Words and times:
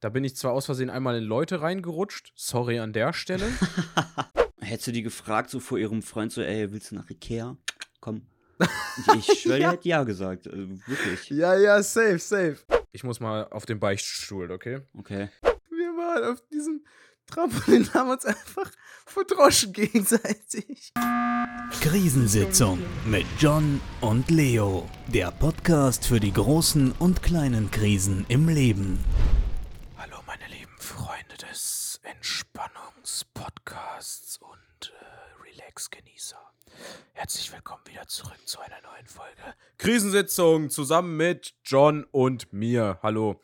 Da 0.00 0.08
bin 0.08 0.24
ich 0.24 0.34
zwar 0.34 0.52
aus 0.52 0.64
Versehen 0.66 0.88
einmal 0.88 1.18
in 1.18 1.24
Leute 1.24 1.60
reingerutscht. 1.60 2.32
Sorry 2.34 2.78
an 2.78 2.92
der 2.94 3.12
Stelle. 3.12 3.46
Hättest 4.60 4.86
du 4.88 4.92
die 4.92 5.02
gefragt, 5.02 5.50
so 5.50 5.60
vor 5.60 5.78
ihrem 5.78 6.02
Freund, 6.02 6.32
so, 6.32 6.40
ey, 6.40 6.72
willst 6.72 6.90
du 6.90 6.94
nach 6.94 7.08
Ikea? 7.10 7.56
Komm. 8.00 8.22
Ich, 9.18 9.28
ich 9.30 9.40
schwöre, 9.42 9.58
Ja. 9.58 9.70
die 9.70 9.76
hätte 9.76 9.88
ja 9.88 10.04
gesagt. 10.04 10.46
Also, 10.48 10.68
wirklich. 10.86 11.28
ja, 11.30 11.54
ja, 11.56 11.82
safe, 11.82 12.18
safe. 12.18 12.56
Ich 12.92 13.04
muss 13.04 13.20
mal 13.20 13.46
auf 13.50 13.66
den 13.66 13.78
Beichtstuhl, 13.78 14.50
okay? 14.50 14.80
Okay. 14.98 15.28
Wir 15.70 15.88
waren 15.96 16.32
auf 16.32 16.42
diesem 16.50 16.82
Trampolin, 17.26 17.92
haben 17.94 18.10
uns 18.10 18.24
einfach 18.24 18.70
verdroschen 19.06 19.72
gegenseitig. 19.74 20.92
Krisensitzung 21.82 22.78
mit 23.06 23.26
John 23.38 23.80
und 24.00 24.30
Leo. 24.30 24.88
Der 25.08 25.30
Podcast 25.30 26.06
für 26.06 26.20
die 26.20 26.32
großen 26.32 26.92
und 26.98 27.22
kleinen 27.22 27.70
Krisen 27.70 28.24
im 28.28 28.48
Leben. 28.48 28.98
Hallo, 29.96 30.16
meine 30.26 30.46
lieben 30.52 30.76
Freunde 30.78 31.29
des 31.42 32.00
Entspannungspodcasts 32.02 34.38
und 34.38 34.92
äh, 34.92 35.42
Relax-Genießer. 35.42 36.38
Herzlich 37.12 37.52
willkommen 37.52 37.82
wieder 37.88 38.06
zurück 38.06 38.38
zu 38.44 38.60
einer 38.60 38.80
neuen 38.82 39.06
Folge. 39.06 39.42
Krisensitzung 39.78 40.68
zusammen 40.70 41.16
mit 41.16 41.54
John 41.64 42.04
und 42.10 42.52
mir. 42.52 42.98
Hallo. 43.02 43.40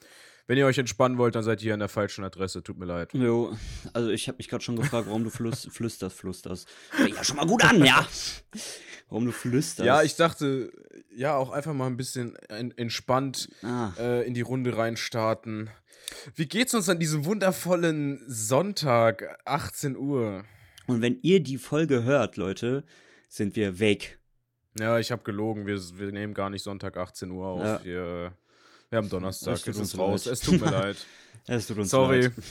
Wenn 0.46 0.58
ihr 0.58 0.66
euch 0.66 0.78
entspannen 0.78 1.16
wollt, 1.18 1.34
dann 1.34 1.42
seid 1.42 1.60
ihr 1.60 1.64
hier 1.64 1.74
an 1.74 1.80
der 1.80 1.88
falschen 1.88 2.22
Adresse. 2.22 2.62
Tut 2.62 2.78
mir 2.78 2.84
leid. 2.84 3.12
Jo, 3.14 3.56
also 3.94 4.10
ich 4.10 4.28
habe 4.28 4.36
mich 4.38 4.48
gerade 4.48 4.62
schon 4.62 4.76
gefragt, 4.76 5.08
warum 5.08 5.24
du 5.24 5.30
flüst, 5.30 5.68
flüsterst, 5.72 6.16
flüsterst. 6.18 6.68
Fängt 6.90 7.16
ja 7.16 7.24
schon 7.24 7.36
mal 7.36 7.46
gut 7.46 7.64
an, 7.64 7.82
ja. 7.84 8.06
Warum 9.08 9.24
du 9.24 9.32
flüsterst. 9.32 9.86
Ja, 9.86 10.02
ich 10.02 10.14
dachte, 10.16 10.70
ja, 11.14 11.34
auch 11.36 11.50
einfach 11.50 11.72
mal 11.72 11.86
ein 11.86 11.96
bisschen 11.96 12.36
en- 12.48 12.76
entspannt 12.76 13.48
Ah, 13.62 13.92
äh, 13.98 14.26
in 14.26 14.34
die 14.34 14.40
Runde 14.42 14.76
reinstarten. 14.76 15.70
Wie 16.34 16.46
geht's 16.46 16.74
uns 16.74 16.88
an 16.88 16.98
diesem 16.98 17.24
wundervollen 17.24 18.22
Sonntag, 18.26 19.38
18 19.44 19.96
Uhr? 19.96 20.44
und 20.86 21.02
wenn 21.02 21.18
ihr 21.22 21.42
die 21.42 21.58
Folge 21.58 22.04
hört, 22.04 22.36
Leute, 22.36 22.84
sind 23.28 23.56
wir 23.56 23.78
weg. 23.78 24.18
Ja, 24.78 24.98
ich 24.98 25.10
habe 25.10 25.22
gelogen. 25.22 25.66
Wir, 25.66 25.80
wir 25.94 26.12
nehmen 26.12 26.34
gar 26.34 26.50
nicht 26.50 26.62
Sonntag 26.62 26.96
18 26.96 27.30
Uhr 27.30 27.46
auf. 27.46 27.62
Ja. 27.62 27.84
Wir, 27.84 28.32
wir 28.90 28.96
haben 28.98 29.08
Donnerstag. 29.08 29.54
Es 29.54 29.62
tut 29.62 29.76
uns 29.76 29.98
raus. 29.98 30.26
leid. 30.26 30.32
Es 30.32 30.40
tut 30.40 30.60
mir 30.60 30.70
leid. 30.70 31.06
Es 31.46 31.66
tut 31.66 31.78
uns 31.78 31.90
Sorry. 31.90 32.22
leid. 32.22 32.32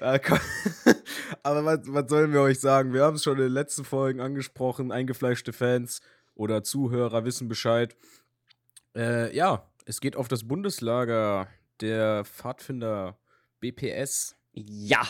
Äh, 0.00 0.18
komm. 0.18 0.40
Aber 1.44 1.64
was, 1.64 1.78
was 1.84 2.10
sollen 2.10 2.32
wir 2.32 2.40
euch 2.40 2.58
sagen? 2.58 2.92
Wir 2.92 3.04
haben 3.04 3.14
es 3.14 3.22
schon 3.22 3.36
in 3.36 3.44
den 3.44 3.52
letzten 3.52 3.84
Folgen 3.84 4.20
angesprochen. 4.20 4.90
Eingefleischte 4.90 5.52
Fans 5.52 6.00
oder 6.34 6.64
Zuhörer 6.64 7.24
wissen 7.24 7.46
Bescheid. 7.46 7.96
Äh, 8.96 9.34
ja, 9.34 9.70
es 9.86 10.00
geht 10.00 10.16
auf 10.16 10.26
das 10.26 10.48
Bundeslager 10.48 11.46
der 11.80 12.24
Pfadfinder 12.24 13.18
BPS. 13.60 14.36
Ja, 14.52 15.06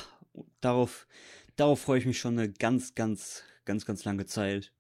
darauf, 0.61 1.07
darauf 1.57 1.81
freue 1.81 1.99
ich 1.99 2.07
mich 2.07 2.19
schon 2.19 2.39
eine 2.39 2.51
ganz, 2.53 2.95
ganz, 2.95 3.43
ganz, 3.65 3.85
ganz 3.87 4.05
lange 4.05 4.27
Zeit. 4.27 4.73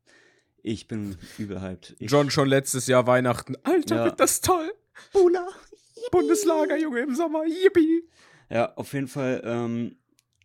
Ich 0.62 0.88
bin 0.88 1.16
überhyped. 1.38 1.94
Ich, 1.98 2.10
John 2.10 2.30
schon 2.30 2.48
letztes 2.48 2.86
Jahr 2.86 3.06
Weihnachten. 3.06 3.56
Alter, 3.64 3.96
Ja. 3.96 4.04
wird 4.06 4.20
das 4.20 4.40
toll. 4.40 4.72
Bula. 5.12 5.46
Bundeslager, 6.10 6.76
Junge, 6.78 7.00
im 7.00 7.14
Sommer. 7.14 7.44
Yippie. 7.46 8.08
Ja, 8.50 8.74
auf 8.76 8.92
jeden 8.92 9.08
Fall, 9.08 9.42
ähm, 9.44 9.96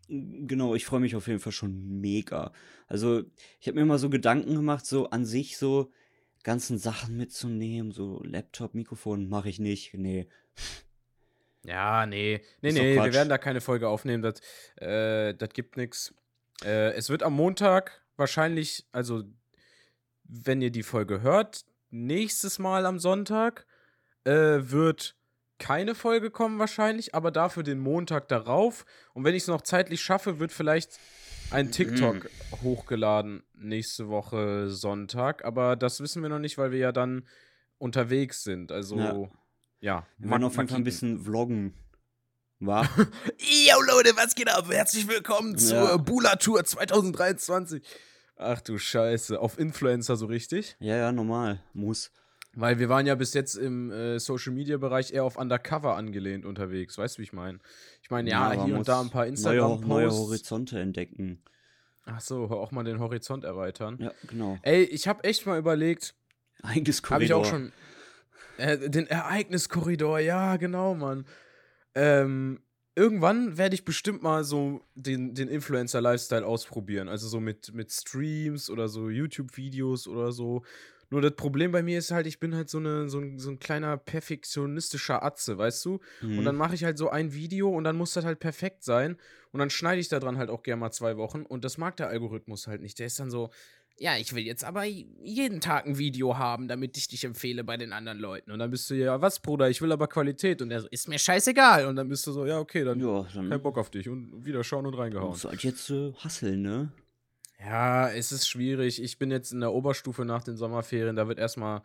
genau, 0.07 0.75
ich 0.75 0.85
freue 0.85 0.99
mich 1.01 1.15
auf 1.15 1.27
jeden 1.27 1.39
Fall 1.39 1.51
schon 1.51 1.99
mega. 2.01 2.51
Also, 2.87 3.23
ich 3.59 3.67
habe 3.67 3.79
mir 3.79 3.85
mal 3.85 3.99
so 3.99 4.09
Gedanken 4.09 4.55
gemacht, 4.55 4.85
so 4.85 5.09
an 5.09 5.25
sich 5.25 5.57
so 5.57 5.91
ganzen 6.43 6.77
Sachen 6.77 7.17
mitzunehmen, 7.17 7.91
so 7.91 8.21
Laptop, 8.23 8.73
Mikrofon, 8.73 9.27
mache 9.29 9.49
ich 9.49 9.59
nicht. 9.59 9.93
Nee. 9.93 10.27
Ja, 11.63 12.05
nee. 12.05 12.41
Nee, 12.61 12.71
nee, 12.71 12.95
wir 12.95 13.13
werden 13.13 13.29
da 13.29 13.38
keine 13.38 13.61
Folge 13.61 13.88
aufnehmen. 13.88 14.23
Das, 14.23 14.39
äh, 14.77 15.33
das 15.33 15.49
gibt 15.49 15.77
nichts. 15.77 16.13
Äh, 16.63 16.93
es 16.93 17.09
wird 17.09 17.23
am 17.23 17.33
Montag 17.33 18.02
wahrscheinlich, 18.15 18.85
also, 18.91 19.23
wenn 20.23 20.61
ihr 20.61 20.71
die 20.71 20.83
Folge 20.83 21.21
hört, 21.21 21.65
nächstes 21.89 22.59
Mal 22.59 22.86
am 22.86 22.99
Sonntag 22.99 23.65
äh, 24.23 24.31
wird 24.31 25.15
keine 25.58 25.93
Folge 25.93 26.31
kommen 26.31 26.58
wahrscheinlich, 26.58 27.14
aber 27.14 27.31
dafür 27.31 27.64
den 27.64 27.80
Montag 27.80 28.30
darauf. 28.30 28.86
Und 29.14 29.26
wenn 29.26 29.36
ich 29.36 29.43
es 29.43 29.47
noch 29.47 29.61
zeitlich 29.61 30.02
schaffe, 30.02 30.39
wird 30.39 30.53
vielleicht 30.53 30.97
ein 31.52 31.71
TikTok 31.71 32.30
hochgeladen 32.64 33.43
nächste 33.53 34.08
Woche 34.08 34.70
Sonntag. 34.70 35.43
Aber 35.43 35.76
das 35.76 35.99
wissen 35.99 36.21
wir 36.21 36.30
noch 36.30 36.39
nicht, 36.39 36.58
weil 36.58 36.71
wir 36.71 36.80
ja 36.80 36.91
dann 36.91 37.27
unterwegs 37.77 38.43
sind. 38.43 38.71
Also, 38.71 38.97
ja. 38.97 39.30
Ja. 39.81 40.05
Wir 40.17 40.29
werden 40.31 40.43
auf 40.43 40.57
jeden 40.57 40.67
Fall 40.67 40.77
ein 40.77 40.83
bisschen 40.83 41.19
vloggen. 41.23 41.73
War? 42.59 42.83
Yo 43.37 43.81
Leute, 43.87 44.11
was 44.17 44.35
geht 44.35 44.49
ab? 44.49 44.65
Herzlich 44.69 45.07
willkommen 45.07 45.57
zur 45.57 45.77
Ja. 45.77 45.97
Bula 45.97 46.35
Tour 46.35 46.65
2023. 46.65 47.81
Ach 48.35 48.59
du 48.59 48.77
Scheiße, 48.77 49.39
auf 49.39 49.57
Influencer 49.57 50.17
so 50.17 50.25
richtig? 50.25 50.75
ja, 50.79 50.97
ja, 50.97 51.11
normal. 51.13 51.63
Muss. 51.73 52.11
Weil 52.55 52.79
wir 52.79 52.89
waren 52.89 53.05
ja 53.05 53.15
bis 53.15 53.33
jetzt 53.33 53.55
im 53.55 53.89
äh, 53.91 54.19
Social 54.19 54.51
Media 54.51 54.77
Bereich 54.77 55.13
eher 55.13 55.23
auf 55.23 55.37
Undercover 55.37 55.95
angelehnt 55.95 56.45
unterwegs. 56.45 56.97
Weißt 56.97 57.15
du, 57.15 57.19
wie 57.19 57.23
ich 57.23 57.33
meine? 57.33 57.59
Ich 58.01 58.09
meine, 58.09 58.29
ja, 58.29 58.41
aber 58.51 58.65
hier 58.65 58.75
und 58.77 58.87
da 58.87 58.99
ein 58.99 59.09
paar 59.09 59.21
neue, 59.21 59.29
Instagram 59.29 59.79
neue 59.81 60.07
Posts. 60.07 60.19
Horizonte 60.19 60.79
entdecken. 60.81 61.41
Ach 62.03 62.19
so, 62.19 62.49
auch 62.49 62.71
mal 62.71 62.83
den 62.83 62.99
Horizont 62.99 63.45
erweitern. 63.45 63.97
Ja, 64.01 64.11
genau. 64.27 64.57
Ey, 64.63 64.83
ich 64.83 65.07
habe 65.07 65.23
echt 65.23 65.45
mal 65.45 65.57
überlegt, 65.57 66.15
Eigenes 66.63 67.01
habe 67.09 67.23
ich 67.23 67.33
auch 67.33 67.45
schon 67.45 67.71
äh, 68.59 68.89
den 68.89 69.08
Ereigniskorridor, 69.08 70.20
ja, 70.20 70.58
genau, 70.58 70.95
Mann. 70.95 71.25
Ähm, 71.95 72.61
irgendwann 72.95 73.58
werde 73.58 73.75
ich 73.75 73.86
bestimmt 73.86 74.21
mal 74.21 74.43
so 74.43 74.81
den, 74.95 75.33
den 75.33 75.47
Influencer-Lifestyle 75.47 76.45
ausprobieren. 76.45 77.08
Also 77.09 77.27
so 77.27 77.39
mit, 77.39 77.73
mit 77.73 77.92
Streams 77.92 78.70
oder 78.70 78.87
so 78.89 79.09
YouTube-Videos 79.09 80.08
oder 80.08 80.31
so. 80.31 80.64
Nur 81.11 81.21
das 81.21 81.33
Problem 81.36 81.71
bei 81.71 81.81
mir 81.81 81.97
ist 81.97 82.11
halt, 82.11 82.27
ich 82.27 82.39
bin 82.39 82.53
halt 82.53 82.70
so, 82.70 82.77
eine, 82.77 83.09
so, 83.09 83.17
ein, 83.20 83.39
so 83.39 83.49
ein 83.49 83.58
kleiner 83.58 83.97
perfektionistischer 83.97 85.23
Atze, 85.23 85.58
weißt 85.58 85.83
du? 85.86 85.99
Und 86.21 86.37
Mhm. 86.37 86.45
dann 86.45 86.55
mache 86.55 86.76
ich 86.76 86.83
halt 86.83 86.99
so 86.99 87.09
ein 87.09 87.33
Video 87.33 87.70
und 87.70 87.83
dann 87.83 87.95
muss 87.95 88.14
das 88.14 88.26
halt 88.26 88.39
perfekt 88.39 88.83
sein. 88.83 89.17
Und 89.52 89.59
dann 89.59 89.71
schneide 89.71 89.99
ich 89.99 90.09
da 90.09 90.20
dran 90.20 90.37
halt 90.37 90.52
auch 90.52 90.61
gerne 90.61 90.80
mal 90.80 90.91
zwei 90.91 91.17
Wochen. 91.17 91.43
Und 91.43 91.65
das 91.65 91.80
mag 91.80 91.97
der 91.97 92.09
Algorithmus 92.09 92.67
halt 92.67 92.81
nicht. 92.81 92.99
Der 92.99 93.08
ist 93.08 93.20
dann 93.20 93.31
so, 93.31 93.49
ja, 93.99 94.17
ich 94.17 94.33
will 94.33 94.43
jetzt 94.43 94.64
aber 94.64 94.86
jeden 94.86 95.60
Tag 95.60 95.86
ein 95.86 95.98
Video 95.98 96.37
haben, 96.37 96.67
damit 96.67 96.98
ich 96.98 97.08
dich 97.08 97.26
empfehle 97.26 97.64
bei 97.64 97.77
den 97.77 97.92
anderen 97.92 98.17
Leuten. 98.17 98.52
Und 98.52 98.60
dann 98.60 98.71
bist 98.71 98.89
du 98.89 98.95
ja, 98.95 99.21
was, 99.21 99.39
Bruder, 99.39 99.70
ich 99.70 99.82
will 99.82 99.92
aber 99.92 100.08
Qualität. 100.08 100.61
Und 100.61 100.71
er 100.71 100.82
so, 100.82 100.87
ist 100.89 101.08
mir 101.08 101.20
scheißegal. 101.20 101.86
Und 101.86 101.98
dann 101.98 102.08
bist 102.08 102.26
du 102.26 102.32
so, 102.32 102.45
ja, 102.45 102.59
okay, 102.59 102.83
dann 102.83 102.99
ja, 102.99 103.26
dann 103.33 103.49
kein 103.49 103.61
Bock 103.61 103.77
auf 103.77 103.89
dich. 103.89 104.08
Und 104.08 104.45
wieder 104.45 104.64
schauen 104.64 104.86
und 104.86 104.93
reingehauen. 104.93 105.30
musst 105.30 105.43
du 105.43 105.49
halt 105.49 105.64
jetzt 105.64 105.89
äh, 105.89 106.14
hasseln, 106.14 106.61
ne? 106.61 106.92
Ja, 107.59 108.09
es 108.09 108.32
ist 108.32 108.48
schwierig. 108.48 109.04
Ich 109.04 109.20
bin 109.20 109.32
jetzt 109.32 109.52
in 109.52 109.59
der 109.59 109.73
Oberstufe 109.73 110.23
nach 110.23 110.43
den 110.43 110.55
Sommerferien. 110.55 111.17
Da 111.17 111.27
wird 111.27 111.39
erstmal 111.39 111.82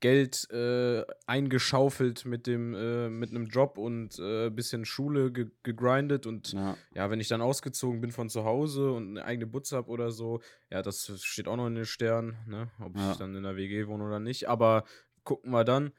Geld 0.00 0.48
äh, 0.50 1.04
eingeschaufelt 1.26 2.26
mit 2.26 2.46
dem 2.46 2.74
äh, 2.74 3.08
mit 3.08 3.30
einem 3.30 3.46
Job 3.46 3.78
und 3.78 4.18
äh, 4.18 4.50
bisschen 4.50 4.84
Schule 4.84 5.32
ge 5.32 5.46
gegrindet 5.62 6.26
und 6.26 6.52
Ja. 6.52 6.76
ja, 6.94 7.10
wenn 7.10 7.20
ich 7.20 7.28
dann 7.28 7.40
ausgezogen 7.40 8.00
bin 8.00 8.12
von 8.12 8.28
zu 8.28 8.44
Hause 8.44 8.92
und 8.92 9.10
eine 9.16 9.24
eigene 9.24 9.46
Butze 9.46 9.76
habe 9.76 9.88
oder 9.90 10.10
so, 10.10 10.40
ja, 10.70 10.82
das 10.82 11.10
steht 11.24 11.48
auch 11.48 11.56
noch 11.56 11.66
in 11.66 11.74
den 11.74 11.86
Sternen, 11.86 12.36
ne? 12.46 12.70
Ob 12.78 12.96
Ja. 12.96 13.12
ich 13.12 13.16
dann 13.18 13.34
in 13.34 13.42
der 13.42 13.56
WG 13.56 13.86
wohne 13.86 14.04
oder 14.04 14.20
nicht. 14.20 14.48
Aber 14.48 14.84
gucken 15.24 15.50
wir 15.50 15.64
dann. 15.64 15.92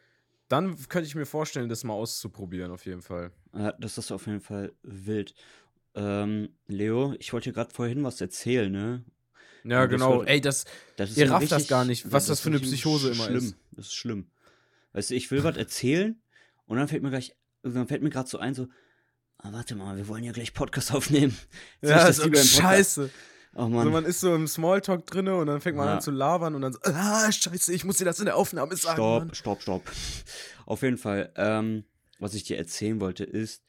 Dann 0.48 0.78
könnte 0.88 1.08
ich 1.08 1.16
mir 1.16 1.26
vorstellen, 1.26 1.68
das 1.68 1.84
mal 1.84 1.94
auszuprobieren, 1.94 2.72
auf 2.72 2.86
jeden 2.86 3.02
Fall. 3.02 3.32
Ja, 3.54 3.74
das 3.74 3.98
ist 3.98 4.12
auf 4.12 4.28
jeden 4.28 4.40
Fall 4.40 4.72
wild. 4.84 5.34
Ähm, 5.96 6.50
Leo, 6.68 7.16
ich 7.20 7.34
wollte 7.34 7.50
dir 7.50 7.54
gerade 7.54 7.74
vorhin 7.74 8.04
was 8.04 8.22
erzählen, 8.22 8.72
ne? 8.72 9.04
Ja, 9.64 9.84
Und 9.84 9.92
das 9.92 10.00
genau. 10.00 10.20
wird- 10.20 10.30
Ey, 10.30 10.42
das, 10.42 10.66
Das 10.96 11.16
Ihr 11.18 11.28
so 11.28 11.34
rafft 11.34 11.46
das 11.52 11.52
richtig- 11.58 11.70
gar 11.70 11.86
nicht, 11.86 12.12
was 12.12 12.26
das 12.28 12.40
für 12.40 12.50
eine 12.50 12.60
Psychose 12.60 13.12
immer 13.12 13.26
schlimm. 13.26 13.38
ist. 13.38 13.56
Das 13.72 13.86
ist 13.88 13.94
schlimm. 13.96 14.30
Weißt 14.94 15.10
du, 15.12 15.16
ich 15.16 15.30
will 15.32 15.44
was 15.44 15.58
erzählen 15.58 16.22
und 16.66 16.78
dann 16.78 16.88
fällt 16.88 17.04
mir 17.04 17.10
gleich, 17.10 17.36
dann 17.64 17.88
fällt 17.88 18.02
mir 18.04 18.10
gerade 18.10 18.28
so 18.30 18.38
ein, 18.40 18.54
so, 18.56 18.68
ah, 19.38 19.50
warte 19.52 19.76
mal, 19.76 19.98
wir 19.98 20.08
wollen 20.08 20.24
ja 20.24 20.32
gleich 20.32 20.54
Podcast 20.54 20.94
aufnehmen. 20.94 21.38
Jetzt 21.82 21.90
ja, 21.92 22.26
will 22.26 22.34
ich 22.34 22.40
ist 22.42 22.56
scheiße. 22.56 23.10
Oh 23.56 23.64
So, 23.64 23.70
Mann, 23.70 23.92
man 23.92 24.06
ist 24.06 24.20
so 24.20 24.36
im 24.36 24.48
Smalltalk 24.48 25.06
drinne 25.08 25.36
und 25.36 25.48
dann 25.48 25.62
fängt 25.62 25.78
man 25.78 25.88
Ja. 25.88 25.96
an 25.96 26.02
zu 26.02 26.12
labern 26.12 26.54
und 26.56 26.62
dann 26.62 26.74
so, 26.74 26.80
ah, 26.84 27.32
scheiße, 27.32 27.74
ich 27.74 27.84
muss 27.84 27.98
dir 27.98 28.06
das 28.06 28.20
in 28.20 28.26
der 28.26 28.36
Aufnahme 28.36 28.76
sagen. 28.76 28.96
stopp, 28.98 29.26
Mann. 29.26 29.34
stopp, 29.36 29.62
stopp. 29.62 29.92
Auf 30.66 30.82
jeden 30.84 30.98
Fall, 30.98 31.32
ähm, 31.36 31.84
was 32.20 32.34
ich 32.34 32.44
dir 32.44 32.58
erzählen 32.58 33.00
wollte 33.02 33.24
ist, 33.24 33.64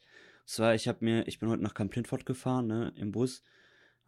zwar, 0.45 0.73
ich 0.75 0.87
habe 0.87 1.03
mir, 1.05 1.27
ich 1.27 1.39
bin 1.39 1.49
heute 1.49 1.63
nach 1.63 1.73
Camp 1.73 1.95
Lindfort 1.95 2.25
gefahren, 2.25 2.67
ne, 2.67 2.93
im 2.95 3.11
Bus. 3.11 3.43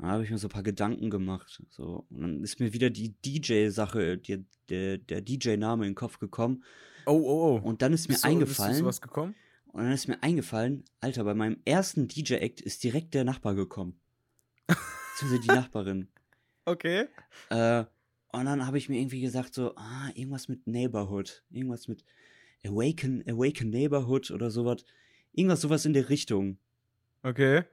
Da 0.02 0.08
habe 0.08 0.24
ich 0.24 0.32
mir 0.32 0.38
so 0.40 0.48
ein 0.48 0.52
paar 0.52 0.64
Gedanken 0.64 1.10
gemacht. 1.10 1.62
So, 1.70 2.06
und 2.10 2.22
dann 2.22 2.44
ist 2.44 2.60
mir 2.60 2.74
wieder 2.74 2.90
die 2.90 3.14
DJ-Sache, 3.24 4.18
der, 4.18 4.98
der 4.98 5.22
DJ-Name 5.22 5.86
in 5.86 5.92
den 5.92 5.96
Kopf 5.96 6.18
gekommen. 6.18 6.64
Oh, 7.06 7.12
oh, 7.12 7.60
oh. 7.62 7.68
Und 7.68 7.82
dann 7.82 7.94
ist 7.94 8.08
mir 8.08 8.14
Bist 8.16 8.26
du- 8.26 8.40
Bist 8.40 8.60
du 8.60 8.64
eingefallen. 8.64 8.96
gekommen? 9.02 9.36
Und 9.68 9.84
dann 9.84 9.92
ist 9.94 10.08
mir 10.08 10.22
eingefallen, 10.22 10.84
Alter, 11.00 11.24
bei 11.24 11.34
meinem 11.34 11.58
ersten 11.66 12.08
DJ-Act 12.08 12.62
ist 12.62 12.84
direkt 12.84 13.14
der 13.14 13.24
Nachbar 13.24 13.54
gekommen. 13.56 14.00
Beziehungsweise 14.68 15.40
die 15.42 15.48
Nachbarin. 15.48 16.08
Okay. 16.66 17.06
Äh, 17.50 17.86
und 18.34 18.46
dann 18.46 18.66
habe 18.66 18.78
ich 18.78 18.90
mir 18.90 19.00
irgendwie 19.00 19.22
gesagt, 19.22 19.54
so, 19.54 19.76
ah, 19.76 20.10
irgendwas 20.16 20.48
mit 20.48 20.66
Neighborhood. 20.68 21.44
Irgendwas 21.52 21.88
mit 21.88 22.04
Awaken, 22.66 23.24
Awaken 23.28 23.70
Neighborhood 23.70 24.32
oder 24.32 24.50
sowas. 24.52 24.84
Irgendwas 25.34 25.62
sowas 25.62 25.86
in 25.86 25.94
der 25.94 26.10
Richtung. 26.10 26.58
Okay. 27.24 27.64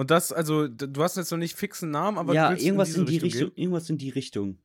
Und 0.00 0.10
das, 0.10 0.32
also, 0.32 0.66
du 0.66 1.02
hast 1.02 1.18
jetzt 1.18 1.30
noch 1.30 1.36
nicht 1.36 1.54
fixen 1.54 1.90
Namen, 1.90 2.16
aber 2.16 2.32
ja, 2.32 2.54
irgendwas 2.54 2.94
in, 2.94 3.02
in, 3.02 3.06
die 3.06 3.18
Richtung, 3.18 3.48
gehen? 3.50 3.52
irgendwas 3.56 3.90
in 3.90 3.98
die 3.98 4.08
Richtung. 4.08 4.56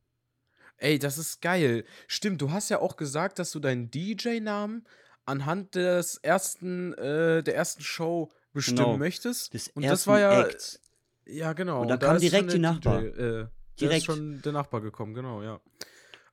Ey, 0.78 0.98
das 0.98 1.18
ist 1.18 1.42
geil. 1.42 1.84
Stimmt, 2.08 2.42
du 2.42 2.52
hast 2.52 2.70
ja 2.70 2.80
auch 2.80 2.96
gesagt, 2.96 3.38
dass 3.38 3.52
du 3.52 3.60
deinen 3.60 3.92
DJ-Namen 3.92 4.88
anhand 5.26 5.76
des 5.76 6.16
ersten, 6.24 6.94
äh, 6.94 7.44
der 7.44 7.54
ersten 7.54 7.84
Show 7.84 8.32
bestimmen 8.54 8.78
Genau. 8.78 8.98
möchtest. 8.98 9.54
Des 9.54 9.68
Und 9.68 9.84
das 9.84 10.08
war 10.08 10.22
ja. 10.22 10.42
Acts. 10.44 10.80
Ja, 11.26 11.52
genau. 11.52 11.82
Und 11.82 11.90
da 11.90 11.98
kam 11.98 12.18
direkt 12.18 12.54
die 12.54 12.60
Nachbar. 12.60 13.02
DJ, 13.02 13.08
äh, 13.08 13.44
Da 13.44 13.50
Direkt. 13.82 13.98
ist 13.98 14.06
schon 14.06 14.42
der 14.42 14.54
Nachbar 14.54 14.80
gekommen, 14.80 15.14
genau, 15.14 15.44
ja. 15.44 15.60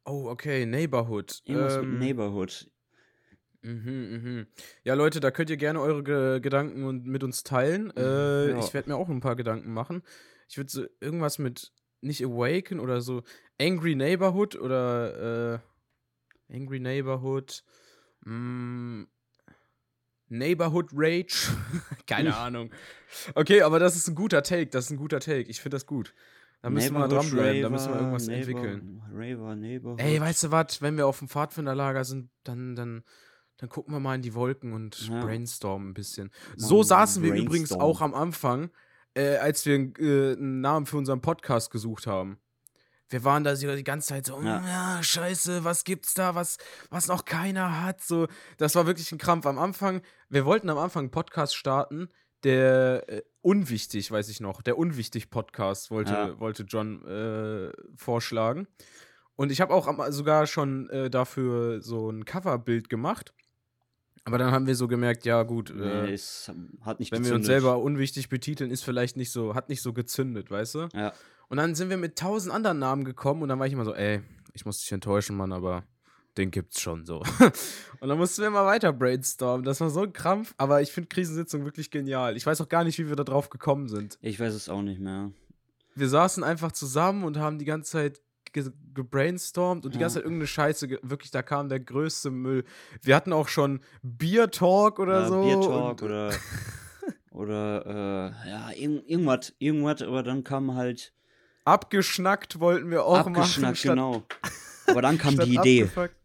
Oh, 0.05 0.29
okay, 0.29 0.65
Neighborhood. 0.65 1.43
Irgendwas 1.45 1.75
Ähm, 1.75 1.99
mit 1.99 2.09
Neighborhood. 2.09 2.71
Mhm, 3.63 4.21
mhm. 4.23 4.47
Ja, 4.85 4.95
Leute, 4.95 5.21
da 5.21 5.31
könnt 5.31 5.51
ihr 5.51 5.57
gerne 5.57 5.81
eure 5.81 6.03
Ge 6.03 6.41
Gedanken 6.41 6.85
und 6.85 7.07
mit 7.07 7.23
uns 7.23 7.43
teilen. 7.45 7.91
Äh, 7.97 8.51
Ja. 8.51 8.59
Ich 8.59 8.75
werde 8.75 8.91
mir 8.91 8.97
auch 8.97 9.09
ein 9.09 9.21
paar 9.21 9.37
Gedanken 9.37 9.73
machen. 9.73 10.03
Ich 10.49 10.57
würde 10.57 10.71
so 10.71 10.85
irgendwas 11.01 11.39
mit 11.39 11.73
nicht 12.01 12.25
Awaken 12.25 12.81
oder 12.81 13.01
so 13.01 13.23
Angry 13.61 13.95
Neighborhood 13.95 14.57
oder 14.57 15.61
äh, 16.51 16.55
Angry 16.57 16.81
Neighborhood. 16.81 17.63
Mm, 18.25 19.05
Neighborhood 20.29 20.91
Rage. 20.95 21.49
Keine 22.07 22.37
Ahnung. 22.37 22.71
Okay, 23.35 23.63
aber 23.63 23.79
das 23.79 23.97
ist 23.97 24.09
ein 24.09 24.15
guter 24.15 24.43
Take. 24.43 24.67
Das 24.71 24.87
ist 24.87 24.91
ein 24.91 24.97
guter 24.97 25.21
Take. 25.21 25.49
Ich 25.51 25.61
finde 25.61 25.77
das 25.77 25.87
gut. 25.87 26.15
Da 26.63 26.71
müssen 26.71 26.95
wir 26.95 27.01
Neighborhood 27.01 27.31
dranbleiben. 27.33 27.63
Da 27.63 27.71
müssen 27.71 27.93
wir 27.93 28.01
irgendwas 28.01 28.27
Neighbor- 28.27 28.65
entwickeln. 28.65 29.03
Raver. 29.15 29.97
Ey, 29.99 30.21
weißt 30.21 30.45
du 30.45 30.51
was, 30.51 30.81
wenn 30.81 30.97
wir 30.97 31.07
auf 31.07 31.19
dem 31.19 31.29
Pfadfinderlager 31.29 32.05
sind, 32.05 32.31
dann, 32.45 32.75
dann, 32.77 33.03
dann 33.63 33.69
gucken 33.69 33.95
wir 33.95 34.01
mal 34.01 34.17
in 34.17 34.23
die 34.23 34.35
Wolken 34.35 34.73
und 34.73 35.09
Ja. 35.09 35.21
brainstormen 35.25 35.91
ein 35.91 35.95
bisschen. 35.95 36.33
Mal 36.49 36.59
So 36.59 36.83
saßen 36.83 37.23
wir 37.23 37.33
übrigens 37.33 37.71
auch 37.71 38.01
am 38.01 38.13
Anfang, 38.13 38.71
äh, 39.15 39.37
als 39.37 39.65
wir 39.67 39.77
äh, 40.01 40.33
einen 40.33 40.61
Namen 40.61 40.85
für 40.85 40.97
unseren 40.97 41.21
Podcast 41.21 41.71
gesucht 41.71 42.09
haben. 42.09 42.39
Wir 43.09 43.23
waren 43.23 43.45
da 43.45 43.55
sogar 43.55 43.77
die 43.77 43.85
ganze 43.85 44.09
Zeit 44.09 44.27
so, 44.27 44.41
Ja. 44.43 44.67
ja. 44.97 45.03
scheiße, 45.03 45.63
was 45.63 45.85
gibt's 45.85 46.15
da, 46.15 46.35
was, 46.35 46.57
was 46.91 47.07
noch 47.07 47.25
keiner 47.25 47.83
hat. 47.85 48.01
So, 48.03 48.27
das 48.57 48.75
war 48.75 48.87
wirklich 48.87 49.13
ein 49.13 49.19
Krampf. 49.19 49.47
Am 49.47 49.61
Anfang, 49.61 50.03
wir 50.29 50.45
wollten 50.45 50.69
am 50.69 50.79
Anfang 50.79 51.03
einen 51.03 51.11
Podcast 51.13 51.55
starten, 51.55 52.09
der 52.43 53.05
äh, 53.09 53.23
unwichtig, 53.43 54.11
weiß 54.11 54.29
ich 54.29 54.41
noch, 54.41 54.61
der 54.61 54.77
unwichtig 54.77 55.31
Podcast 55.31 55.93
wollte, 55.93 56.13
Ja. 56.15 56.41
wollte 56.41 56.65
John 56.65 57.07
äh, 57.07 57.71
vorschlagen. 57.97 58.67
Und 59.37 59.53
ich 59.53 59.61
habe 59.61 59.73
auch 59.73 59.89
sogar 60.11 60.47
schon 60.49 60.91
äh, 60.91 61.11
dafür 61.11 61.81
so 61.81 62.11
ein 62.11 62.25
Coverbild 62.25 62.89
gemacht. 62.89 63.33
Aber 64.25 64.39
dann 64.39 64.53
haben 64.53 64.67
wir 64.67 64.77
so 64.77 64.87
gemerkt, 64.87 65.25
ja 65.25 65.43
gut, 65.43 65.71
äh, 65.71 65.75
Nee, 66.05 66.13
es 66.13 66.51
hat 66.83 67.01
nicht 67.01 67.11
wenn 67.11 67.25
wir 67.25 67.33
uns 67.35 67.43
gezündet. 67.43 67.63
selber 67.63 67.79
unwichtig 67.79 68.29
betiteln, 68.29 68.71
ist 68.71 68.85
vielleicht 68.85 69.17
nicht 69.17 69.33
so, 69.33 69.55
hat 69.55 69.69
nicht 69.69 69.83
so 69.83 69.93
gezündet, 69.93 70.51
weißt 70.51 70.75
du? 70.77 70.89
Ja. 70.95 71.13
Und 71.49 71.57
dann 71.57 71.75
sind 71.75 71.91
wir 71.91 71.97
mit 71.97 72.17
tausend 72.17 72.55
anderen 72.55 72.79
Namen 72.79 73.05
gekommen 73.05 73.43
und 73.43 73.49
dann 73.49 73.59
war 73.59 73.67
ich 73.67 73.73
immer 73.73 73.85
so, 73.85 73.95
ey, 73.95 74.23
ich 74.55 74.65
muss 74.65 74.79
dich 74.81 74.93
enttäuschen, 74.93 75.37
Mann, 75.37 75.53
aber 75.53 75.85
den 76.39 76.51
gibt's 76.51 76.81
schon 76.81 77.05
so. 77.05 77.19
und 78.01 78.09
dann 78.09 78.17
mussten 78.17 78.43
wir 78.43 78.49
immer 78.49 78.65
weiter 78.65 78.93
brainstormen. 78.93 79.65
Das 79.65 79.81
war 79.81 79.91
so 79.91 80.03
ein 80.03 80.13
Krampf, 80.13 80.55
aber 80.57 80.81
ich 80.81 80.93
finde 80.93 81.09
Krisensitzung 81.09 81.65
wirklich 81.65 81.91
genial. 81.91 82.37
Ich 82.37 82.47
weiß 82.47 82.61
auch 82.61 82.69
gar 82.69 82.85
nicht, 82.85 82.99
wie 82.99 83.09
wir 83.09 83.17
da 83.17 83.25
drauf 83.25 83.51
gekommen 83.51 83.89
sind. 83.89 84.19
Ich 84.23 84.39
weiß 84.41 84.55
es 84.55 84.69
auch 84.69 84.83
nicht 84.83 85.01
mehr. 85.01 85.31
Wir 85.95 86.09
saßen 86.09 86.43
einfach 86.43 86.73
zusammen 86.73 87.25
und 87.25 87.39
haben 87.39 87.59
die 87.59 87.67
ganze 87.67 87.91
Zeit 87.93 88.21
ge 88.53 88.71
gebrainstormt 88.95 89.85
und 89.87 89.95
die 89.95 89.99
ganze 89.99 90.19
Ja. 90.19 90.21
Zeit 90.21 90.25
irgendeine 90.25 90.47
Scheiße, 90.47 90.89
wirklich, 91.03 91.31
da 91.31 91.43
kam 91.43 91.69
der 91.69 91.81
größte 91.81 92.31
Müll. 92.31 92.65
Wir 93.01 93.17
hatten 93.17 93.33
auch 93.33 93.49
schon 93.49 93.81
Beer 94.03 94.51
Talk 94.51 94.99
oder 94.99 95.21
Ja, 95.23 95.29
so. 95.29 95.43
Beer 95.43 95.61
Talk 95.61 96.03
oder 96.03 96.31
oder 97.31 98.35
äh, 98.45 98.51
ja, 98.51 98.71
irgend, 98.73 99.09
irgendwas, 99.09 99.55
irgendwas, 99.59 100.03
aber 100.03 100.23
dann 100.23 100.45
kam 100.45 100.75
halt 100.75 101.13
abgeschnackt 101.65 102.59
wollten 102.61 102.91
wir 102.91 103.05
auch 103.05 103.19
machen. 103.25 103.37
abgeschnackt, 103.37 103.83
genau. 103.83 104.23
Aber 104.89 105.01
dann 105.01 105.17
kam 105.17 105.39
die 105.39 105.55
Idee. 105.55 105.83
abgefuckt. 105.85 106.17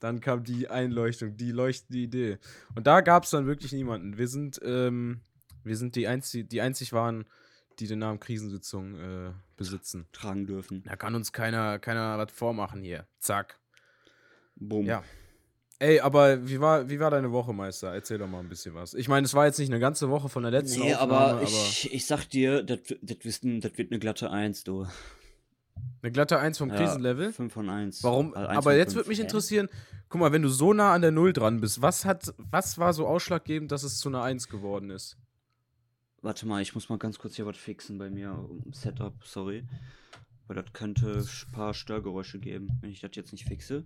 Dann 0.00 0.20
kam 0.20 0.44
die 0.44 0.68
Einleuchtung, 0.68 1.36
die 1.36 1.50
leuchtende 1.50 1.98
Idee. 2.00 2.38
Und 2.76 2.86
da 2.86 3.00
gab 3.00 3.24
es 3.24 3.30
dann 3.30 3.46
wirklich 3.46 3.72
niemanden. 3.72 4.16
Wir 4.16 4.28
sind, 4.28 4.60
ähm, 4.64 5.20
wir 5.64 5.76
sind 5.76 5.96
die, 5.96 6.06
einzig, 6.06 6.48
die 6.48 6.60
einzig 6.60 6.92
waren, 6.92 7.24
die 7.80 7.86
den 7.86 7.98
Namen 8.00 8.20
Krisensitzung 8.20 8.94
äh, 8.98 9.32
besitzen. 9.56 10.06
tragen 10.12 10.46
dürfen. 10.46 10.82
Da 10.84 10.96
kann 10.96 11.14
uns 11.14 11.32
keiner, 11.32 11.78
keiner 11.78 12.18
was 12.18 12.32
vormachen 12.32 12.82
hier. 12.82 13.06
Zack. 13.18 13.58
Boom. 14.56 14.86
Ja. 14.86 15.02
Ey, 15.80 16.00
aber 16.00 16.46
wie 16.48 16.60
war, 16.60 16.88
wie 16.88 17.00
war 17.00 17.10
deine 17.10 17.32
Woche, 17.32 17.52
Meister? 17.52 17.92
Erzähl 17.92 18.16
doch 18.18 18.28
mal 18.28 18.38
ein 18.40 18.48
bisschen 18.48 18.74
was. 18.74 18.94
Ich 18.94 19.08
meine, 19.08 19.24
es 19.26 19.34
war 19.34 19.46
jetzt 19.46 19.58
nicht 19.58 19.70
eine 19.70 19.80
ganze 19.80 20.08
Woche 20.08 20.28
von 20.28 20.42
der 20.44 20.52
letzten 20.52 20.80
Nee, 20.80 20.94
Aufnahme, 20.94 21.12
aber 21.16 21.32
aber 21.32 21.42
ich, 21.42 21.92
ich 21.92 22.06
sag 22.06 22.26
dir, 22.30 22.62
das 22.62 22.78
wird 23.02 23.42
ein- 23.44 23.60
das 23.60 23.76
wird 23.76 23.90
eine 23.90 23.98
glatte 23.98 24.30
1, 24.30 24.62
du. 24.64 24.86
eine 26.02 26.12
glatte 26.12 26.38
Eins 26.38 26.58
vom 26.58 26.68
Ja, 26.70 26.76
Krisenlevel. 26.76 27.32
5 27.32 27.52
von 27.52 27.68
1. 27.68 28.04
Warum? 28.04 28.34
Also 28.34 28.48
eins 28.48 28.58
aber 28.58 28.70
von 28.70 28.78
jetzt 28.78 28.94
würde 28.94 29.08
mich 29.08 29.18
interessieren, 29.20 29.68
guck 30.08 30.20
mal, 30.20 30.30
wenn 30.32 30.42
du 30.42 30.48
so 30.48 30.72
nah 30.72 30.92
an 30.94 31.02
der 31.02 31.10
Null 31.10 31.32
dran 31.32 31.60
bist, 31.60 31.82
was 31.82 32.04
hat, 32.04 32.32
was 32.38 32.78
war 32.78 32.92
so 32.94 33.06
ausschlaggebend, 33.08 33.72
dass 33.72 33.82
es 33.82 33.98
zu 33.98 34.08
einer 34.08 34.22
Eins 34.22 34.48
geworden 34.48 34.90
ist? 34.90 35.16
Warte 36.24 36.46
mal, 36.46 36.62
ich 36.62 36.74
muss 36.74 36.88
mal 36.88 36.96
ganz 36.96 37.18
kurz 37.18 37.36
hier 37.36 37.44
was 37.44 37.58
fixen 37.58 37.98
bei 37.98 38.08
mir 38.08 38.48
im 38.64 38.72
Setup, 38.72 39.12
sorry. 39.26 39.62
Weil 40.46 40.56
das 40.56 40.72
könnte 40.72 41.18
ein 41.18 41.52
paar 41.52 41.74
Störgeräusche 41.74 42.38
geben, 42.38 42.68
wenn 42.80 42.88
ich 42.88 43.00
das 43.00 43.10
jetzt 43.14 43.32
nicht 43.32 43.44
fixe. 43.44 43.84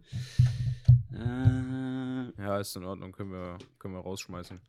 Äh, 1.12 2.31
Ja, 2.40 2.61
ist 2.61 2.76
in 2.76 2.85
Ordnung, 2.85 3.11
können 3.11 3.32
wir, 3.32 3.58
können 3.81 3.94
wir 3.94 4.02
rausschmeißen. 4.02 4.61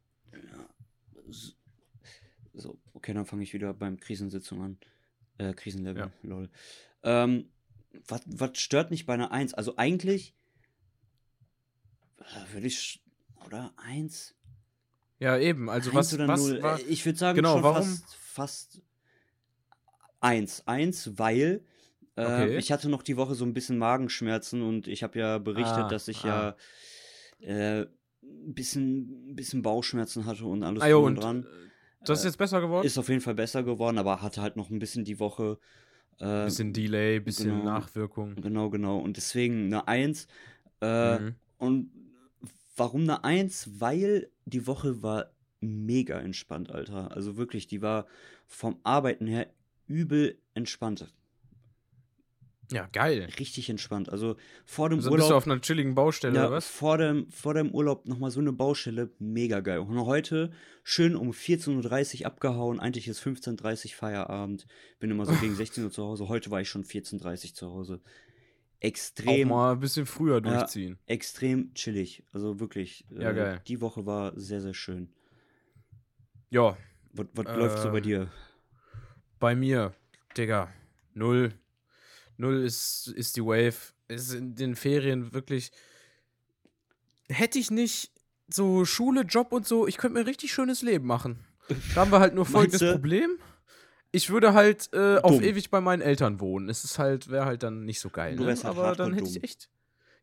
so, 2.56 2.76
okay, 2.94 3.14
dann 3.14 3.28
fange 3.28 3.44
ich 3.44 3.54
wieder 3.54 3.72
beim 3.76 4.00
Krisensitzung 4.00 4.64
an. 4.64 4.78
Äh, 5.38 5.54
Krisenlevel, 5.54 6.06
Ja. 6.06 6.12
lol. 6.24 6.50
Ähm, 7.04 7.50
was, 8.08 8.22
was 8.26 8.58
stört 8.58 8.90
mich 8.90 9.06
bei 9.06 9.14
einer 9.14 9.32
1? 9.32 9.54
Also 9.54 9.78
eigentlich 9.78 10.34
äh, 12.18 12.52
würde 12.52 12.66
ich, 12.66 13.00
oder 13.46 13.72
1? 13.78 14.34
Ja, 15.20 15.38
eben, 15.38 15.70
also 15.70 15.94
was, 15.94 16.14
oder 16.14 16.28
was 16.28 16.40
null? 16.42 16.64
war, 16.64 16.80
Äh, 16.80 16.84
Ich 16.84 17.06
würde 17.06 17.20
sagen, 17.20 17.38
Genau, 17.38 17.54
schon 17.56 17.64
warum? 17.64 17.84
fast, 17.84 18.16
fast 18.16 18.82
eins. 20.22 20.64
Eins, 20.66 21.18
weil 21.18 21.62
äh, 22.18 22.26
Okay. 22.26 22.58
ich 22.58 22.72
hatte 22.72 22.90
noch 22.90 23.04
die 23.04 23.18
Woche 23.18 23.36
so 23.36 23.46
ein 23.46 23.54
bisschen 23.54 23.78
Magenschmerzen 23.78 24.62
und 24.62 24.88
ich 24.88 25.04
habe 25.04 25.20
ja 25.20 25.38
berichtet, 25.38 25.78
Ah, 25.80 25.90
dass 25.90 26.08
ich 26.08 26.24
ah. 26.24 26.56
ja 27.42 27.82
äh, 27.82 27.86
ein 28.24 28.54
bisschen, 28.54 29.32
ein 29.32 29.36
bisschen 29.36 29.62
Bauchschmerzen 29.62 30.26
hatte 30.26 30.46
und 30.46 30.64
alles 30.64 30.84
ah, 30.84 30.88
jo, 30.88 31.06
und 31.06 31.16
dran. 31.16 31.44
äh, 31.44 32.06
das 32.06 32.20
ist 32.20 32.26
jetzt 32.26 32.38
besser 32.38 32.62
geworden? 32.62 32.86
Ist 32.86 32.98
auf 32.98 33.10
jeden 33.10 33.22
Fall 33.22 33.36
besser 33.36 33.64
geworden, 33.64 33.98
aber 33.98 34.22
hatte 34.22 34.42
halt 34.42 34.56
noch 34.56 34.70
ein 34.70 34.80
bisschen 34.80 35.04
die 35.04 35.20
Woche. 35.20 35.58
Äh, 36.20 36.46
bisschen 36.46 36.74
Delay, 36.74 37.20
bisschen 37.20 37.58
genau. 37.60 37.66
Nachwirkung. 37.66 38.36
Genau, 38.42 38.70
genau. 38.70 38.98
Und 39.00 39.18
deswegen 39.18 39.66
eine 39.66 39.88
Eins. 39.88 40.28
Äh, 40.82 41.20
Mhm. 41.20 41.36
und 41.58 41.92
warum 42.80 43.02
eine 43.02 43.24
Eins? 43.24 43.70
Weil 43.80 44.30
die 44.46 44.66
Woche 44.68 45.04
war 45.04 45.32
mega 45.62 46.20
entspannt, 46.20 46.72
Alter. 46.72 47.12
Also 47.16 47.38
wirklich, 47.38 47.68
die 47.68 47.82
war 47.82 48.08
vom 48.48 48.80
Arbeiten 48.84 49.28
her 49.28 49.48
übel 49.88 50.38
entspannt. 50.54 51.12
Ja, 52.72 52.88
geil. 52.92 53.28
Richtig 53.40 53.68
entspannt. 53.70 54.10
Also 54.10 54.36
vor 54.64 54.90
dem 54.90 55.00
Also 55.00 55.10
bist 55.10 55.22
du 55.22 55.26
Urlaub. 55.26 55.38
auf 55.38 55.48
einer 55.48 55.60
chilligen 55.60 55.96
Baustelle, 55.96 56.36
ja, 56.36 56.42
oder 56.46 56.52
was? 56.58 56.68
vor 56.68 57.00
dem, 57.00 57.28
vor 57.32 57.56
dem 57.56 57.72
Urlaub 57.72 58.06
nochmal 58.08 58.30
so 58.30 58.40
eine 58.40 58.54
Baustelle, 58.54 59.10
mega 59.18 59.60
geil. 59.62 59.80
Und 59.80 60.06
heute 60.06 60.52
schön 60.84 61.16
um 61.16 61.32
14.30 61.32 62.20
Uhr 62.22 62.26
abgehauen. 62.28 62.80
Eigentlich 62.80 63.08
ist 63.08 63.24
15.30 63.24 63.86
Uhr 63.86 63.92
Feierabend. 63.96 64.68
Bin 65.00 65.10
immer 65.10 65.26
so 65.26 65.34
gegen 65.34 65.56
16 65.56 65.84
Uhr 65.84 65.92
zu 65.92 66.04
Hause. 66.04 66.28
Heute 66.30 66.52
war 66.52 66.62
ich 66.62 66.70
schon 66.70 66.84
14.30 66.84 67.24
Uhr 67.50 67.54
zu 67.56 67.72
Hause. 67.72 68.02
Auch 68.82 68.84
Extrem 68.88 69.50
mal 69.50 69.74
ein 69.74 69.80
bisschen 69.82 70.06
früher 70.06 70.36
Ja. 70.36 70.60
durchziehen. 70.60 70.98
extrem 71.06 71.74
chillig. 71.74 72.24
Also 72.32 72.60
wirklich. 72.60 73.06
Ja, 73.10 73.32
geil. 73.34 73.62
Die 73.68 73.82
Woche 73.82 74.06
war 74.06 74.32
sehr, 74.40 74.62
sehr 74.62 74.74
schön. 74.74 75.14
Ja, 76.50 76.78
Was, 77.12 77.26
was 77.34 77.46
Äh, 77.48 77.56
läuft 77.58 77.80
so 77.80 77.92
bei 77.92 78.00
dir? 78.02 78.32
bei 79.40 79.56
mir, 79.56 79.94
Digga, 80.38 80.72
null. 81.14 81.54
Null 82.38 82.64
ist, 82.64 83.08
ist 83.08 83.36
die 83.36 83.42
Wave. 83.44 83.76
Ist 84.08 84.34
in 84.34 84.56
den 84.56 84.76
Ferien 84.76 85.34
wirklich. 85.34 85.72
Hätte 87.28 87.60
ich 87.60 87.70
nicht 87.72 88.12
so 88.48 88.86
Schule, 88.86 89.22
Job 89.22 89.52
und 89.52 89.68
so, 89.68 89.88
ich 89.88 89.98
könnte 89.98 90.14
mir 90.16 90.20
ein 90.22 90.26
richtig 90.26 90.54
schönes 90.54 90.82
Leben 90.82 91.06
machen. 91.06 91.44
Da 91.94 92.02
haben 92.02 92.12
wir 92.12 92.20
halt 92.20 92.34
nur 92.34 92.46
folgendes? 92.80 92.80
Problem. 92.94 93.38
Ich 94.12 94.30
würde 94.30 94.54
halt 94.54 94.90
äh, 94.94 95.18
auf 95.18 95.42
ewig 95.42 95.70
bei 95.70 95.82
meinen 95.82 96.02
Eltern 96.02 96.40
wohnen. 96.40 96.68
Es 96.70 96.84
ist 96.84 96.98
halt, 97.00 97.30
wäre 97.30 97.46
halt 97.46 97.62
dann 97.64 97.86
nicht 97.86 98.00
so 98.00 98.10
geil. 98.10 98.36
Ne? 98.36 98.46
halt 98.46 98.66
Aber 98.66 98.96
dann 98.96 99.14
hätte 99.14 99.28
ich 99.28 99.36
dumm. 99.36 99.44
echt. 99.44 99.70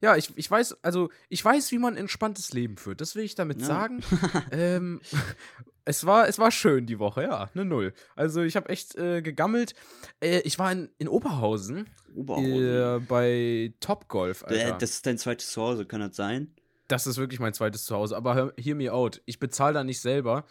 Ja, 0.02 0.14
ich, 0.16 0.30
ich 0.36 0.50
weiß, 0.50 0.76
also 0.84 1.08
ich 1.30 1.42
weiß, 1.44 1.70
wie 1.72 1.78
man 1.78 1.94
ein 1.94 1.98
entspanntes 2.00 2.52
Leben 2.52 2.76
führt. 2.76 3.00
Das 3.00 3.14
will 3.16 3.24
ich 3.24 3.34
damit 3.34 3.60
Ja. 3.60 3.66
sagen. 3.66 4.00
ähm, 4.50 5.00
es, 5.86 6.04
war, 6.04 6.28
es 6.28 6.38
war 6.38 6.50
schön 6.50 6.86
die 6.86 6.98
Woche, 6.98 7.22
ja, 7.22 7.48
eine 7.54 7.64
Null. 7.64 7.94
Also 8.14 8.42
ich 8.42 8.56
habe 8.56 8.68
echt 8.68 8.94
äh, 8.96 9.22
gegammelt. 9.22 9.74
Äh, 10.20 10.40
ich 10.40 10.58
war 10.58 10.70
in, 10.72 10.90
in 10.98 11.08
Oberhausen 11.08 11.88
Oberhausen. 12.14 12.52
äh, 12.52 13.00
bei 13.08 13.72
Topgolf, 13.80 14.42
Äh, 14.42 14.64
Alter. 14.64 14.78
das 14.78 14.90
ist 14.90 15.06
dein 15.06 15.16
zweites 15.18 15.50
Zuhause, 15.50 15.86
kann 15.86 16.00
das 16.00 16.16
sein? 16.16 16.52
das 16.88 17.06
ist 17.08 17.16
wirklich 17.16 17.40
mein 17.40 17.52
zweites 17.52 17.84
Zuhause. 17.84 18.16
Aber 18.16 18.52
hear 18.56 18.76
me 18.76 18.92
out. 18.92 19.20
Ich 19.24 19.40
bezahle 19.40 19.74
da 19.74 19.82
nicht 19.82 20.00
selber. 20.00 20.44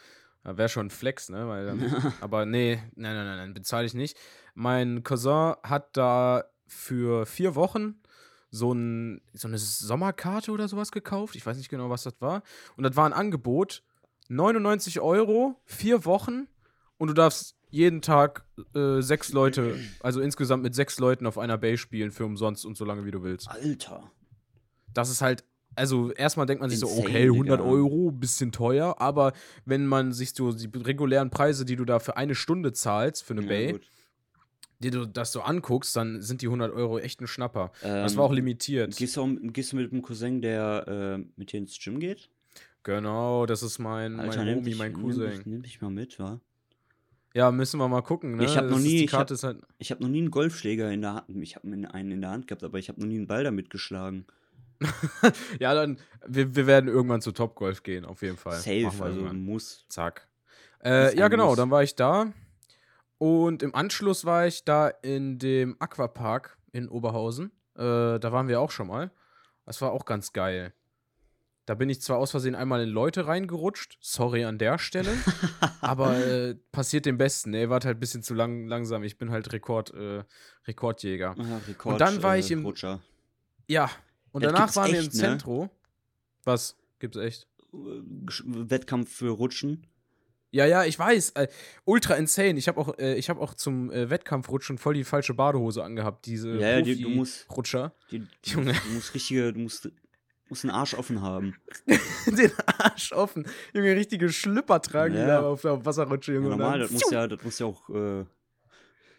Wäre 0.46 0.70
schon 0.70 0.88
ein 0.88 0.92
Flex, 0.92 1.30
ne? 1.30 1.48
Weil 1.48 1.66
dann, 1.66 2.14
aber 2.22 2.46
nee, 2.46 2.76
nein, 2.96 3.16
nein, 3.16 3.26
nein, 3.26 3.38
nein, 3.38 3.54
bezahle 3.54 3.86
ich 3.86 3.94
nicht. 3.94 4.18
Mein 4.54 5.04
Cousin 5.04 5.56
hat 5.64 5.98
da 5.98 6.46
für 6.68 7.26
vier 7.26 7.56
Wochen 7.56 8.02
so, 8.52 8.72
ein, 8.72 9.22
so 9.34 9.48
eine 9.48 9.58
Sommerkarte 9.58 10.52
oder 10.52 10.68
sowas 10.68 10.92
gekauft. 10.92 11.36
Ich 11.36 11.46
weiß 11.46 11.58
nicht 11.58 11.70
genau, 11.70 11.90
was 11.90 12.04
das 12.04 12.14
war. 12.20 12.44
Und 12.78 12.84
das 12.84 12.96
war 12.96 13.06
ein 13.06 13.14
Angebot. 13.14 13.84
99 14.30 15.02
Euro, 15.02 15.60
vier 15.66 16.06
Wochen. 16.06 16.48
Und 16.98 17.10
du 17.10 17.14
darfst 17.14 17.56
jeden 17.70 18.02
Tag 18.02 18.46
äh, 18.74 19.02
sechs 19.02 19.34
Leute, 19.34 19.78
also 20.00 20.22
insgesamt 20.22 20.64
mit 20.64 20.74
sechs 20.74 20.98
Leuten 21.00 21.28
auf 21.28 21.38
einer 21.38 21.58
Bay 21.58 21.78
spielen 21.78 22.12
für 22.12 22.26
umsonst 22.26 22.66
und 22.66 22.78
so 22.78 22.86
lange 22.86 23.06
wie 23.06 23.12
du 23.12 23.22
willst. 23.24 23.50
Alter. 23.50 24.12
Das 24.94 25.10
ist 25.10 25.22
halt, 25.22 25.44
also 25.76 26.12
erstmal 26.12 26.46
denkt 26.46 26.62
man 26.62 26.70
sich 26.70 26.80
so, 26.80 26.88
Insane, 26.88 27.08
okay, 27.08 27.24
100 27.26 27.60
Digga. 27.60 27.70
Euro, 27.70 28.12
bisschen 28.12 28.52
teuer, 28.52 28.96
aber 29.00 29.34
wenn 29.66 29.86
man 29.86 30.12
sich 30.14 30.34
so 30.34 30.52
die 30.52 30.70
regulären 30.78 31.30
Preise, 31.30 31.66
die 31.66 31.76
du 31.76 31.86
da 31.86 32.00
für 32.00 32.18
eine 32.18 32.36
Stunde 32.36 32.74
zahlst, 32.74 33.24
für 33.24 33.34
eine 33.34 33.42
Ja, 33.44 33.48
Bay, 33.48 33.72
gut. 33.74 33.90
die 34.80 34.90
du 34.92 35.06
das 35.06 35.32
so 35.32 35.42
anguckst, 35.42 35.96
dann 35.96 36.22
sind 36.22 36.42
die 36.42 36.48
100 36.48 36.72
Euro 36.74 37.00
echt 37.00 37.22
ein 37.22 37.28
Schnapper. 37.28 37.72
das 37.82 38.12
Ähm, 38.14 38.18
war 38.18 38.26
auch 38.26 38.34
limitiert. 38.34 38.96
Gehst 38.98 39.16
du, 39.18 39.36
gehst 39.52 39.72
du 39.72 39.76
mit 39.78 39.92
einem 39.92 40.02
Cousin, 40.02 40.42
der 40.42 41.18
äh, 41.20 41.26
mit 41.38 41.52
dir 41.52 41.58
ins 41.60 41.78
Gym 41.80 42.00
geht? 42.00 42.30
Genau, 42.84 43.46
das 43.46 43.64
ist 43.64 43.80
mein, 43.80 44.20
Alter, 44.20 44.38
mein 44.38 44.46
nimm 44.48 44.58
Homie, 44.60 44.76
mein 44.76 44.92
Nimm 44.92 45.02
Cousin. 45.02 45.30
dich, 45.32 45.46
nimm 45.46 45.64
dich 45.64 45.82
mal 45.82 45.90
mit, 45.90 46.20
wa? 46.20 46.40
Ja, 47.34 47.52
müssen 47.52 47.80
wir 47.80 47.88
mal 47.90 48.02
gucken, 48.02 48.38
ne? 48.38 48.46
Ich 48.46 48.56
hab 48.56 48.66
noch 48.66 48.76
Das 48.76 48.84
nie- 48.84 49.04
ich 49.04 49.14
hab- 49.14 49.30
halt. 49.30 49.62
Habe 49.90 50.02
noch 50.04 50.10
nie 50.10 50.20
einen 50.20 50.32
Golfschläger 50.32 50.90
in 50.92 51.02
der 51.02 51.16
Hand. 51.16 51.26
Ich 51.42 51.56
habe 51.58 51.68
einen 51.68 52.12
in 52.12 52.22
der 52.22 52.30
Hand 52.30 52.48
gehabt, 52.48 52.64
aber 52.64 52.78
ich 52.80 52.88
habe 52.88 53.02
noch 53.02 53.08
nie 53.08 53.18
einen 53.18 53.28
Ball 53.28 53.44
damit 53.44 53.70
geschlagen. 53.70 54.26
Ja, 55.60 55.74
dann, 55.74 56.00
wir, 56.26 56.56
wir 56.56 56.68
werden 56.68 56.88
irgendwann 56.90 57.22
zu 57.22 57.32
Topgolf 57.32 57.84
gehen, 57.84 58.06
auf 58.06 58.22
jeden 58.22 58.38
Fall. 58.38 58.56
Safe, 58.60 58.86
also 58.88 59.06
irgendwann. 59.06 59.44
muss. 59.44 59.86
Zack. 59.90 60.28
Äh, 60.84 61.18
ja, 61.18 61.28
genau, 61.30 61.48
Muss. 61.50 61.58
dann 61.58 61.72
war 61.72 61.84
ich 61.84 61.96
da. 61.96 62.28
Und 63.18 63.64
im 63.64 63.74
Anschluss 63.74 64.26
war 64.26 64.46
ich 64.46 64.66
da 64.66 64.88
in 64.90 65.40
dem 65.40 65.76
Aquapark 65.80 66.58
in 66.74 66.90
Oberhausen. 66.90 67.52
Äh, 67.76 68.20
da 68.20 68.32
waren 68.32 68.48
wir 68.48 68.60
auch 68.60 68.72
schon 68.72 68.88
mal. 68.88 69.12
Das 69.66 69.82
war 69.82 69.92
auch 69.92 70.06
ganz 70.06 70.34
geil. 70.34 70.74
Da 71.66 71.74
bin 71.74 71.90
ich 71.90 72.00
zwar 72.02 72.18
aus 72.18 72.30
Versehen 72.30 72.54
einmal 72.54 72.84
in 72.84 72.90
Leute 72.90 73.26
reingerutscht. 73.26 73.98
Sorry 74.00 74.46
an 74.46 74.60
der 74.60 74.78
Stelle. 74.78 75.12
aber 75.82 76.16
äh, 76.18 76.56
passiert 76.72 77.08
dem 77.08 77.18
Besten. 77.18 77.50
Ne, 77.52 77.70
wart 77.70 77.86
halt 77.86 77.98
ein 77.98 78.00
bisschen 78.00 78.22
zu 78.22 78.36
lang, 78.36 78.68
langsam. 78.68 79.04
Ich 79.04 79.18
bin 79.18 79.32
halt 79.32 79.52
Rekord, 79.52 79.92
äh, 79.96 80.24
Rekordjäger. 80.68 81.36
Ah, 81.40 81.62
Rekord, 81.68 82.00
dann 82.00 82.22
war 82.22 82.36
äh, 82.36 82.40
ich 82.40 82.52
im- 82.52 82.64
Rutscher. 82.64 83.00
Ja. 83.68 83.90
Und 84.36 84.44
Das 84.44 84.52
danach 84.52 84.76
waren 84.76 84.92
wir 84.92 85.00
echt, 85.00 85.14
im 85.14 85.18
ne? 85.18 85.20
Zentro. 85.22 85.70
Was? 86.44 86.76
Gibt's 87.00 87.16
echt? 87.18 87.48
Äh, 87.74 87.78
Wettkampf 88.44 89.10
für 89.16 89.30
Rutschen. 89.30 89.88
Ja, 90.52 90.66
ja, 90.66 90.84
ich 90.84 91.00
weiß. 91.00 91.32
Äh, 91.32 91.48
ultra 91.86 92.16
insane. 92.16 92.58
Ich 92.60 92.68
habe 92.68 92.80
auch, 92.82 92.98
äh, 92.98 93.16
ich 93.16 93.30
hab 93.30 93.40
auch 93.40 93.54
zum 93.54 93.92
äh, 93.92 94.10
Wettkampfrutschen 94.10 94.78
voll 94.78 94.94
die 94.94 95.06
falsche 95.06 95.34
Badehose 95.34 95.84
angehabt. 95.86 96.26
Diese 96.26 96.50
Ja, 96.58 96.72
ja, 96.78 96.82
die- 96.82 97.02
du 97.02 97.10
musst- 97.10 97.48
Rutscher. 97.56 97.94
Die, 98.12 98.20
du, 98.20 98.28
Junge. 98.44 98.74
musst- 98.74 98.86
du 98.86 98.90
musst 98.94 99.14
richtige, 99.16 99.54
du 99.54 99.60
musst, 99.60 99.90
musst 100.50 100.66
einen 100.66 100.72
Arsch 100.72 100.96
offen 100.96 101.22
haben. 101.22 101.56
Den 102.28 102.52
Arsch 102.78 103.14
offen. 103.14 103.48
Junge, 103.74 103.96
richtige 103.96 104.30
Schlüpper 104.30 104.82
tragen 104.82 105.14
die 105.14 105.20
Ja. 105.22 105.28
da 105.28 105.42
auf 105.48 105.62
der 105.62 105.86
Wasserrutsche, 105.86 106.34
Ja, 106.34 106.40
Junge. 106.40 106.52
und 106.52 106.58
normal, 106.60 106.80
das 106.80 106.92
muss 106.92 107.10
ja, 107.10 107.26
das 107.28 107.42
muss 107.42 107.60
ja 107.60 107.66
auch, 107.68 107.90
äh, 107.90 108.26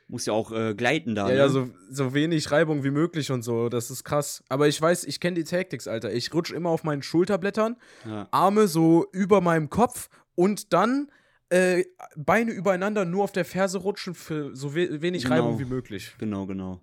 muss 0.08 0.26
ja 0.26 0.32
auch 0.32 0.52
äh, 0.52 0.74
gleiten 0.74 1.14
da. 1.14 1.26
Ja, 1.28 1.32
ne? 1.32 1.38
ja, 1.38 1.48
so, 1.48 1.70
so 1.90 2.14
wenig 2.14 2.50
Reibung 2.50 2.84
wie 2.84 2.90
möglich 2.90 3.30
und 3.30 3.42
so. 3.42 3.68
Das 3.68 3.90
ist 3.90 4.04
krass. 4.04 4.42
Aber 4.48 4.68
ich 4.68 4.80
weiß, 4.80 5.04
ich 5.04 5.20
kenne 5.20 5.34
die 5.34 5.44
Taktiks, 5.44 5.88
Alter. 5.88 6.12
Ich 6.12 6.32
rutsche 6.32 6.54
immer 6.54 6.70
auf 6.70 6.84
meinen 6.84 7.02
Schulterblättern, 7.02 7.76
ja. 8.04 8.28
Arme 8.30 8.68
so 8.68 9.06
über 9.12 9.40
meinem 9.40 9.68
Kopf 9.68 10.08
und 10.34 10.72
dann 10.72 11.10
äh, 11.48 11.84
Beine 12.16 12.52
übereinander 12.52 13.04
nur 13.04 13.24
auf 13.24 13.32
der 13.32 13.44
Ferse 13.44 13.78
rutschen 13.78 14.14
für 14.14 14.54
so 14.54 14.74
we 14.74 15.00
wenig 15.02 15.24
Genau. 15.24 15.34
Reibung 15.34 15.58
wie 15.58 15.64
möglich. 15.64 16.14
Genau, 16.18 16.46
genau. 16.46 16.80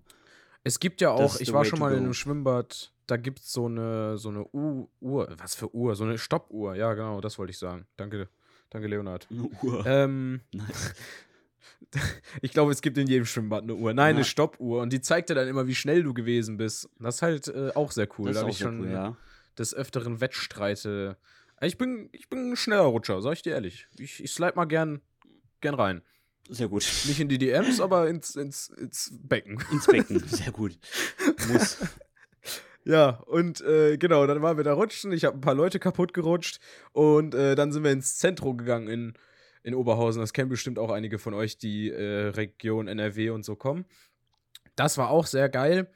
Es 0.62 0.80
gibt 0.80 1.00
ja 1.02 1.10
auch, 1.10 1.38
ich 1.40 1.52
war 1.52 1.64
schon 1.66 1.78
mal 1.78 1.92
in 1.92 2.04
einem 2.04 2.14
Schwimmbad, 2.14 2.90
da 3.06 3.18
gibt 3.18 3.40
es 3.40 3.52
so 3.52 3.66
eine, 3.66 4.16
so 4.16 4.30
eine 4.30 4.46
U 4.54 4.88
Uhr, 5.00 5.28
was 5.38 5.54
für 5.54 5.74
Uhr? 5.74 5.94
So 5.94 6.04
eine 6.04 6.16
Stoppuhr, 6.16 6.74
ja 6.74 6.94
genau, 6.94 7.20
das 7.20 7.38
wollte 7.38 7.50
ich 7.50 7.58
sagen. 7.58 7.86
Danke, 7.98 8.28
danke 8.70 8.88
Leonard. 8.88 9.28
Eine 9.30 9.42
Uhr. 9.62 9.84
Ähm, 9.86 10.40
Nice. 10.52 10.94
ich 12.42 12.52
glaube, 12.52 12.72
es 12.72 12.82
gibt 12.82 12.98
in 12.98 13.06
jedem 13.06 13.26
Schwimmbad 13.26 13.62
eine 13.62 13.74
Uhr. 13.74 13.92
Nein, 13.94 14.14
Ja. 14.14 14.16
eine 14.16 14.24
Stoppuhr 14.24 14.82
und 14.82 14.92
die 14.92 15.00
zeigt 15.00 15.30
dir 15.30 15.34
dann 15.34 15.48
immer, 15.48 15.66
wie 15.66 15.74
schnell 15.74 16.02
du 16.02 16.14
gewesen 16.14 16.56
bist. 16.56 16.88
Das 16.98 17.16
ist 17.16 17.22
halt 17.22 17.48
äh, 17.48 17.70
auch 17.74 17.90
sehr 17.92 18.08
cool. 18.18 18.26
Das 18.28 18.34
da 18.34 18.40
ist 18.40 18.42
habe 18.42 18.50
ich 18.50 18.58
schon 18.58 18.80
cool, 18.80 18.90
ja. 18.90 19.16
des 19.58 19.74
Öfteren 19.74 20.20
Wettstreite. 20.20 21.16
Ich 21.60 21.78
bin, 21.78 22.08
ich 22.12 22.28
bin 22.28 22.52
ein 22.52 22.56
schneller 22.56 22.82
Rutscher, 22.82 23.22
sag 23.22 23.34
ich 23.34 23.42
dir 23.42 23.54
ehrlich. 23.54 23.86
Ich, 23.98 24.22
ich 24.22 24.32
slide 24.32 24.54
mal 24.56 24.64
gern, 24.66 25.00
gern 25.60 25.74
rein. 25.74 26.02
Sehr 26.50 26.68
gut. 26.68 26.82
Nicht 27.06 27.20
in 27.20 27.28
die 27.28 27.38
DMs, 27.38 27.80
aber 27.80 28.08
ins, 28.08 28.36
ins, 28.36 28.68
ins 28.68 29.10
Becken. 29.22 29.58
Ins 29.72 29.86
Becken. 29.86 30.18
Sehr 30.26 30.52
gut. 30.52 30.78
Muss. 31.52 31.78
Ja, 32.86 33.20
und 33.26 33.62
äh, 33.62 33.96
genau, 33.96 34.26
dann 34.26 34.42
waren 34.42 34.58
wir 34.58 34.64
da 34.64 34.74
rutschen. 34.74 35.10
Ich 35.12 35.24
habe 35.24 35.38
ein 35.38 35.40
paar 35.40 35.54
Leute 35.54 35.78
kaputt 35.78 36.12
gerutscht. 36.12 36.60
Und 36.92 37.34
äh, 37.34 37.54
dann 37.54 37.72
sind 37.72 37.82
wir 37.82 37.90
ins 37.90 38.18
Zentrum 38.18 38.58
gegangen 38.58 38.88
in, 38.88 39.14
in 39.64 39.74
Oberhausen. 39.74 40.20
Das 40.20 40.32
kennen 40.32 40.48
bestimmt 40.50 40.78
auch 40.78 40.90
einige 40.90 41.18
von 41.18 41.34
euch, 41.34 41.58
die 41.58 41.90
äh, 41.90 42.28
Region 42.28 42.86
NRW 42.86 43.30
und 43.30 43.44
so 43.44 43.56
kommen. 43.56 43.84
Das 44.76 44.96
war 44.98 45.10
auch 45.10 45.26
sehr 45.26 45.48
geil. 45.48 45.90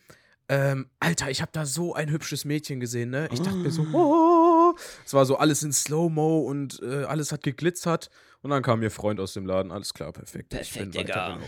Ähm, 0.48 0.88
Alter, 0.98 1.30
ich 1.30 1.42
habe 1.42 1.52
da 1.52 1.66
so 1.66 1.94
ein 1.94 2.10
hübsches 2.10 2.44
Mädchen 2.46 2.80
gesehen, 2.80 3.10
ne? 3.10 3.28
Ich 3.32 3.40
dachte 3.40 3.58
mir 3.58 3.70
so, 3.70 3.82
oh. 3.92 4.74
Es 5.04 5.12
war 5.12 5.26
so 5.26 5.36
alles 5.36 5.62
in 5.62 5.72
Slow-Mo 5.72 6.40
und 6.40 6.80
äh, 6.82 7.04
alles 7.04 7.32
hat 7.32 7.42
geglitzert. 7.42 8.08
Und 8.40 8.50
dann 8.50 8.62
kam 8.62 8.82
ihr 8.82 8.90
Freund 8.90 9.20
aus 9.20 9.34
dem 9.34 9.44
Laden. 9.44 9.70
Alles 9.72 9.92
klar, 9.92 10.12
perfekt. 10.12 10.54
Ich 10.54 10.72
Perfekt, 10.72 10.92
bin 10.92 11.06
Digga. 11.06 11.38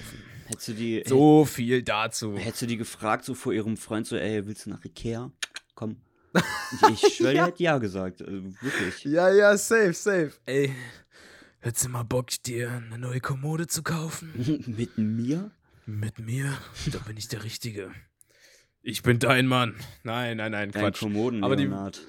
Hättest 0.47 0.69
du 0.69 0.73
die, 0.75 1.03
So 1.07 1.45
viel 1.47 1.83
dazu. 1.83 2.37
hättest 2.37 2.63
du 2.63 2.67
die 2.67 2.77
gefragt, 2.77 3.25
so 3.25 3.35
vor 3.35 3.53
ihrem 3.55 3.77
Freund, 3.79 4.07
so, 4.07 4.17
ey, 4.17 4.47
willst 4.47 4.67
du 4.67 4.71
nach 4.71 4.85
Ikea? 4.85 5.31
Komm. 5.75 5.97
Und 6.33 6.91
ich 6.93 7.15
schwöre, 7.15 7.33
die 7.33 7.41
hätte 7.45 7.63
ja 7.63 7.79
gesagt. 7.79 8.21
Also, 8.21 8.43
wirklich. 8.61 9.05
Ja, 9.05 9.33
ja, 9.33 9.57
safe, 9.57 9.95
safe. 9.95 10.33
Ey, 10.47 10.75
hättest 11.61 11.85
du 11.85 11.89
mal 11.91 12.03
Bock, 12.05 12.29
dir 12.45 12.71
eine 12.71 12.99
neue 12.99 13.21
Kommode 13.21 13.67
zu 13.67 13.83
kaufen? 13.83 14.33
Mit 14.67 14.99
mir? 14.99 15.51
Mit 15.87 16.19
mir? 16.19 16.57
Da 16.93 16.99
bin 17.01 17.17
ich 17.17 17.29
der 17.29 17.43
Richtige. 17.45 17.91
Ich 18.83 19.03
bin 19.03 19.19
dein 19.19 19.47
Mann. 19.47 19.75
Nein, 20.05 20.37
nein, 20.39 20.53
nein, 20.53 20.71
Dein 20.71 20.83
Quatsch. 20.83 21.01
Kommoden, 21.01 21.45
Aber 21.45 21.57
die- 21.57 21.65
Leonard. 21.65 22.01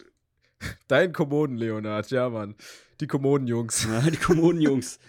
Dein 0.88 1.12
Kommoden, 1.12 1.58
Leonard. 1.58 2.12
Ja, 2.12 2.29
Mann. 2.29 2.55
Die 3.00 3.08
Kommodenjungs. 3.08 3.86
Ja, 3.86 4.01
die 4.10 4.17
Kommodenjungs. 4.17 5.00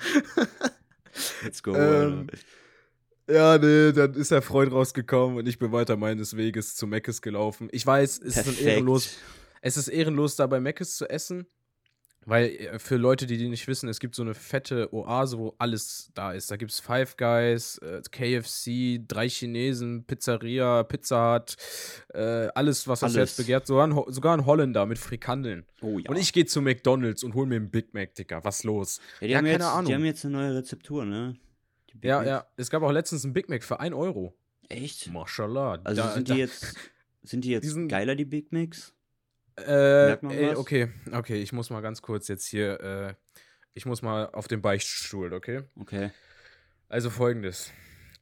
Let's 1.42 1.62
go. 1.62 1.74
Ähm. 1.74 2.26
Ja, 3.30 3.58
nee, 3.58 3.92
dann 3.92 4.14
ist 4.14 4.30
der 4.30 4.40
Freund 4.42 4.72
rausgekommen 4.72 5.36
und 5.36 5.46
ich 5.46 5.58
bin 5.58 5.70
weiter 5.70 5.96
meines 5.96 6.36
Weges 6.36 6.74
zu 6.76 6.86
Meckes 6.86 7.20
gelaufen. 7.20 7.68
Ich 7.72 7.86
weiß, 7.86 8.18
es 8.18 8.36
ist 8.38 8.44
Perfekt. 8.44 8.60
ehrenlos. 8.62 9.18
Es 9.60 9.76
ist 9.76 9.88
ehrenlos, 9.88 10.34
da 10.36 10.46
bei 10.46 10.60
Meckes 10.60 10.96
zu 10.96 11.08
essen. 11.08 11.46
Weil 12.28 12.48
äh, 12.50 12.78
für 12.78 12.96
Leute, 12.96 13.26
die 13.26 13.38
die 13.38 13.48
nicht 13.48 13.66
wissen, 13.68 13.88
es 13.88 14.00
gibt 14.00 14.14
so 14.14 14.22
eine 14.22 14.34
fette 14.34 14.92
Oase, 14.92 15.38
wo 15.38 15.54
alles 15.58 16.10
da 16.14 16.32
ist. 16.32 16.50
Da 16.50 16.56
gibt 16.56 16.70
es 16.72 16.78
Five 16.80 17.16
Guys, 17.16 17.78
äh, 17.78 18.02
KFC, 18.10 19.00
drei 19.08 19.28
Chinesen, 19.28 20.04
Pizzeria, 20.04 20.82
Pizza 20.82 21.34
Hut, 21.40 21.56
äh, 22.14 22.48
alles, 22.54 22.86
was 22.86 23.00
das. 23.00 23.16
Herz 23.16 23.36
begehrt. 23.36 23.66
Sogar 23.66 23.86
ein, 23.86 23.94
Ho- 23.94 24.10
sogar 24.10 24.36
ein 24.36 24.44
Holländer 24.44 24.84
mit 24.86 24.98
Frikandeln. 24.98 25.64
Oh 25.80 25.98
ja. 25.98 26.10
Und 26.10 26.16
ich 26.18 26.32
gehe 26.32 26.44
zu 26.44 26.60
McDonalds 26.60 27.24
und 27.24 27.34
hol 27.34 27.46
mir 27.46 27.56
einen 27.56 27.70
Big 27.70 27.94
Mac, 27.94 28.14
Dicker. 28.14 28.44
Was 28.44 28.62
los? 28.64 29.00
ja, 29.20 29.26
die, 29.26 29.32
ja, 29.32 29.38
haben 29.38 29.44
keine 29.46 29.58
jetzt, 29.58 29.64
Ahnung. 29.66 29.86
die 29.86 29.94
haben 29.94 30.04
jetzt 30.04 30.24
eine 30.24 30.36
neue 30.36 30.54
Rezeptur, 30.56 31.04
ne? 31.06 31.36
Ja, 32.02 32.16
Macs. 32.18 32.28
ja. 32.28 32.46
Es 32.56 32.70
gab 32.70 32.82
auch 32.82 32.92
letztens 32.92 33.24
einen 33.24 33.32
Big 33.32 33.48
Mac 33.48 33.64
für 33.64 33.80
1 33.80 33.94
Euro. 33.94 34.36
Echt? 34.68 35.10
Mashallah. 35.10 35.80
Also 35.84 36.02
Da- 36.02 36.12
sind 36.12 36.28
da- 36.28 36.34
die 36.34 36.40
jetzt, 36.40 36.74
sind 37.22 37.44
die 37.44 37.50
jetzt 37.50 37.64
Die 37.64 37.68
sind- 37.68 37.88
geiler, 37.88 38.14
die 38.14 38.26
Big 38.26 38.52
Macs? 38.52 38.92
Äh, 39.66 40.12
ey, 40.12 40.50
was? 40.50 40.58
okay, 40.58 40.88
okay, 41.12 41.36
ich 41.36 41.52
muss 41.52 41.70
mal 41.70 41.80
ganz 41.80 42.02
kurz 42.02 42.28
jetzt 42.28 42.46
hier, 42.46 42.80
äh, 42.80 43.14
ich 43.74 43.86
muss 43.86 44.02
mal 44.02 44.26
auf 44.32 44.48
den 44.48 44.60
Beichtstuhl, 44.62 45.32
okay? 45.32 45.62
Okay. 45.80 46.10
Also 46.88 47.10
folgendes. 47.10 47.70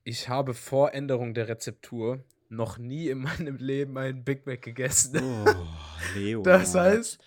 Ich 0.04 0.28
habe 0.28 0.54
vor 0.54 0.94
Änderung 0.94 1.34
der 1.34 1.48
Rezeptur 1.48 2.24
noch 2.48 2.78
nie 2.78 3.08
in 3.08 3.18
meinem 3.18 3.56
Leben 3.56 3.96
einen 3.98 4.24
Big 4.24 4.46
Mac 4.46 4.62
gegessen. 4.62 5.20
Oh, 5.20 5.66
Leo. 6.16 6.42
Das 6.42 6.74
heißt, 6.74 7.18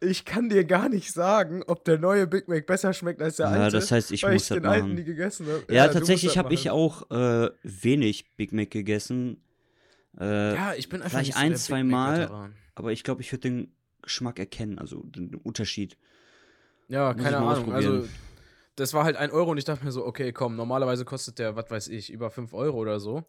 ich 0.00 0.24
kann 0.24 0.48
dir 0.48 0.64
gar 0.64 0.88
nicht 0.88 1.12
sagen, 1.12 1.62
ob 1.66 1.84
der 1.84 1.98
neue 1.98 2.26
Big 2.26 2.48
Mac 2.48 2.66
besser 2.66 2.92
schmeckt 2.92 3.20
als 3.22 3.36
der 3.36 3.46
Ja, 3.46 3.52
alte. 3.62 3.76
das 3.78 3.90
heißt, 3.90 4.12
ich 4.12 4.22
weil 4.22 4.34
muss 4.34 4.42
ich 4.42 4.48
das 4.48 4.56
den 4.58 4.66
alten 4.66 4.82
machen. 4.88 4.94
nie 4.96 5.04
gegessen 5.04 5.46
habe. 5.46 5.64
Ja, 5.74 5.86
du 5.88 5.94
tatsächlich 5.94 6.36
habe 6.38 6.52
ich 6.54 6.70
auch 6.70 7.10
äh, 7.10 7.50
wenig 7.62 8.36
Big 8.36 8.52
Mac 8.52 8.70
gegessen. 8.70 9.42
Äh, 10.20 10.54
Ja, 10.54 10.74
ich 10.74 10.88
bin 10.88 11.00
einfach 11.02 11.18
vielleicht 11.18 11.36
ein, 11.36 11.56
zwei 11.56 11.82
Mal. 11.82 12.50
Aber 12.78 12.92
ich 12.92 13.02
glaube, 13.02 13.20
ich 13.22 13.32
würde 13.32 13.42
den 13.42 13.72
Geschmack 14.02 14.38
erkennen, 14.38 14.78
also 14.78 15.02
den 15.02 15.34
Unterschied. 15.34 15.98
Ja, 16.88 17.12
Muss 17.12 17.22
keine 17.24 17.38
Ahnung. 17.38 17.72
Also, 17.72 18.06
das 18.76 18.94
war 18.94 19.02
halt 19.04 19.16
ein 19.16 19.30
Euro 19.32 19.50
und 19.50 19.58
ich 19.58 19.64
dachte 19.64 19.84
mir 19.84 19.90
so, 19.90 20.06
okay, 20.06 20.32
komm, 20.32 20.54
normalerweise 20.54 21.04
kostet 21.04 21.38
der, 21.40 21.56
was 21.56 21.68
weiß 21.70 21.88
ich, 21.88 22.10
über 22.12 22.30
5 22.30 22.54
Euro 22.54 22.78
oder 22.78 23.00
so. 23.00 23.24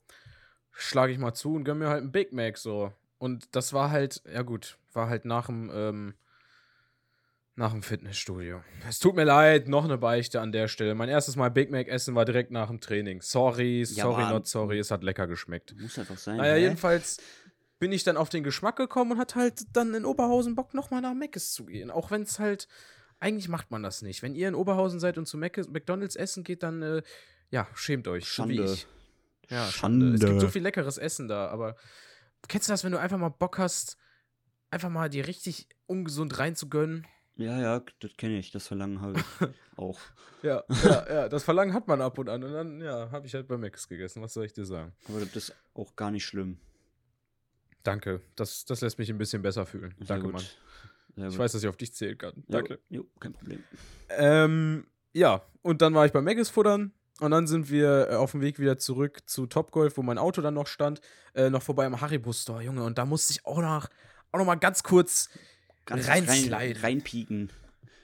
Schlage 0.72 1.12
ich 1.12 1.18
mal 1.18 1.34
zu 1.34 1.56
und 1.56 1.63
gönn 1.63 1.79
mir 1.79 1.89
halt 1.89 2.01
einen 2.03 2.12
Big 2.12 2.32
Mac 2.32 2.58
so. 2.58 2.94
Und 3.18 3.53
das 3.56 3.74
war 3.74 3.89
halt, 3.89 4.22
ja 4.32 4.44
gut, 4.44 4.77
war 4.94 5.10
halt 5.10 5.25
nach 5.25 5.48
dem, 5.48 5.72
ähm, 5.74 6.13
nach 7.56 7.72
dem 7.72 7.82
Fitnessstudio. 7.84 8.62
Es 8.88 9.00
tut 9.00 9.15
mir 9.15 9.25
leid, 9.25 9.68
noch 9.68 9.84
eine 9.84 9.98
Beichte 9.98 10.39
an 10.39 10.53
der 10.53 10.70
Stelle. 10.70 10.96
Mein 10.96 11.10
erstes 11.10 11.36
Mal 11.36 11.50
Big 11.50 11.72
Mac 11.72 11.89
essen 11.89 12.15
war 12.15 12.24
direkt 12.24 12.51
nach 12.51 12.68
dem 12.70 12.79
Training. 12.79 13.22
Sorry, 13.22 13.79
Ja, 13.82 14.03
sorry, 14.03 14.24
aber- 14.24 14.34
not 14.36 14.48
sorry, 14.48 14.79
es 14.79 14.91
hat 14.91 15.03
lecker 15.03 15.27
geschmeckt. 15.27 15.75
Muss 15.77 16.00
einfach 16.00 16.18
sein. 16.18 16.38
Naja, 16.38 16.53
hä? 16.53 16.62
jedenfalls 16.62 17.18
bin 17.79 17.91
ich 17.91 18.03
dann 18.03 18.17
auf 18.17 18.29
den 18.29 18.43
Geschmack 18.43 18.75
gekommen 18.75 19.13
und 19.13 19.17
hatte 19.17 19.36
halt 19.36 19.63
dann 19.74 19.93
in 19.93 20.05
Oberhausen 20.05 20.55
Bock, 20.55 20.74
nochmal 20.74 21.01
nach 21.01 21.13
Mc's 21.13 21.53
zu 21.53 21.65
gehen. 21.65 21.89
Auch 21.89 22.12
wenn 22.12 22.24
es 22.24 22.38
halt, 22.38 22.67
eigentlich 23.19 23.48
macht 23.48 23.71
man 23.71 23.81
das 23.81 24.01
nicht. 24.01 24.21
Wenn 24.21 24.36
ihr 24.36 24.48
in 24.50 24.55
Oberhausen 24.55 25.00
seid 25.00 25.17
und 25.17 25.25
zu 25.25 25.38
Mc's, 25.38 25.69
McDonalds 25.69 26.15
essen 26.15 26.43
geht, 26.43 26.63
dann, 26.63 26.81
äh, 26.81 27.01
ja, 27.50 27.67
schämt 27.74 28.07
euch. 28.07 28.27
Schande. 28.27 28.74
ich. 28.74 28.88
Ja, 29.50 29.65
Schande. 29.71 30.07
Es 30.07 30.19
gibt 30.19 30.24
Schande. 30.24 30.41
so 30.41 30.50
viel 30.50 30.62
leckeres 30.62 30.98
Essen 30.98 31.27
da, 31.27 31.48
aber 31.48 31.75
kennst 32.48 32.67
du 32.67 32.74
das, 32.74 32.83
wenn 32.83 32.91
du 32.91 33.00
einfach 33.00 33.17
mal 33.17 33.29
Bock 33.29 33.57
hast, 33.57 33.98
einfach 34.69 34.89
mal 34.89 35.09
dir 35.09 35.25
richtig 35.27 35.67
ungesund 35.88 36.38
reinzugönnen? 36.38 37.07
Ja, 37.38 37.57
ja, 37.59 37.81
das 38.01 38.12
kenne 38.17 38.38
ich. 38.38 38.51
Das 38.51 38.67
Verlangen 38.67 39.00
habe 39.00 39.17
ich 39.17 39.48
auch. 39.77 39.98
Ja, 40.43 40.63
ja, 40.83 41.05
ja, 41.09 41.29
das 41.29 41.43
Verlangen 41.43 41.74
hat 41.74 41.88
man 41.88 42.01
ab 42.01 42.17
und 42.17 42.27
an. 42.27 42.43
Und 42.43 42.51
dann, 42.51 42.81
ja, 42.81 43.09
habe 43.12 43.25
ich 43.25 43.33
halt 43.33 43.48
bei 43.48 43.57
Mc's 43.57 43.88
gegessen. 43.88 44.21
Was 44.21 44.33
soll 44.33 44.45
ich 44.45 44.53
dir 44.53 44.65
sagen? 44.65 44.93
Aber 45.07 45.21
das 45.21 45.36
ist 45.36 45.55
auch 45.74 45.95
gar 45.95 46.12
nicht 46.12 46.25
schlimm. 46.25 46.59
Danke. 47.83 48.21
Das, 48.36 48.65
das 48.65 48.81
lässt 48.81 49.00
mich 49.00 49.09
ein 49.09 49.17
bisschen 49.17 49.41
besser 49.41 49.65
fühlen. 49.65 49.93
Sehr 50.00 50.07
Danke, 50.07 50.25
gut. 50.25 50.33
Mann. 50.33 50.43
Sehr 51.15 51.25
Ich 51.27 51.29
gut. 51.31 51.39
weiß, 51.39 51.51
dass 51.53 51.63
ich 51.63 51.69
auf 51.69 51.77
dich 51.77 51.93
zählen 51.93 52.17
kann. 52.17 52.33
Jo, 52.36 52.43
Danke. 52.48 52.79
Jo, 52.89 53.05
kein 53.19 53.33
Problem. 53.33 53.63
Ähm, 54.09 54.88
ja, 55.13 55.41
und 55.62 55.81
dann 55.81 55.93
war 55.93 56.05
ich 56.05 56.12
bei 56.12 56.21
Maggis 56.21 56.50
futtern. 56.50 56.93
Und 57.19 57.31
dann 57.31 57.48
sind 57.48 57.69
wir 57.69 58.09
äh, 58.12 58.15
auf 58.15 58.31
dem 58.31 58.39
Weg 58.41 58.59
wieder 58.59 58.77
zurück 58.77 59.19
zu 59.25 59.45
Topgolf, 59.45 59.98
wo 59.98 60.03
mein 60.03 60.17
Auto 60.17 60.41
dann 60.41 60.53
noch 60.53 60.67
stand, 60.67 61.01
äh, 61.33 61.50
noch 61.50 61.62
vorbei 61.62 61.86
am 61.86 62.00
Haribo 62.00 62.31
Store, 62.31 62.62
Junge. 62.63 62.83
Und 62.86 62.98
da 62.98 63.05
musste 63.05 63.33
ich 63.33 63.45
auch 63.45 63.59
noch, 63.59 63.89
auch 64.31 64.39
noch 64.39 64.45
mal 64.45 64.55
ganz 64.55 64.83
kurz 64.83 65.29
Ganz 65.86 66.07
rein, 66.07 66.25
reinpieken. 66.81 67.50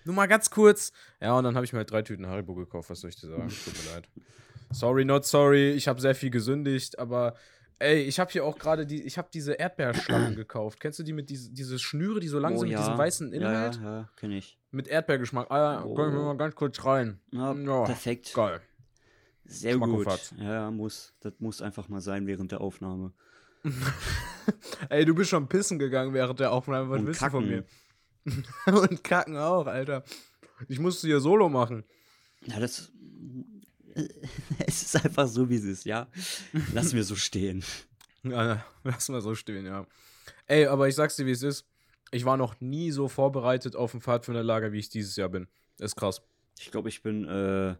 Nur 0.03 0.15
mal 0.15 0.25
ganz 0.27 0.49
kurz. 0.49 0.91
Ja, 1.21 1.37
und 1.37 1.43
dann 1.45 1.55
habe 1.55 1.65
ich 1.65 1.71
mir 1.71 1.77
halt 1.79 1.91
drei 1.91 2.01
Tüten 2.01 2.27
Haribo 2.27 2.55
gekauft, 2.55 2.89
was 2.89 2.99
soll 2.99 3.09
ich 3.09 3.15
dir 3.15 3.27
sagen? 3.27 3.47
Tut 3.47 3.73
mir 3.85 3.93
leid. 3.93 4.09
Sorry, 4.71 5.05
not 5.05 5.25
sorry. 5.25 5.71
Ich 5.71 5.87
habe 5.87 6.01
sehr 6.01 6.15
viel 6.15 6.31
gesündigt, 6.31 6.97
aber 6.99 7.35
ey, 7.79 8.01
ich 8.03 8.19
habe 8.19 8.31
hier 8.31 8.45
auch 8.45 8.57
gerade 8.57 8.85
die, 8.85 9.03
ich 9.03 9.17
habe 9.17 9.29
diese 9.33 9.53
Erdbeerschlangen 9.53 10.35
gekauft. 10.35 10.79
Kennst 10.79 10.99
du 10.99 11.03
die 11.03 11.13
mit 11.13 11.29
diese, 11.29 11.51
diese 11.51 11.79
Schnüre, 11.79 12.19
die 12.19 12.27
so 12.27 12.39
lang 12.39 12.53
Oh, 12.55 12.57
sind 12.59 12.69
mit 12.69 12.73
ja. 12.73 12.79
diesem 12.81 12.97
weißen 12.97 13.33
Inhalt? 13.33 13.75
Ja, 13.77 13.81
ja, 13.83 13.97
ja 14.01 14.09
kenne 14.15 14.37
ich. 14.37 14.57
Mit 14.71 14.87
Erdbeergeschmack. 14.87 15.49
Ah, 15.51 15.57
ja, 15.79 15.85
Oh. 15.85 15.93
kann 15.95 16.09
ich 16.09 16.13
mir 16.15 16.21
mal 16.23 16.37
ganz 16.37 16.55
kurz 16.55 16.83
rein. 16.85 17.19
Ja, 17.31 17.53
Ja, 17.53 17.83
perfekt. 17.83 18.33
Geil. 18.33 18.61
Sehr 19.45 19.77
gut. 19.77 20.07
Ja, 20.37 20.71
muss. 20.71 21.13
Das 21.19 21.33
muss 21.39 21.61
einfach 21.61 21.87
mal 21.87 22.01
sein 22.01 22.25
während 22.27 22.51
der 22.51 22.61
Aufnahme. 22.61 23.13
Ey, 24.89 25.05
du 25.05 25.15
bist 25.15 25.29
schon 25.29 25.47
pissen 25.47 25.79
gegangen 25.79 26.13
während 26.13 26.39
der 26.39 26.51
Aufnahme. 26.51 26.89
Was 26.89 26.99
Und 26.99 27.07
willst 27.07 27.21
du 27.21 27.29
von 27.29 27.47
mir? 27.47 27.63
kacken. 28.25 28.43
Und 28.91 29.03
kacken 29.03 29.37
auch, 29.37 29.67
Alter. 29.67 30.03
Ich 30.67 30.79
musste 30.79 31.07
hier 31.07 31.19
Solo 31.19 31.49
machen. 31.49 31.83
Ja, 32.45 32.59
das. 32.59 32.91
Es 34.67 34.81
ist 34.83 34.95
einfach 35.03 35.27
so, 35.27 35.49
wie 35.49 35.55
es 35.55 35.63
ist, 35.63 35.85
ja. 35.85 36.07
Lass 36.73 36.93
mir 36.93 37.03
so 37.03 37.15
stehen. 37.15 37.63
Ja, 38.27 38.65
lass 38.83 39.07
mal 39.09 39.21
so 39.21 39.35
stehen, 39.35 39.67
ja. 39.67 39.85
Ey, 40.47 40.65
aber 40.65 40.87
ich 40.87 40.95
sag's 40.95 41.15
dir, 41.15 41.27
wie 41.27 41.31
es 41.31 41.43
ist. 41.43 41.63
Ich 42.09 42.25
war 42.25 42.37
noch 42.37 42.59
nie 42.59 42.89
so 42.89 43.07
vorbereitet 43.07 43.75
auf 43.75 43.93
ein 43.93 44.01
Pfadfinderlager, 44.01 44.71
wie 44.71 44.79
ich 44.79 44.89
dieses 44.89 45.15
Jahr 45.15 45.29
bin. 45.29 45.47
ist 45.77 45.95
krass. 45.95 46.23
Ich 46.57 46.71
glaube, 46.71 46.89
ich 46.89 47.03
bin 47.03 47.27
äh, 47.27 47.75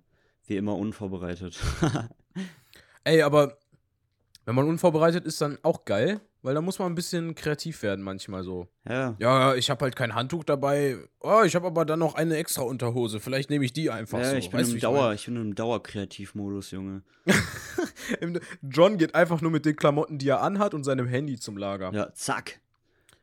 wie 0.45 0.55
immer 0.55 0.75
unvorbereitet. 0.75 1.59
Ey, 3.03 3.23
aber 3.23 3.57
wenn 4.45 4.53
man 4.53 4.67
unvorbereitet 4.67 5.25
ist, 5.25 5.41
dann 5.41 5.57
auch 5.63 5.83
geil, 5.83 6.21
weil 6.45 6.53
da 6.53 6.61
muss 6.61 6.77
man 6.79 6.91
ein 6.91 6.95
bisschen 6.95 7.33
kreativ 7.35 7.81
werden 7.83 8.03
manchmal 8.03 8.43
so. 8.43 8.67
ja. 8.87 9.15
Ja, 9.19 9.55
ich 9.55 9.69
habe 9.69 9.83
halt 9.83 9.95
kein 9.95 10.13
Handtuch 10.13 10.43
dabei. 10.43 10.97
Oh, 11.19 11.41
ich 11.43 11.55
habe 11.55 11.65
aber 11.67 11.85
dann 11.85 11.99
noch 11.99 12.15
eine 12.15 12.37
extra 12.37 12.61
Unterhose. 12.61 13.19
Vielleicht 13.19 13.49
nehme 13.49 13.65
ich 13.65 13.73
die 13.73 13.89
einfach 13.89 14.19
Ja, 14.19 14.29
so. 14.31 14.35
ich 14.37 14.49
bin 14.51 14.59
Weißt 14.59 14.73
im 14.73 14.79
Dauer, 14.79 15.07
mein? 15.07 15.15
ich 15.15 15.25
bin 15.25 15.35
im 15.37 15.55
Dauerkreativmodus, 15.55 16.71
Junge. 16.71 17.01
John 18.61 18.97
geht 18.97 19.15
einfach 19.15 19.41
nur 19.41 19.51
mit 19.51 19.65
den 19.65 19.75
Klamotten, 19.75 20.17
die 20.17 20.29
er 20.29 20.41
anhat 20.41 20.73
und 20.73 20.83
seinem 20.83 21.07
Handy 21.07 21.39
zum 21.39 21.57
Lager. 21.57 21.91
Ja, 21.93 22.13
zack. 22.13 22.59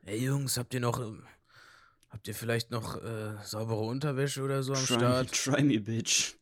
Ey 0.05 0.25
Jungs, 0.25 0.57
habt 0.59 0.75
ihr 0.75 0.81
noch 0.81 1.01
ähm, 1.01 1.23
habt 2.11 2.27
ihr 2.27 2.35
vielleicht 2.35 2.70
noch 2.70 2.97
äh, 2.97 3.35
saubere 3.44 3.81
Unterwäsche 3.81 4.42
oder 4.42 4.62
so 4.62 4.73
am 4.75 4.85
Try, 4.85 4.94
Start? 4.97 5.33
try 5.33 5.62
me, 5.62 5.81
bitch. 5.81 6.35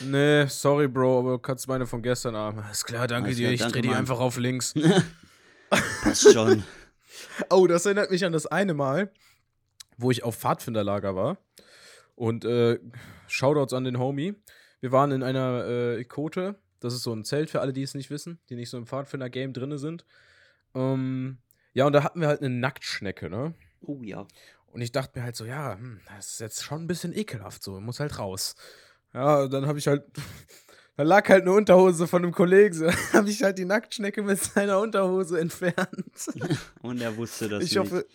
Nee, 0.00 0.46
sorry, 0.46 0.88
Bro, 0.88 1.20
aber 1.20 1.30
du 1.32 1.38
kannst 1.38 1.68
meine 1.68 1.86
von 1.86 2.02
gestern 2.02 2.34
haben. 2.34 2.62
Ist 2.70 2.84
klar, 2.86 3.06
danke 3.06 3.26
Alles 3.26 3.36
dir. 3.36 3.42
klar, 3.44 3.52
Ich 3.54 3.60
danke, 3.60 3.72
dreh 3.74 3.82
die 3.82 3.88
Mann. 3.88 3.98
einfach 3.98 4.18
auf 4.18 4.36
links. 4.38 4.74
Passt 5.70 6.32
schon. 6.32 6.64
oh, 7.50 7.66
das 7.66 7.86
erinnert 7.86 8.10
mich 8.10 8.24
an 8.24 8.32
das 8.32 8.46
eine 8.46 8.74
Mal, 8.74 9.12
wo 9.96 10.10
ich 10.10 10.22
auf 10.22 10.36
Pfadfinderlager 10.36 11.14
war. 11.14 11.38
Und 12.14 12.44
äh, 12.44 12.78
Shoutouts 13.26 13.72
an 13.72 13.84
den 13.84 13.98
Homie. 13.98 14.34
Wir 14.80 14.92
waren 14.92 15.10
in 15.12 15.22
einer 15.22 15.64
äh, 15.66 16.00
Ikote. 16.00 16.56
Das 16.80 16.94
ist 16.94 17.02
so 17.02 17.14
ein 17.14 17.24
Zelt 17.24 17.50
für 17.50 17.60
alle, 17.60 17.72
die 17.72 17.82
es 17.82 17.94
nicht 17.94 18.10
wissen, 18.10 18.38
die 18.50 18.56
nicht 18.56 18.70
so 18.70 18.76
im 18.76 18.86
Pfadfinder-Game 18.86 19.52
drin 19.52 19.78
sind. 19.78 20.04
Ähm, 20.74 21.38
ja, 21.72 21.86
und 21.86 21.92
da 21.92 22.04
hatten 22.04 22.20
wir 22.20 22.28
halt 22.28 22.40
eine 22.40 22.50
Nacktschnecke, 22.50 23.30
ne? 23.30 23.54
Oh 23.80 24.00
ja. 24.02 24.26
Und 24.66 24.80
ich 24.80 24.92
dachte 24.92 25.18
mir 25.18 25.24
halt 25.24 25.36
so, 25.36 25.44
ja, 25.44 25.74
hm, 25.74 26.00
das 26.14 26.32
ist 26.32 26.40
jetzt 26.40 26.62
schon 26.62 26.82
ein 26.82 26.86
bisschen 26.86 27.16
ekelhaft, 27.16 27.62
so, 27.62 27.80
muss 27.80 28.00
halt 28.00 28.18
raus. 28.18 28.54
Ja, 29.12 29.46
dann 29.46 29.66
habe 29.66 29.78
ich 29.78 29.86
halt, 29.86 30.04
da 30.96 31.02
lag 31.02 31.28
halt 31.28 31.42
eine 31.42 31.52
Unterhose 31.52 32.06
von 32.06 32.22
einem 32.22 32.32
Kollegen, 32.32 32.74
so, 32.74 32.84
dann 32.86 32.96
habe 33.12 33.30
ich 33.30 33.42
halt 33.42 33.58
die 33.58 33.64
Nacktschnecke 33.64 34.22
mit 34.22 34.38
seiner 34.42 34.80
Unterhose 34.80 35.38
entfernt. 35.40 35.88
Und 36.82 37.00
er 37.00 37.16
wusste 37.16 37.48
das 37.48 37.64
ich 37.64 37.70
nicht. 37.70 37.78
hoffe, 37.78 38.06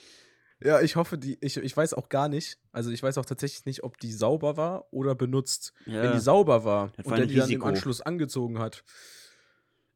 ja, 0.62 0.82
ich 0.82 0.96
hoffe, 0.96 1.18
die, 1.18 1.38
ich, 1.42 1.58
ich 1.58 1.76
weiß 1.78 1.94
auch 1.94 2.10
gar 2.10 2.28
nicht, 2.30 2.60
also 2.72 2.89
ich 2.92 3.02
weiß 3.02 3.18
auch 3.18 3.26
tatsächlich 3.26 3.65
nicht, 3.65 3.84
ob 3.84 3.98
die 4.00 4.12
sauber 4.12 4.58
war 4.58 4.88
oder 4.92 5.15
benutzt. 5.15 5.74
ja. 5.86 6.04
Wenn 6.04 6.12
die 6.13 6.20
sauber 6.20 6.63
war 6.65 6.92
Das 6.98 7.06
und 7.06 7.12
war 7.12 7.18
der 7.18 7.28
die 7.28 7.36
dann 7.36 7.50
im. 7.50 7.63
Anschluss 7.63 8.02
angezogen 8.02 8.60
hat. 8.60 8.84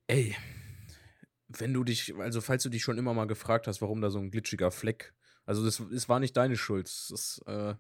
Ey, 0.08 0.36
wenn 1.48 1.74
du 1.74 1.84
dich, 1.84 2.14
also 2.18 2.42
falls 2.42 2.64
du 2.64 2.70
dich 2.70 2.82
schon 2.84 2.98
immer 2.98 3.14
mal 3.14 3.28
gefragt 3.28 3.68
hast, 3.68 3.82
warum 3.82 4.02
da 4.02 4.10
so 4.10 4.20
ein 4.20 4.32
glitschiger 4.32 4.72
Fleck, 4.72 5.14
also 5.46 5.64
das, 5.66 5.82
das 5.92 6.08
war 6.10 6.20
nicht 6.20 6.36
deine 6.38 6.56
Schuld. 6.56 6.88
Das, 7.10 7.42
äh, 7.46 7.76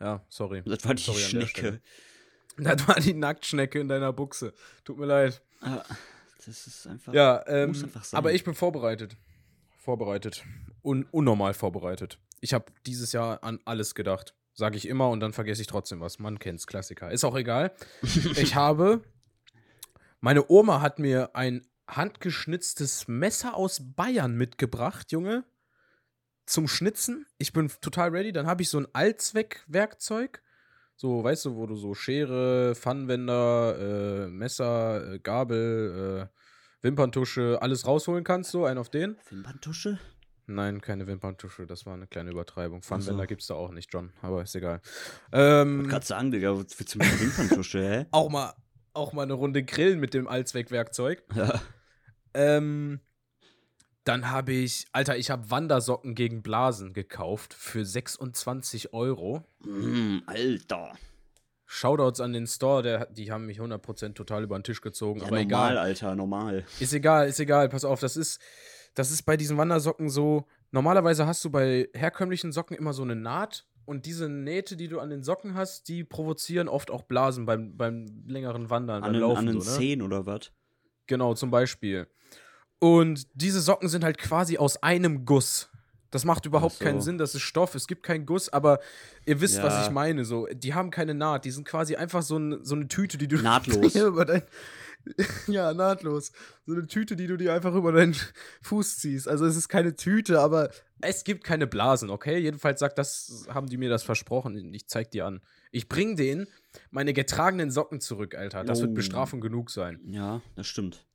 ja, 0.00 0.24
sorry. 0.28 0.62
das 0.64 0.84
war 0.84 0.94
die 0.94 1.02
Sorry. 1.02 1.18
Schnecke. 1.18 1.80
Das 2.64 2.86
war 2.86 2.96
die 2.96 3.14
Nacktschnecke 3.14 3.80
in 3.80 3.88
deiner 3.88 4.12
Buchse. 4.12 4.52
Tut 4.84 4.98
mir 4.98 5.06
leid. 5.06 5.42
Ah, 5.60 5.82
das 6.46 6.66
ist 6.66 6.86
einfach. 6.86 7.12
Ja, 7.12 7.44
ähm, 7.46 7.70
einfach 7.70 8.12
aber 8.12 8.32
ich 8.32 8.44
bin 8.44 8.54
vorbereitet. 8.54 9.16
Vorbereitet. 9.78 10.44
Un 10.82 11.06
unnormal 11.10 11.54
vorbereitet. 11.54 12.18
Ich 12.40 12.54
habe 12.54 12.66
dieses 12.86 13.12
Jahr 13.12 13.42
an 13.42 13.60
alles 13.64 13.94
gedacht. 13.94 14.34
Sage 14.54 14.76
ich 14.76 14.88
immer 14.88 15.08
und 15.10 15.20
dann 15.20 15.32
vergesse 15.32 15.62
ich 15.62 15.68
trotzdem 15.68 16.00
was. 16.00 16.18
Man 16.18 16.38
kennt's, 16.38 16.66
Klassiker. 16.66 17.10
Ist 17.10 17.24
auch 17.24 17.36
egal. 17.36 17.72
ich 18.02 18.54
habe. 18.54 19.02
Meine 20.20 20.50
Oma 20.50 20.80
hat 20.80 20.98
mir 20.98 21.34
ein 21.34 21.66
handgeschnitztes 21.88 23.08
Messer 23.08 23.54
aus 23.54 23.80
Bayern 23.94 24.36
mitgebracht, 24.36 25.12
Junge. 25.12 25.44
Zum 26.46 26.68
Schnitzen. 26.68 27.26
Ich 27.38 27.52
bin 27.52 27.70
total 27.80 28.10
ready. 28.10 28.32
Dann 28.32 28.46
habe 28.46 28.62
ich 28.62 28.68
so 28.68 28.78
ein 28.78 28.88
Allzweckwerkzeug. 28.92 30.42
So, 31.00 31.24
weißt 31.24 31.46
du, 31.46 31.56
wo 31.56 31.64
du 31.64 31.76
so 31.76 31.94
Schere, 31.94 32.74
Pfannenwender, 32.74 34.26
äh, 34.26 34.28
Messer, 34.28 35.14
äh, 35.14 35.18
Gabel, 35.18 36.28
äh, 36.28 36.36
Wimperntusche, 36.82 37.56
alles 37.62 37.86
rausholen 37.86 38.22
kannst, 38.22 38.50
so, 38.50 38.66
einen 38.66 38.78
auf 38.78 38.90
den. 38.90 39.16
Wimperntusche? 39.30 39.98
Nein, 40.44 40.82
keine 40.82 41.06
Wimperntusche, 41.06 41.66
das 41.66 41.86
war 41.86 41.94
eine 41.94 42.06
kleine 42.06 42.32
Übertreibung. 42.32 42.80
Ach 42.80 42.84
so. 42.84 42.88
Pfannenwender 42.88 43.26
gibt's 43.26 43.46
da 43.46 43.54
auch 43.54 43.70
nicht, 43.70 43.90
John, 43.90 44.12
aber 44.20 44.42
ist 44.42 44.54
egal. 44.54 44.82
Ähm, 45.32 45.88
Kannst 45.88 46.08
sagen, 46.08 46.32
Digga, 46.32 46.50
was 46.50 46.78
willst 46.78 46.94
du 46.94 46.98
mit 46.98 47.10
der 47.10 47.18
Wimperntusche, 47.18 47.78
hä? 47.80 48.06
auch 48.10 48.28
mal, 48.28 48.52
auch 48.92 49.14
mal 49.14 49.22
eine 49.22 49.32
Runde 49.32 49.62
grillen 49.62 50.00
mit 50.00 50.12
dem 50.12 50.28
Allzweckwerkzeug. 50.28 51.22
Ja. 51.34 51.62
Ähm, 52.34 53.00
dann 54.04 54.30
habe 54.30 54.52
ich, 54.52 54.86
Alter, 54.92 55.16
ich 55.16 55.30
habe 55.30 55.50
Wandersocken 55.50 56.14
gegen 56.14 56.42
Blasen 56.42 56.92
gekauft 56.92 57.54
für 57.54 57.84
26 57.84 58.92
Euro. 58.92 59.44
Mm, 59.60 60.18
Alter. 60.26 60.92
Shoutouts 61.66 62.20
an 62.20 62.32
den 62.32 62.46
Store, 62.46 62.82
der, 62.82 63.06
die 63.06 63.30
haben 63.30 63.46
mich 63.46 63.60
100% 63.60 64.14
total 64.14 64.42
über 64.42 64.58
den 64.58 64.64
Tisch 64.64 64.80
gezogen, 64.80 65.20
Ja, 65.20 65.26
aber 65.26 65.36
normal, 65.36 65.44
egal. 65.44 65.78
Alter, 65.78 66.16
normal. 66.16 66.64
Ist 66.80 66.92
egal, 66.92 67.28
ist 67.28 67.38
egal, 67.38 67.68
pass 67.68 67.84
auf, 67.84 68.00
das 68.00 68.16
ist, 68.16 68.40
das 68.94 69.12
ist 69.12 69.22
bei 69.22 69.36
diesen 69.36 69.56
Wandersocken 69.56 70.08
so, 70.08 70.46
normalerweise 70.72 71.26
hast 71.26 71.44
du 71.44 71.50
bei 71.50 71.88
herkömmlichen 71.94 72.50
Socken 72.50 72.76
immer 72.76 72.92
so 72.92 73.02
eine 73.02 73.14
Naht 73.14 73.66
und 73.84 74.06
diese 74.06 74.28
Nähte, 74.28 74.76
die 74.76 74.88
du 74.88 74.98
an 74.98 75.10
den 75.10 75.22
Socken 75.22 75.54
hast, 75.54 75.88
die 75.88 76.02
provozieren 76.02 76.68
oft 76.68 76.90
auch 76.90 77.02
Blasen 77.02 77.46
beim, 77.46 77.76
beim 77.76 78.06
längeren 78.26 78.68
Wandern, 78.70 79.02
An 79.02 79.02
beim 79.02 79.12
den, 79.12 79.20
Laufen 79.20 79.38
an 79.38 79.46
den 79.46 79.60
so, 79.60 79.70
ne? 79.70 79.76
Zehen 79.76 80.02
oder 80.02 80.26
was? 80.26 80.50
Genau, 81.06 81.34
zum 81.34 81.50
Beispiel. 81.52 82.08
Und 82.80 83.28
diese 83.34 83.60
Socken 83.60 83.88
sind 83.88 84.02
halt 84.02 84.18
quasi 84.18 84.58
aus 84.58 84.82
einem 84.82 85.24
Guss. 85.24 85.68
Das 86.10 86.24
macht 86.24 86.44
überhaupt 86.44 86.78
so. 86.78 86.84
keinen 86.84 87.00
Sinn, 87.00 87.18
das 87.18 87.36
ist 87.36 87.42
Stoff, 87.42 87.76
es 87.76 87.86
gibt 87.86 88.02
keinen 88.02 88.26
Guss, 88.26 88.48
aber 88.48 88.80
ihr 89.26 89.40
wisst, 89.40 89.62
was 89.62 89.74
Ja. 89.74 89.84
ich 89.84 89.90
meine. 89.90 90.24
So, 90.24 90.48
die 90.52 90.74
haben 90.74 90.90
keine 90.90 91.14
Naht, 91.14 91.44
die 91.44 91.52
sind 91.52 91.64
quasi 91.68 91.94
einfach 91.94 92.22
so, 92.22 92.36
ein, 92.36 92.64
so 92.64 92.74
eine 92.74 92.88
Tüte, 92.88 93.16
die 93.16 93.28
du 93.28 93.36
Nahtlos. 93.36 93.94
über 93.94 94.24
dein, 94.24 94.42
ja, 95.46 95.72
nahtlos. 95.72 96.32
So 96.66 96.72
eine 96.72 96.86
Tüte, 96.86 97.14
die 97.16 97.26
du 97.28 97.36
dir 97.36 97.54
einfach 97.54 97.74
über 97.74 97.92
deinen 97.92 98.16
Fuß 98.62 98.98
ziehst. 98.98 99.28
Also 99.28 99.46
es 99.46 99.54
ist 99.56 99.68
keine 99.68 99.94
Tüte, 99.94 100.40
aber 100.40 100.70
es 101.00 101.22
gibt 101.22 101.44
keine 101.44 101.66
Blasen, 101.68 102.10
okay? 102.10 102.38
Jedenfalls 102.38 102.80
sagt 102.80 102.98
das, 102.98 103.46
haben 103.48 103.68
die 103.68 103.76
mir 103.76 103.88
das 103.88 104.02
versprochen. 104.02 104.74
Ich 104.74 104.88
zeig 104.88 105.10
dir 105.12 105.26
an. 105.26 105.40
Ich 105.70 105.88
bring 105.88 106.16
denen 106.16 106.48
meine 106.90 107.12
getragenen 107.12 107.70
Socken 107.70 108.00
zurück, 108.00 108.34
Alter. 108.34 108.64
Das 108.64 108.80
wird 108.80 108.90
Oh. 108.90 108.94
Bestrafung 108.94 109.40
genug 109.40 109.70
sein. 109.70 110.00
Ja, 110.10 110.40
das 110.56 110.66
stimmt. 110.66 111.06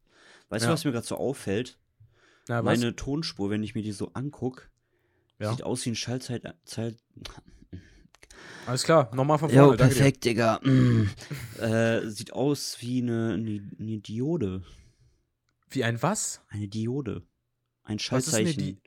Weißt 0.56 0.64
Ja. 0.64 0.70
du, 0.70 0.74
was 0.74 0.86
mir 0.86 0.92
gerade 0.92 1.06
so 1.06 1.18
auffällt? 1.18 1.78
Na, 2.48 2.64
was? 2.64 2.80
Meine 2.80 2.96
Tonspur, 2.96 3.50
wenn 3.50 3.64
ich 3.64 3.76
mir 3.76 3.82
die 3.84 3.92
so 3.92 4.12
anguck, 4.14 4.70
Ja. 5.40 5.52
sieht 5.52 5.64
aus 5.64 5.86
wie 5.86 5.92
ein 5.92 5.96
Schallzeit. 5.96 6.44
Zeit 6.64 6.96
Alles 8.68 8.84
klar, 8.84 9.14
nochmal 9.14 9.38
von 9.38 9.50
vorne. 9.50 9.72
Jo, 9.72 9.78
perfekt, 9.78 10.26
Digga. 10.26 10.60
Mm. 10.64 11.10
äh, 11.62 12.08
sieht 12.10 12.34
aus 12.34 12.78
wie 12.80 13.02
eine, 13.02 13.34
eine, 13.34 13.62
eine 13.80 13.98
Diode. 14.00 14.64
Wie 15.70 15.84
ein 15.84 16.02
was? 16.02 16.42
Eine 16.50 16.68
Diode. 16.68 17.22
Ein 17.84 17.98
Was 17.98 18.04
Schaltzeichen. 18.04 18.58
Di- 18.64 18.82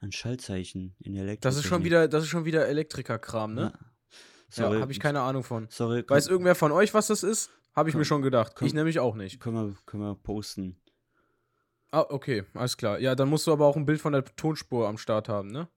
ein 0.00 0.12
Schaltzeichen 0.12 0.94
in 1.00 1.12
der 1.14 1.24
Elektrik. 1.24 1.42
Das 1.42 1.56
ist 1.56 1.64
schon 1.64 1.84
wieder, 1.84 2.08
das 2.08 2.22
ist 2.24 2.30
schon 2.30 2.44
wieder 2.44 2.66
Elektrikerkram, 2.68 3.54
ne? 3.54 3.72
Sorry, 4.48 4.76
Ja, 4.76 4.80
habe 4.80 4.92
ich 4.92 5.00
keine 5.00 5.20
Ahnung 5.20 5.42
von. 5.42 5.66
Sorry, 5.70 6.04
Weiß 6.06 6.28
irgendwer 6.28 6.54
von 6.54 6.72
euch, 6.72 6.94
was 6.94 7.08
das 7.08 7.22
ist? 7.22 7.50
Habe 7.74 7.90
ich 7.90 7.92
Komm. 7.94 8.00
mir 8.00 8.04
schon 8.06 8.22
gedacht. 8.22 8.52
Komm. 8.54 8.66
Ich 8.66 8.72
nämlich 8.74 8.98
auch 9.00 9.14
nicht. 9.14 9.40
können 9.40 9.56
wir, 9.56 9.76
können 9.84 10.02
wir 10.04 10.14
posten. 10.14 10.80
Ah, 11.90 12.04
okay, 12.08 12.44
alles 12.54 12.76
klar. 12.76 12.98
Ja, 12.98 13.14
dann 13.14 13.28
musst 13.28 13.46
du 13.46 13.52
aber 13.52 13.66
auch 13.66 13.76
ein 13.76 13.86
Bild 13.86 14.00
von 14.00 14.12
der 14.12 14.24
Tonspur 14.24 14.88
am 14.88 14.98
Start 14.98 15.28
haben, 15.28 15.48
ne? 15.50 15.68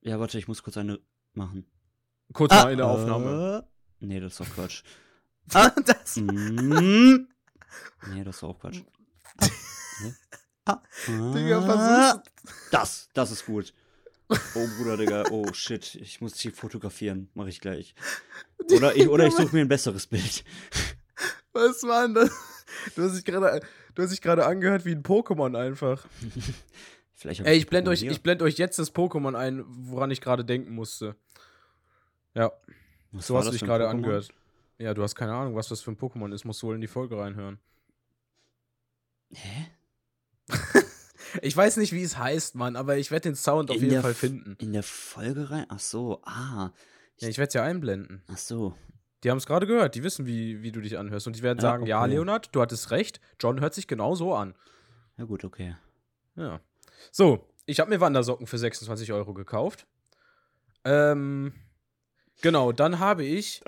Ja, 0.00 0.18
warte, 0.18 0.38
ich 0.38 0.48
muss 0.48 0.62
kurz 0.62 0.76
eine 0.76 0.98
machen. 1.34 1.64
Kurz 2.32 2.52
mal 2.52 2.72
in 2.72 2.78
der 2.78 2.86
Aufnahme. 2.88 3.64
Äh, 4.00 4.04
nee, 4.06 4.20
das 4.20 4.32
ist 4.32 4.40
doch 4.40 4.54
Quatsch. 4.54 4.82
Ah, 5.54 5.70
das. 5.86 6.16
Mm. 6.16 7.26
nee, 8.12 8.22
das 8.22 8.36
ist 8.36 8.42
auch 8.44 8.58
Quatsch. 8.58 8.82
Nee. 10.02 10.12
Ah, 10.66 10.82
Digga, 11.06 11.58
Ah. 11.60 11.62
versuch's. 11.62 12.30
Das, 12.70 13.08
das 13.14 13.30
ist 13.30 13.46
gut. 13.46 13.72
Oh, 14.28 14.36
Bruder, 14.76 14.98
Digga. 14.98 15.24
Oh, 15.30 15.50
shit. 15.54 15.94
Ich 15.94 16.20
muss 16.20 16.34
dich 16.34 16.52
fotografieren. 16.54 17.30
Mach 17.32 17.46
ich 17.46 17.62
gleich. 17.62 17.94
Oder 18.70 18.94
ich, 18.94 19.08
oder 19.08 19.26
ich 19.26 19.34
suche 19.34 19.54
mir 19.56 19.62
ein 19.62 19.68
besseres 19.68 20.06
Bild. 20.06 20.44
Was 21.54 21.82
war 21.84 22.02
denn 22.06 22.14
das? 22.14 22.30
Du 22.94 23.04
hast 23.04 23.16
dich 23.16 23.24
gerade, 23.24 23.62
du 23.98 24.04
hast 24.04 24.10
dich 24.10 24.22
gerade 24.22 24.46
angehört 24.46 24.84
wie 24.84 24.92
ein 24.92 25.02
Pokémon 25.02 25.58
einfach. 25.58 26.06
Vielleicht 27.14 27.40
Ey, 27.40 27.56
ich 27.56 27.66
blende 27.66 27.90
euch, 27.90 28.02
ich 28.04 28.22
blend 28.22 28.42
euch 28.42 28.58
jetzt 28.58 28.78
das 28.78 28.94
Pokémon 28.94 29.36
ein, 29.36 29.64
woran 29.66 30.12
ich 30.12 30.20
gerade 30.20 30.44
denken 30.44 30.72
musste. 30.72 31.16
Ja, 32.32 32.52
Was 33.10 33.26
so 33.26 33.36
hast 33.36 33.46
du 33.46 33.50
dich 33.50 33.62
gerade 33.62 33.88
angehört. 33.88 34.28
Ja, 34.78 34.94
du 34.94 35.02
hast 35.02 35.16
keine 35.16 35.34
Ahnung, 35.34 35.56
was 35.56 35.66
das 35.66 35.80
für 35.80 35.90
ein 35.90 35.96
Pokémon 35.96 36.32
ist. 36.32 36.44
Musst 36.44 36.62
du 36.62 36.68
wohl 36.68 36.76
in 36.76 36.80
die 36.80 36.86
Folge 36.86 37.18
reinhören. 37.18 37.58
Hä? 39.32 39.66
Ich 41.42 41.54
weiß 41.54 41.76
nicht, 41.76 41.92
wie 41.92 42.02
es 42.02 42.16
heißt, 42.16 42.54
Mann, 42.54 42.74
aber 42.74 42.96
ich 42.96 43.10
werde 43.10 43.28
den 43.28 43.34
Sound 43.34 43.70
auf 43.70 43.76
In 43.76 43.90
jeden 43.90 44.00
Fall 44.00 44.14
finden. 44.14 44.56
In 44.60 44.72
der 44.72 44.82
Folge 44.82 45.50
rein? 45.50 45.66
Ach 45.68 45.78
so, 45.78 46.22
ah. 46.24 46.72
Ja, 47.18 47.28
ich 47.28 47.36
werde 47.36 47.48
es 47.48 47.54
ja 47.54 47.64
einblenden. 47.64 48.22
Ach 48.28 48.38
so. 48.38 48.74
Die 49.24 49.30
haben 49.30 49.38
es 49.38 49.46
gerade 49.46 49.66
gehört, 49.66 49.94
die 49.94 50.04
wissen, 50.04 50.26
wie, 50.26 50.62
wie 50.62 50.70
du 50.70 50.80
dich 50.80 50.96
anhörst. 50.98 51.26
Und 51.26 51.36
die 51.36 51.42
werden 51.42 51.58
Ja, 51.58 51.62
sagen, 51.62 51.86
ja, 51.86 52.00
okay. 52.02 52.10
Leonard, 52.12 52.54
du 52.54 52.60
hattest 52.60 52.90
recht, 52.90 53.20
John 53.40 53.60
hört 53.60 53.74
sich 53.74 53.86
genau 53.88 54.14
so 54.14 54.34
an. 54.34 54.54
Ja, 55.16 55.24
gut, 55.24 55.44
okay. 55.44 55.76
Ja. 56.36 56.60
So, 57.10 57.48
ich 57.66 57.80
habe 57.80 57.90
mir 57.90 58.00
Wandersocken 58.00 58.46
für 58.46 58.58
26 58.58 59.12
Euro 59.12 59.34
gekauft. 59.34 59.86
Ähm, 60.84 61.52
genau, 62.42 62.70
dann 62.72 63.00
habe 63.00 63.24
ich 63.24 63.62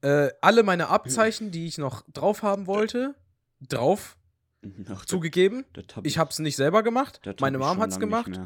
äh, 0.00 0.30
alle 0.40 0.62
meine 0.62 0.88
Abzeichen, 0.88 1.50
die 1.50 1.66
ich 1.66 1.76
noch 1.76 2.02
drauf 2.12 2.42
haben 2.42 2.66
wollte, 2.66 3.14
drauf 3.60 4.16
Ach, 4.88 5.04
zugegeben. 5.04 5.66
das 5.74 5.84
hab 5.94 6.06
Ich 6.06 6.16
habe 6.18 6.30
es 6.30 6.38
nicht 6.38 6.56
selber 6.56 6.82
gemacht. 6.82 7.20
das 7.24 7.36
Meine 7.40 7.58
ich 7.58 7.62
Mom 7.62 7.78
lang 7.78 7.88
nicht 7.88 8.00
gemacht. 8.00 8.40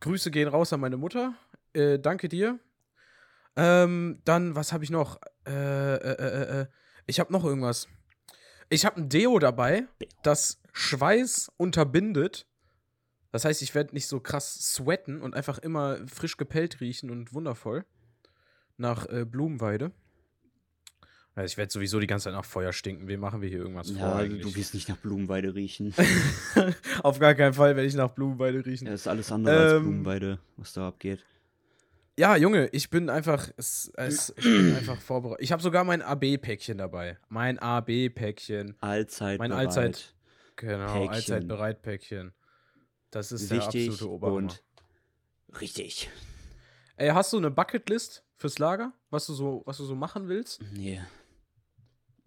Grüße 0.00 0.30
gehen 0.30 0.48
raus 0.48 0.72
an 0.72 0.80
meine 0.80 0.96
Mutter. 0.96 1.34
Äh, 1.72 1.98
danke 1.98 2.28
dir. 2.28 2.58
Ähm, 3.56 4.20
dann, 4.24 4.54
was 4.54 4.72
habe 4.72 4.84
ich 4.84 4.90
noch? 4.90 5.20
Äh, 5.46 5.52
äh, 5.94 5.98
äh, 5.98 6.60
äh, 6.62 6.66
ich 7.06 7.20
habe 7.20 7.32
noch 7.32 7.44
irgendwas. 7.44 7.88
Ich 8.70 8.84
habe 8.84 8.96
ein 9.00 9.08
Deo 9.08 9.38
dabei, 9.38 9.84
das 10.22 10.60
Schweiß 10.72 11.52
unterbindet. 11.56 12.46
Das 13.30 13.44
heißt, 13.44 13.62
ich 13.62 13.74
werde 13.74 13.94
nicht 13.94 14.06
so 14.06 14.20
krass 14.20 14.54
sweaten 14.74 15.20
und 15.20 15.34
einfach 15.34 15.58
immer 15.58 15.98
frisch 16.06 16.36
gepellt 16.36 16.80
riechen 16.80 17.10
und 17.10 17.32
wundervoll. 17.34 17.84
Nach 18.76 19.06
äh, 19.08 19.24
Blumenweide. 19.24 19.92
Also 21.36 21.46
ich 21.46 21.56
werde 21.56 21.72
sowieso 21.72 21.98
die 21.98 22.06
ganze 22.06 22.24
Zeit 22.24 22.32
nach 22.32 22.44
Feuer 22.44 22.72
stinken. 22.72 23.08
Wem 23.08 23.20
machen 23.20 23.40
wir 23.42 23.48
hier 23.48 23.58
irgendwas 23.58 23.90
vor 23.90 24.00
Ja, 24.00 24.16
eigentlich? 24.16 24.42
du 24.42 24.54
wirst 24.54 24.72
nicht 24.72 24.88
nach 24.88 24.96
Blumenweide 24.96 25.54
riechen. 25.54 25.92
Auf 27.02 27.18
gar 27.18 27.34
keinen 27.34 27.54
Fall 27.54 27.74
werde 27.74 27.88
ich 27.88 27.94
nach 27.94 28.10
Blumenweide 28.10 28.64
riechen. 28.64 28.86
Ja, 28.86 28.94
ist 28.94 29.08
alles 29.08 29.30
andere 29.32 29.56
als 29.58 29.72
Ähm, 29.74 29.82
Blumenweide, 29.82 30.38
was 30.56 30.72
da 30.72 30.88
abgeht. 30.88 31.24
Ja, 32.16 32.36
Junge, 32.36 32.68
ich 32.68 32.90
bin 32.90 33.10
einfach, 33.10 33.50
es, 33.56 33.90
es, 33.96 34.32
ich 34.36 34.44
bin 34.44 34.76
einfach 34.76 35.00
vorbereitet. 35.00 35.42
Ich 35.42 35.50
habe 35.52 35.60
sogar 35.62 35.82
mein 35.84 36.00
AB-Päckchen 36.00 36.78
dabei. 36.78 37.18
Mein 37.28 37.58
AB-Päckchen. 37.58 38.76
Allzeit 38.80 39.38
Mein 39.40 39.50
bereit. 39.50 39.66
Allzeit- 39.68 40.14
Genau, 40.56 40.86
Päckchen. 40.92 41.08
Allzeit-Bereit-Päckchen. 41.10 42.32
Das 43.10 43.32
ist 43.32 43.50
der 43.50 43.58
Wichtig 43.58 43.88
absolute 43.88 44.10
Oberhammer. 44.12 44.36
und 44.36 44.62
richtig. 45.60 46.08
Ey, 46.96 47.08
hast 47.08 47.32
du 47.32 47.38
eine 47.38 47.50
Bucketlist 47.50 48.24
fürs 48.36 48.60
Lager? 48.60 48.92
Was 49.10 49.26
du 49.26 49.34
so, 49.34 49.62
was 49.66 49.78
du 49.78 49.84
so 49.84 49.96
machen 49.96 50.28
willst? 50.28 50.62
Nee, 50.72 51.00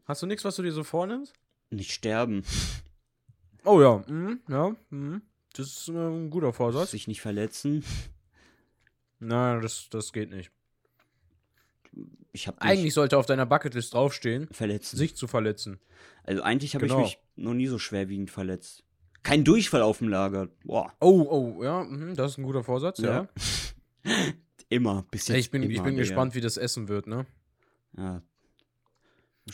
Hast 0.04 0.21
du 0.21 0.26
nichts, 0.26 0.43
was 0.45 0.56
du 0.58 0.63
dir 0.63 0.71
so 0.73 0.84
vornimmst? 0.84 1.34
nicht 1.69 1.91
sterben. 1.93 2.43
Oh 3.65 3.82
ja, 3.82 4.04
mhm, 4.08 4.41
ja, 4.50 4.76
mhm. 4.89 5.21
Das 5.54 5.67
ist 5.67 5.88
äh, 5.89 5.91
ein 5.93 6.30
guter 6.30 6.52
Vorsatz. 6.54 6.91
Sich 6.91 7.08
nicht 7.08 7.21
verletzen. 7.21 7.84
Nein, 9.19 9.62
das, 9.62 9.89
das 9.89 10.13
geht 10.13 10.30
nicht. 10.30 10.51
Ich 12.32 12.47
habe 12.47 12.62
Eigentlich 12.62 12.93
sollte 12.93 13.17
auf 13.17 13.25
deiner 13.25 13.45
Bucketlist 13.47 13.93
draufstehen, 13.93 14.47
verletzen. 14.51 14.95
sich 14.97 15.15
zu 15.15 15.27
verletzen. 15.27 15.80
Also 16.23 16.43
eigentlich 16.43 16.75
habe 16.75 16.86
Genau. 16.86 16.99
ich 16.99 17.17
mich 17.17 17.19
noch 17.45 17.53
nie 17.56 17.67
so 17.67 17.80
schwerwiegend 17.80 18.30
verletzt. 18.30 18.84
Kein 19.23 19.43
Durchfall 19.43 19.82
auf 19.82 19.97
dem 19.97 20.10
Lager. 20.10 20.47
Boah, 20.63 20.93
Oh, 20.99 21.25
oh, 21.58 21.63
ja, 21.63 21.84
mhm, 21.84 22.15
das 22.15 22.34
ist 22.34 22.38
ein 22.38 22.43
guter 22.43 22.63
Vorsatz, 22.63 22.99
ja. 22.99 23.27
Ja. 24.03 24.13
immer. 24.69 25.06
Bis 25.10 25.27
jetzt 25.27 25.38
ich 25.38 25.51
bin, 25.51 25.63
immer, 25.63 25.71
ich 25.73 25.82
bin 25.82 25.95
gespannt, 25.95 26.36
wie 26.36 26.41
das 26.41 26.58
Essen 26.58 26.88
wird, 26.88 27.08
ne? 27.08 27.25
Ja. 27.97 28.21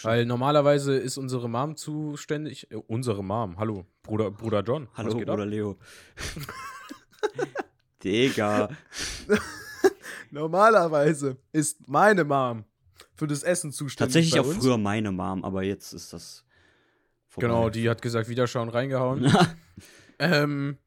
Weil 0.01 0.25
normalerweise 0.25 0.97
ist 0.97 1.17
unsere 1.17 1.47
Mom 1.49 1.77
zuständig. 1.77 2.69
Äh, 2.71 2.75
unsere 2.75 3.23
Mom, 3.23 3.57
hallo, 3.59 3.85
Bruder, 4.01 4.31
Bruder 4.31 4.61
John. 4.61 4.89
Hallo, 4.95 5.13
Bruder 5.13 5.33
ab? 5.33 5.45
Leo. 5.47 5.77
Digga. 8.03 8.69
Normalerweise 10.31 11.37
ist 11.51 11.87
meine 11.87 12.23
Mom 12.23 12.65
für 13.15 13.27
das 13.27 13.43
Essen 13.43 13.71
zuständig. 13.71 14.13
Tatsächlich 14.13 14.39
auch 14.39 14.51
früher 14.51 14.77
meine 14.77 15.11
Mom, 15.11 15.43
aber 15.43 15.63
jetzt 15.63 15.93
ist 15.93 16.13
das 16.13 16.43
vorbei. 17.27 17.47
Genau, 17.47 17.69
die 17.69 17.89
hat 17.89 18.01
gesagt, 18.01 18.29
Wiederschauen 18.29 18.69
reingehauen. 18.69 19.31
ähm, 20.19 20.77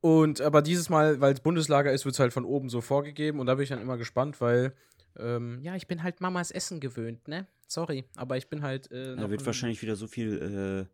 und 0.00 0.40
aber 0.40 0.62
dieses 0.62 0.88
Mal, 0.88 1.20
weil 1.20 1.34
es 1.34 1.40
Bundeslager 1.40 1.92
ist, 1.92 2.04
wird 2.04 2.14
es 2.14 2.18
halt 2.18 2.32
von 2.32 2.44
oben 2.44 2.68
so 2.68 2.80
vorgegeben 2.80 3.38
und 3.38 3.46
da 3.46 3.54
bin 3.54 3.62
ich 3.62 3.68
dann 3.68 3.80
immer 3.80 3.96
gespannt, 3.96 4.40
weil 4.40 4.74
ähm, 5.16 5.60
ja, 5.62 5.76
ich 5.76 5.86
bin 5.86 6.02
halt 6.02 6.20
Mamas 6.20 6.50
Essen 6.50 6.80
gewöhnt, 6.80 7.28
ne? 7.28 7.46
Sorry, 7.68 8.04
aber 8.16 8.36
ich 8.36 8.48
bin 8.48 8.62
halt. 8.62 8.90
Äh, 8.90 9.14
Da 9.16 9.30
wird 9.30 9.42
ein- 9.42 9.46
wahrscheinlich 9.46 9.80
wieder 9.82 9.94
so 9.94 10.06
viel 10.06 10.88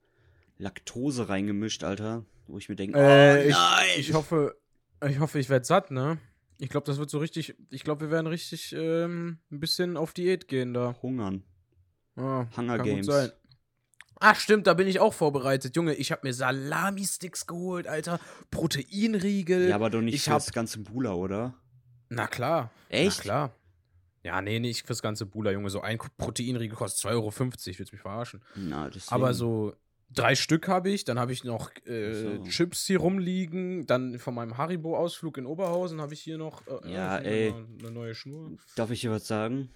äh, 0.59 0.63
Laktose 0.63 1.29
reingemischt, 1.29 1.85
Alter. 1.85 2.25
Wo 2.47 2.59
ich 2.59 2.69
mir 2.69 2.77
denke, 2.77 2.99
Äh, 2.99 3.45
oh 3.45 3.49
ich, 3.49 3.55
nein. 3.55 3.87
ich 3.99 4.13
hoffe, 4.15 4.57
ich 5.07 5.19
hoffe, 5.21 5.39
ich 5.39 5.49
werde 5.49 5.65
satt, 5.65 5.91
ne? 5.91 6.19
Ich 6.59 6.69
glaube, 6.71 6.87
das 6.87 6.99
wird 6.99 7.09
so 7.11 7.19
richtig. 7.19 7.55
Ich 7.71 7.85
glaube, 7.85 8.07
wir 8.07 8.11
werden 8.11 8.27
richtig 8.27 8.73
ähm, 8.77 9.39
ein 9.51 9.61
bisschen 9.61 9.97
auf 9.97 10.13
Diät 10.13 10.49
gehen 10.49 10.75
da. 10.75 10.97
Hungern. 11.03 11.45
Ja, 12.17 12.49
Hunger 12.57 12.79
kann 12.79 12.87
Games. 12.87 13.09
Ach, 14.21 14.35
stimmt, 14.41 14.67
da 14.67 14.75
bin 14.75 14.89
ich 14.89 14.99
auch 14.99 15.15
vorbereitet. 15.15 15.77
Junge, 15.77 15.95
ich 15.95 16.11
habe 16.11 16.27
mir 16.27 16.35
Salami-Sticks 16.35 17.47
geholt, 17.47 17.87
Alter. 17.87 18.19
Proteinriegel. 18.51 19.69
Ja, 19.69 19.77
aber 19.77 19.91
doch 19.91 20.01
nicht 20.01 20.15
ich 20.15 20.29
hab- 20.29 20.39
das 20.39 20.53
ganze 20.53 20.81
Bula, 20.81 21.15
oder? 21.15 21.55
Na 22.09 22.27
klar. 22.27 22.73
Echt? 22.89 23.19
Na 23.19 23.23
klar. 23.23 23.53
Ja, 24.25 24.43
nee, 24.43 24.59
nicht 24.59 24.85
fürs 24.85 25.01
ganze 25.03 25.25
Bula, 25.27 25.53
Junge. 25.53 25.71
So 25.71 25.81
ein 25.81 25.99
Proteinriegel 25.99 26.77
kostet 26.77 27.09
2,50 27.09 27.15
Euro. 27.15 27.33
Willst 27.37 27.93
mich 27.93 28.01
verarschen. 28.01 28.43
Na, 28.57 28.87
deswegen. 28.91 29.15
Aber 29.15 29.33
so 29.35 29.75
drei 30.11 30.35
Stück 30.35 30.69
habe 30.69 30.91
ich. 30.91 31.05
Dann 31.05 31.19
habe 31.19 31.33
ich 31.33 31.45
noch 31.45 31.71
äh, 31.87 32.15
so. 32.15 32.43
Chips 32.45 32.87
hier 32.87 33.01
rumliegen. 33.01 33.87
Dann 33.87 34.19
von 34.19 34.35
meinem 34.35 34.57
Haribo-Ausflug 34.57 35.39
in 35.39 35.47
Oberhausen 35.47 36.01
habe 36.01 36.15
ich 36.15 36.21
hier 36.21 36.39
noch 36.39 36.67
äh, 36.67 36.93
Ja, 36.93 37.19
ey. 37.19 37.55
Eine 37.79 37.91
neue 37.91 38.15
Schnur. 38.15 38.53
Darf 38.77 38.91
ich 38.91 39.01
dir 39.01 39.11
was 39.11 39.27
sagen? 39.27 39.71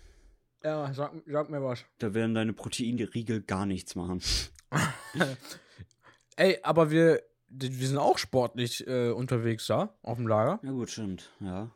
Ja, 0.65 0.93
sag, 0.95 1.13
sag 1.27 1.51
mir 1.51 1.63
was. 1.63 1.85
Da 1.99 2.15
werden 2.15 2.35
deine 2.35 2.53
Proteinriegel 2.53 3.43
gar 3.43 3.67
nichts 3.67 3.95
machen. 3.97 4.23
Ey, 6.37 6.59
aber 6.63 6.91
wir, 6.91 7.23
wir 7.49 7.89
sind 7.89 7.99
auch 7.99 8.17
sportlich 8.17 8.87
äh, 8.87 9.11
unterwegs 9.11 9.67
da, 9.67 9.95
auf 10.03 10.17
dem 10.17 10.27
Lager. 10.27 10.61
Ja 10.63 10.71
gut, 10.71 10.91
stimmt. 10.91 11.31
Ja. 11.41 11.71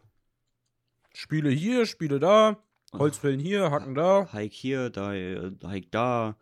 Spiele 1.12 1.50
hier, 1.50 1.86
Spiele 1.86 2.20
da, 2.20 2.62
Holzfällen 2.92 3.40
hier, 3.40 3.70
Hacken 3.70 3.94
da. 3.94 4.32
Hike 4.32 4.54
hier, 4.54 4.90
da, 4.90 5.14
äh, 5.14 5.50
Hike 5.64 5.88
da. 5.90 6.36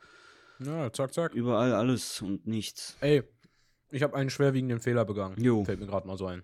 Ja, 0.60 0.92
zack, 0.92 1.12
zack. 1.12 1.34
Überall 1.34 1.72
alles 1.72 2.22
und 2.22 2.46
nichts. 2.46 2.96
Ey, 3.00 3.22
ich 3.90 4.02
habe 4.02 4.16
einen 4.16 4.30
schwerwiegenden 4.30 4.80
Fehler 4.80 5.04
begangen. 5.04 5.40
Jo. 5.42 5.64
Fällt 5.64 5.80
mir 5.80 5.86
gerade 5.86 6.06
mal 6.06 6.16
so 6.18 6.26
ein. 6.26 6.42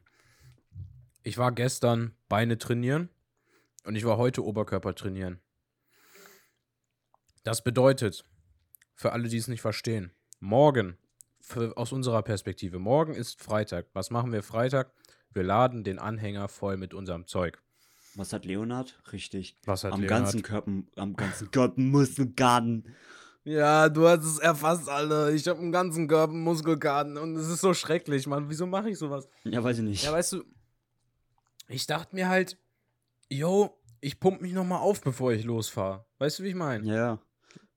Ich 1.23 1.39
war 1.39 1.53
gestern 1.53 2.15
Beine 2.29 2.59
trainieren 2.59 3.11
und 3.85 3.97
ich 3.97 4.05
war 4.05 4.17
heute 4.17 4.45
Oberkörper 4.45 4.95
trainieren. 4.95 5.41
Das 7.43 7.63
bedeutet, 7.65 8.25
für 8.95 9.13
alle, 9.13 9.29
die 9.29 9.37
es 9.37 9.49
nicht 9.49 9.63
verstehen, 9.63 10.13
morgen, 10.41 10.99
für, 11.41 11.77
aus 11.77 11.93
unserer 11.93 12.23
Perspektive, 12.23 12.79
morgen 12.79 13.15
ist 13.15 13.41
Freitag. 13.41 13.87
Was 13.93 14.11
machen 14.11 14.33
wir 14.33 14.43
Freitag? 14.43 14.93
Wir 15.33 15.43
laden 15.43 15.85
den 15.85 15.99
Anhänger 15.99 16.49
voll 16.49 16.77
mit 16.77 16.93
unserem 16.95 17.27
Zeug. 17.27 17.63
Was 18.15 18.33
hat 18.33 18.45
Leonard? 18.45 19.01
Richtig. 19.13 19.57
Was 19.65 19.85
hat 19.85 19.93
am 19.93 20.01
Leonhard? 20.01 20.23
ganzen 20.23 20.43
Körper, 20.43 20.71
am 20.97 21.17
ganzen 21.17 21.51
Körper 21.51 21.81
Muskelgarten. 21.81 22.95
Ja, 23.45 23.89
du 23.89 24.07
hast 24.07 24.25
es 24.25 24.39
erfasst, 24.39 24.89
Alter. 24.89 25.33
Ich 25.33 25.49
habe 25.49 25.61
einen 25.61 25.73
ganzen 25.73 26.09
Körper 26.09 26.35
Muskelkarten 26.35 27.17
und 27.17 27.37
es 27.37 27.49
ist 27.49 27.61
so 27.61 27.73
schrecklich, 27.73 28.27
Mann. 28.27 28.51
Wieso 28.51 28.67
mache 28.67 28.91
ich 28.91 28.99
sowas? 28.99 29.29
Ja, 29.45 29.65
weiß 29.65 29.79
ich 29.79 29.85
nicht. 29.85 30.05
Ja, 30.05 30.13
weißt 30.13 30.33
du, 30.33 30.45
ich 31.69 31.87
dachte 31.87 32.15
mir 32.15 32.29
halt, 32.29 32.59
yo, 33.31 33.81
ich 34.01 34.21
pump 34.21 34.43
mich 34.43 34.53
nochmal 34.53 34.81
auf, 34.81 35.01
bevor 35.01 35.33
ich 35.33 35.45
losfahre. 35.45 36.05
Weißt 36.19 36.39
du, 36.39 36.43
wie 36.43 36.49
ich 36.49 36.55
meine? 36.55 36.85
ja. 36.87 37.19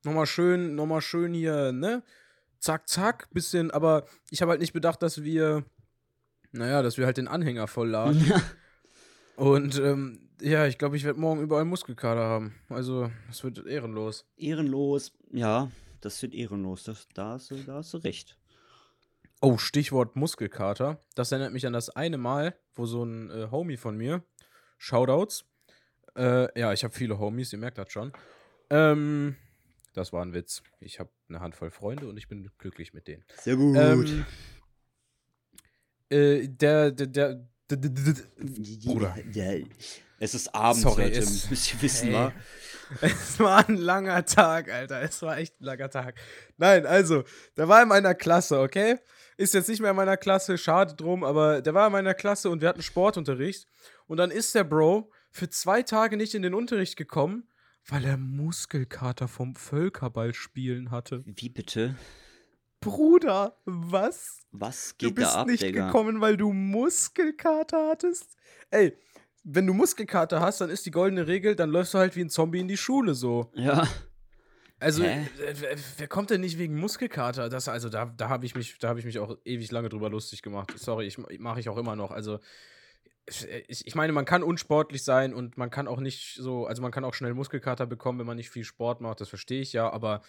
Nochmal 0.05 0.25
schön, 0.25 0.75
nochmal 0.75 0.99
schön 0.99 1.33
hier, 1.33 1.71
ne? 1.71 2.03
Zack, 2.59 2.89
zack, 2.89 3.29
bisschen, 3.31 3.71
aber 3.71 4.05
ich 4.29 4.41
habe 4.41 4.51
halt 4.51 4.59
nicht 4.59 4.73
bedacht, 4.73 5.01
dass 5.01 5.23
wir, 5.23 5.63
naja, 6.51 6.81
dass 6.81 6.97
wir 6.97 7.05
halt 7.05 7.15
den 7.15 7.29
Anhänger 7.29 7.67
voll 7.67 7.89
laden. 7.89 8.33
Und 9.37 9.79
ähm, 9.79 10.22
ja, 10.43 10.67
ich 10.67 10.77
glaube, 10.77 10.97
ich 10.97 11.03
werde 11.03 11.19
morgen 11.19 11.41
überall 11.41 11.65
Muskelkater 11.65 12.21
haben. 12.21 12.55
Also, 12.69 13.09
das 13.27 13.43
wird 13.43 13.65
ehrenlos. 13.65 14.25
Ehrenlos. 14.37 15.11
Ja, 15.31 15.71
das 16.01 16.21
wird 16.21 16.33
ehrenlos. 16.33 16.83
Das, 16.83 17.07
da, 17.13 17.31
hast 17.31 17.51
du, 17.51 17.55
da 17.55 17.75
hast 17.75 17.93
du 17.93 17.97
recht. 17.97 18.37
Oh, 19.41 19.57
Stichwort 19.57 20.15
Muskelkater. 20.15 20.99
Das 21.15 21.31
erinnert 21.31 21.53
mich 21.53 21.65
an 21.65 21.73
das 21.73 21.89
eine 21.89 22.17
Mal, 22.17 22.55
wo 22.75 22.85
so 22.85 23.03
ein 23.03 23.29
äh, 23.29 23.47
Homie 23.51 23.77
von 23.77 23.97
mir, 23.97 24.23
Shoutouts, 24.77 25.45
äh, 26.15 26.59
ja, 26.59 26.73
ich 26.73 26.83
habe 26.83 26.93
viele 26.93 27.19
Homies, 27.19 27.53
ihr 27.53 27.59
merkt 27.59 27.77
das 27.77 27.91
schon. 27.91 28.13
Ähm, 28.69 29.35
das 29.93 30.13
war 30.13 30.23
ein 30.23 30.33
Witz. 30.33 30.63
Ich 30.79 30.99
habe 30.99 31.09
eine 31.29 31.39
Handvoll 31.39 31.71
Freunde 31.71 32.07
und 32.07 32.17
ich 32.17 32.27
bin 32.27 32.49
glücklich 32.57 32.93
mit 32.93 33.07
denen. 33.07 33.23
Sehr 33.41 33.55
gut. 33.55 33.77
Ähm, 33.77 34.25
äh, 36.09 36.47
der, 36.47 36.91
der, 36.91 37.07
der, 37.07 37.35
der, 37.69 37.77
der, 37.77 37.89
der, 37.89 38.23
Bruder. 38.85 39.15
Ja, 39.33 39.65
es 40.23 40.33
ist 40.33 40.53
abends, 40.55 40.81
Sorry, 40.81 41.03
Leute. 41.03 41.19
es- 41.19 41.49
Müsst 41.49 41.73
ihr 41.73 41.81
wissen, 41.81 42.07
Ey. 42.09 42.13
wa? 42.13 42.33
Es 43.01 43.39
war 43.39 43.67
ein 43.67 43.75
langer 43.77 44.23
Tag, 44.25 44.69
Alter. 44.71 45.01
Es 45.01 45.21
war 45.23 45.37
echt 45.37 45.59
ein 45.59 45.63
langer 45.63 45.89
Tag. 45.89 46.15
Nein, 46.57 46.85
also, 46.85 47.23
der 47.57 47.67
war 47.67 47.81
in 47.81 47.87
meiner 47.87 48.13
Klasse, 48.13 48.59
okay? 48.59 48.97
Ist 49.35 49.55
jetzt 49.55 49.67
nicht 49.69 49.81
mehr 49.81 49.91
in 49.91 49.95
meiner 49.95 50.17
Klasse, 50.17 50.57
schade 50.59 50.93
drum, 50.93 51.23
aber 51.23 51.61
der 51.63 51.73
war 51.73 51.87
in 51.87 51.93
meiner 51.93 52.13
Klasse 52.13 52.49
und 52.51 52.61
wir 52.61 52.67
hatten 52.69 52.83
Sportunterricht. 52.83 53.65
Und 54.05 54.17
dann 54.17 54.29
ist 54.29 54.53
der 54.53 54.63
Bro 54.63 55.09
für 55.31 55.49
zwei 55.49 55.81
Tage 55.81 56.17
nicht 56.17 56.35
in 56.35 56.43
den 56.43 56.53
Unterricht 56.53 56.95
gekommen, 56.95 57.49
weil 57.87 58.05
er 58.05 58.17
Muskelkater 58.17 59.27
vom 59.27 59.55
Völkerballspielen 59.55 60.91
hatte. 60.91 61.23
Wie 61.25 61.49
bitte? 61.49 61.95
Bruder, 62.79 63.57
was? 63.65 64.41
Was 64.51 64.95
Du 64.97 65.07
geht 65.07 65.15
bist 65.15 65.33
da 65.33 65.41
ab, 65.41 65.47
nicht 65.47 65.63
Digga? 65.63 65.87
gekommen, 65.87 66.21
weil 66.21 66.37
du 66.37 66.51
Muskelkater 66.53 67.87
hattest? 67.89 68.35
Ey, 68.69 68.95
wenn 69.43 69.67
du 69.67 69.73
Muskelkater 69.73 70.39
hast, 70.39 70.61
dann 70.61 70.69
ist 70.69 70.85
die 70.85 70.91
goldene 70.91 71.27
Regel, 71.27 71.55
dann 71.55 71.69
läufst 71.69 71.93
du 71.93 71.97
halt 71.97 72.15
wie 72.15 72.21
ein 72.21 72.29
Zombie 72.29 72.59
in 72.59 72.67
die 72.67 72.77
Schule 72.77 73.13
so. 73.13 73.51
Ja. 73.55 73.87
Also, 74.79 75.03
Hä? 75.03 75.27
äh, 75.45 75.77
wer- 75.97 76.07
kommt 76.07 76.29
denn 76.29 76.41
nicht 76.41 76.57
wegen 76.57 76.77
Muskelkater? 76.77 77.47
Das, 77.49 77.69
also, 77.69 77.87
da, 77.89 78.05
da 78.05 78.27
habe 78.29 78.45
ich, 78.45 78.55
mich- 78.55 78.77
da 78.79 78.89
hab 78.89 78.97
ich 78.97 79.05
mich 79.05 79.17
auch 79.19 79.37
ewig 79.45 79.71
lange 79.71 79.87
drüber 79.89 80.09
lustig 80.09 80.41
gemacht. 80.41 80.73
Sorry, 80.77 81.05
ich 81.07 81.17
mache 81.39 81.59
ich 81.61 81.69
auch 81.69 81.77
immer 81.77 81.95
noch. 81.95 82.11
Also, 82.11 82.39
ich, 83.67 83.87
ich 83.87 83.95
meine, 83.95 84.11
man 84.11 84.25
kann 84.25 84.43
unsportlich 84.43 85.03
sein 85.05 85.33
und 85.33 85.57
man 85.57 85.69
kann 85.69 85.87
auch 85.87 86.01
nicht 86.01 86.35
so, 86.35 86.65
also 86.67 86.81
man 86.81 86.91
kann 86.91 87.05
auch 87.05 87.13
schnell 87.13 87.33
Muskelkater 87.33 87.85
bekommen, 87.85 88.19
wenn 88.19 88.25
man 88.25 88.35
nicht 88.35 88.49
viel 88.49 88.65
Sport 88.65 88.99
macht, 88.99 89.21
das 89.21 89.29
verstehe 89.29 89.61
ich 89.61 89.71
ja, 89.71 89.89
aber 89.89 90.21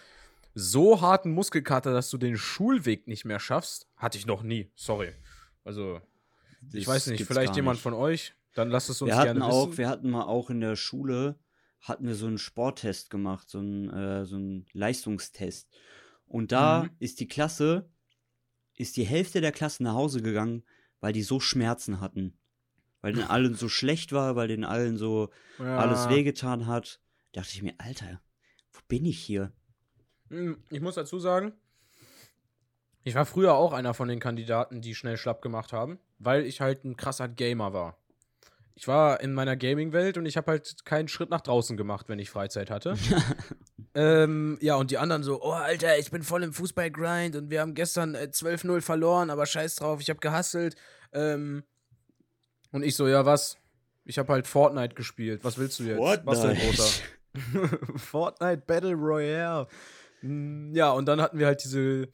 so 0.55 1.01
harten 1.01 1.33
Muskelkater, 1.33 1.93
dass 1.93 2.09
du 2.11 2.19
den 2.19 2.37
Schulweg 2.37 3.09
nicht 3.09 3.25
mehr 3.25 3.41
schaffst, 3.41 3.89
hatte 3.97 4.17
ich 4.19 4.27
noch 4.27 4.45
nie. 4.45 4.71
Sorry. 4.77 5.11
Also, 5.65 6.01
ich 6.73 6.85
Das 6.85 6.95
weiß 6.95 7.07
nicht, 7.09 7.25
vielleicht 7.25 7.57
jemand 7.57 7.77
nicht. 7.77 7.83
von 7.83 7.95
euch, 7.95 8.33
dann 8.55 8.71
lasst 8.71 8.91
es 8.91 9.03
uns 9.03 9.11
wir 9.11 9.17
hatten 9.17 9.39
gerne 9.39 9.53
auch, 9.53 9.69
wissen. 9.69 9.79
wir 9.79 9.89
hatten 9.89 10.11
mal 10.11 10.25
auch 10.25 10.51
in 10.51 10.61
der 10.61 10.77
Schule, 10.77 11.39
hatten 11.81 12.07
wir 12.07 12.15
so 12.15 12.27
einen 12.27 12.39
Sporttest 12.39 13.11
gemacht, 13.11 13.49
so 13.51 13.59
einen, 13.59 13.91
äh, 13.91 14.25
so 14.25 14.37
einen 14.37 14.67
Leistungstest. 14.73 15.69
Und 16.27 16.53
da 16.53 16.85
Mhm. 16.85 16.91
ist 16.99 17.21
die 17.21 17.29
Klasse, 17.29 17.91
ist 18.77 18.97
die 18.97 19.05
Hälfte 19.05 19.41
der 19.41 19.53
Klasse 19.53 19.83
nach 19.83 19.95
Hause 19.95 20.23
gegangen, 20.23 20.65
weil 21.01 21.13
die 21.13 21.23
so 21.23 21.41
Schmerzen 21.41 22.01
hatten. 22.01 22.39
Weil 23.03 23.13
denen 23.13 23.25
allen 23.31 23.55
so 23.55 23.69
schlecht 23.69 24.13
war, 24.13 24.35
weil 24.37 24.49
denen 24.49 24.65
allen 24.65 24.97
so 24.97 25.31
Ja. 25.59 25.77
alles 25.79 26.09
wehgetan 26.09 26.67
hat. 26.67 27.01
Da 27.33 27.41
dachte 27.43 27.53
ich 27.55 27.63
mir, 27.63 27.75
Alter, 27.79 28.21
wo 28.73 28.81
bin 28.89 29.05
ich 29.05 29.19
hier? 29.19 29.53
Hm, 30.31 30.63
Ich 30.71 30.81
muss 30.81 30.95
dazu 30.95 31.19
sagen, 31.19 31.53
ich 33.03 33.15
war 33.15 33.27
früher 33.27 33.55
auch 33.55 33.73
einer 33.75 33.93
von 33.93 34.09
den 34.09 34.21
Kandidaten, 34.21 34.81
die 34.81 34.95
schnell 34.95 35.19
schlapp 35.19 35.43
gemacht 35.43 35.73
haben, 35.75 35.99
weil 36.19 36.47
ich 36.47 36.61
halt 36.63 36.85
ein 36.85 36.97
krasser 36.97 37.29
Gamer 37.29 37.73
war. 37.75 37.99
Ich 38.77 38.89
war 38.89 39.21
in 39.21 39.33
meiner 39.35 39.57
Gaming-Welt 39.57 40.19
und 40.19 40.27
ich 40.27 40.37
habe 40.37 40.51
halt 40.51 40.85
keinen 40.85 41.07
Schritt 41.07 41.31
nach 41.31 41.41
draußen 41.43 41.77
gemacht, 41.77 42.09
wenn 42.09 42.19
ich 42.19 42.31
Freizeit 42.31 42.71
hatte. 42.71 42.97
ähm, 43.95 44.59
ja, 44.61 44.75
und 44.75 44.91
die 44.91 44.99
anderen 44.99 45.23
so, 45.23 45.41
oh 45.43 45.53
Alter, 45.53 45.97
ich 45.99 46.11
bin 46.11 46.23
voll 46.25 46.43
im 46.43 46.53
Fußball-Grind 46.53 47.37
und 47.37 47.51
wir 47.51 47.61
haben 47.61 47.75
gestern 47.75 48.17
äh, 48.17 48.29
12-0 48.33 48.81
verloren, 48.81 49.31
aber 49.31 49.47
scheiß 49.47 49.77
drauf, 49.77 50.01
ich 50.01 50.11
habe 50.11 50.19
gehasselt. 50.19 50.75
Ähm, 51.13 51.63
und 52.73 52.83
ich 52.83 52.97
so, 52.97 53.07
ja, 53.07 53.25
was? 53.25 53.57
Ich 54.05 54.19
habe 54.19 54.33
halt 54.33 54.49
Fortnite 54.49 54.97
gespielt. 54.97 55.45
Was 55.45 55.57
willst 55.57 55.79
du 55.79 55.85
jetzt? 55.85 56.01
Was 56.25 56.43
denn, 56.43 56.57
Großer? 56.57 57.03
Fortnite 57.97 58.63
Battle 58.67 58.95
Royale. 58.95 59.69
Mm, 60.23 60.75
Ja, 60.75 60.91
und 60.91 61.07
dann 61.07 61.21
hatten 61.21 61.39
wir 61.39 61.47
halt 61.47 61.63
diese, 61.63 62.09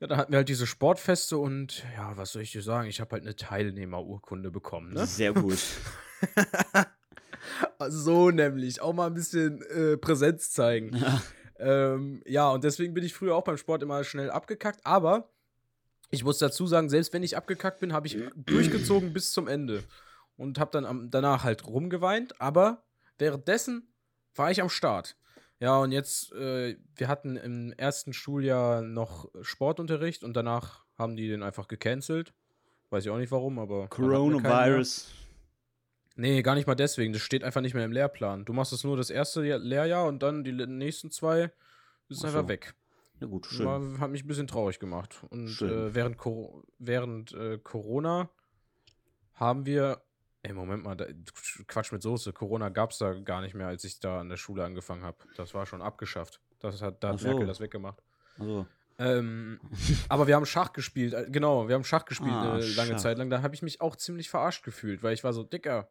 ja, 0.00 0.06
dann 0.06 0.16
hatten 0.16 0.32
wir 0.32 0.38
halt 0.38 0.48
diese 0.48 0.66
Sportfeste 0.66 1.36
und 1.36 1.84
ja, 1.94 2.16
was 2.16 2.32
soll 2.32 2.40
ich 2.42 2.52
dir 2.52 2.62
sagen? 2.62 2.88
Ich 2.88 3.00
habe 3.00 3.12
halt 3.12 3.22
eine 3.24 3.36
Teilnehmerurkunde 3.36 4.50
bekommen, 4.50 4.94
ne? 4.94 5.06
Sehr 5.06 5.34
gut. 5.34 5.58
So 7.88 8.30
nämlich, 8.30 8.80
auch 8.80 8.92
mal 8.92 9.06
ein 9.06 9.14
bisschen 9.14 9.62
äh, 9.62 9.96
Präsenz 9.96 10.50
zeigen. 10.50 10.96
Ja. 10.96 11.22
Ähm, 11.58 12.22
ja, 12.26 12.50
und 12.50 12.64
deswegen 12.64 12.94
bin 12.94 13.04
ich 13.04 13.14
früher 13.14 13.34
auch 13.34 13.44
beim 13.44 13.56
Sport 13.56 13.82
immer 13.82 14.04
schnell 14.04 14.30
abgekackt, 14.30 14.80
aber 14.84 15.30
ich 16.10 16.24
muss 16.24 16.38
dazu 16.38 16.66
sagen, 16.66 16.88
selbst 16.88 17.12
wenn 17.12 17.22
ich 17.22 17.36
abgekackt 17.36 17.80
bin, 17.80 17.92
habe 17.92 18.06
ich 18.06 18.18
durchgezogen 18.36 19.12
bis 19.12 19.32
zum 19.32 19.48
Ende 19.48 19.82
und 20.36 20.58
habe 20.58 20.70
dann 20.70 20.84
am, 20.84 21.10
danach 21.10 21.44
halt 21.44 21.66
rumgeweint, 21.66 22.40
aber 22.40 22.82
währenddessen 23.18 23.88
war 24.34 24.50
ich 24.50 24.60
am 24.60 24.68
Start. 24.68 25.16
Ja, 25.58 25.78
und 25.78 25.92
jetzt, 25.92 26.32
äh, 26.32 26.76
wir 26.94 27.08
hatten 27.08 27.36
im 27.36 27.72
ersten 27.72 28.12
Schuljahr 28.12 28.82
noch 28.82 29.30
Sportunterricht 29.40 30.22
und 30.22 30.34
danach 30.34 30.84
haben 30.98 31.16
die 31.16 31.28
den 31.28 31.42
einfach 31.42 31.66
gecancelt. 31.68 32.34
Weiß 32.90 33.04
ich 33.04 33.10
auch 33.10 33.16
nicht 33.16 33.32
warum, 33.32 33.58
aber. 33.58 33.88
Coronavirus. 33.88 35.10
Nee, 36.16 36.42
gar 36.42 36.54
nicht 36.54 36.66
mal 36.66 36.74
deswegen. 36.74 37.12
Das 37.12 37.22
steht 37.22 37.44
einfach 37.44 37.60
nicht 37.60 37.74
mehr 37.74 37.84
im 37.84 37.92
Lehrplan. 37.92 38.44
Du 38.44 38.52
machst 38.52 38.72
es 38.72 38.84
nur 38.84 38.96
das 38.96 39.10
erste 39.10 39.44
Jahr- 39.44 39.58
Lehrjahr 39.58 40.06
und 40.06 40.22
dann 40.22 40.44
die 40.44 40.52
nächsten 40.52 41.10
zwei 41.10 41.52
ist 42.08 42.22
Ach 42.24 42.28
einfach 42.28 42.42
so. 42.42 42.48
weg. 42.48 42.74
Na 43.20 43.26
gut, 43.26 43.46
schön. 43.46 43.66
War, 43.66 43.98
hat 44.00 44.10
mich 44.10 44.24
ein 44.24 44.26
bisschen 44.28 44.46
traurig 44.46 44.78
gemacht. 44.78 45.22
Und 45.30 45.60
äh, 45.62 45.94
während, 45.94 46.16
Cor 46.18 46.64
während 46.78 47.32
äh, 47.32 47.58
Corona 47.58 48.30
haben 49.34 49.66
wir. 49.66 50.02
Ey, 50.42 50.52
Moment 50.52 50.84
mal, 50.84 50.94
da, 50.94 51.06
Quatsch 51.66 51.92
mit 51.92 52.02
Soße. 52.02 52.32
Corona 52.32 52.68
gab 52.68 52.92
es 52.92 52.98
da 52.98 53.14
gar 53.14 53.40
nicht 53.40 53.54
mehr, 53.54 53.66
als 53.66 53.82
ich 53.84 53.98
da 54.00 54.20
an 54.20 54.28
der 54.28 54.36
Schule 54.36 54.64
angefangen 54.64 55.02
habe. 55.02 55.16
Das 55.36 55.54
war 55.54 55.66
schon 55.66 55.82
abgeschafft. 55.82 56.40
Das 56.60 56.80
hat, 56.82 57.02
da 57.02 57.08
hat 57.10 57.18
so. 57.20 57.28
Merkel 57.28 57.46
das 57.46 57.58
weggemacht. 57.60 58.00
Also, 58.38 58.66
Ähm, 58.98 59.60
aber 60.08 60.26
wir 60.26 60.36
haben 60.36 60.46
Schach 60.46 60.72
gespielt, 60.72 61.12
äh, 61.14 61.26
genau, 61.28 61.68
wir 61.68 61.74
haben 61.74 61.84
Schach 61.84 62.04
gespielt 62.04 62.30
Ah, 62.32 62.54
eine 62.54 62.64
lange 62.64 62.92
Schach. 62.92 62.96
Zeit 62.98 63.18
lang. 63.18 63.28
Da 63.28 63.42
habe 63.42 63.54
ich 63.54 63.60
mich 63.62 63.80
auch 63.80 63.96
ziemlich 63.96 64.30
verarscht 64.30 64.64
gefühlt, 64.64 65.02
weil 65.02 65.12
ich 65.14 65.24
war 65.24 65.32
so, 65.32 65.42
Dicker, 65.42 65.88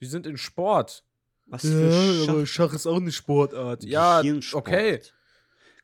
wir 0.00 0.08
sind 0.08 0.26
in 0.26 0.36
Sport. 0.36 1.04
was 1.46 1.62
für 1.62 2.26
Schach 2.26 2.46
Schach 2.46 2.74
ist 2.74 2.86
auch 2.86 2.96
eine 2.96 3.12
Sportart. 3.12 3.84
Ja, 3.84 4.22
Gehirnsport. 4.22 4.66
okay. 4.66 5.00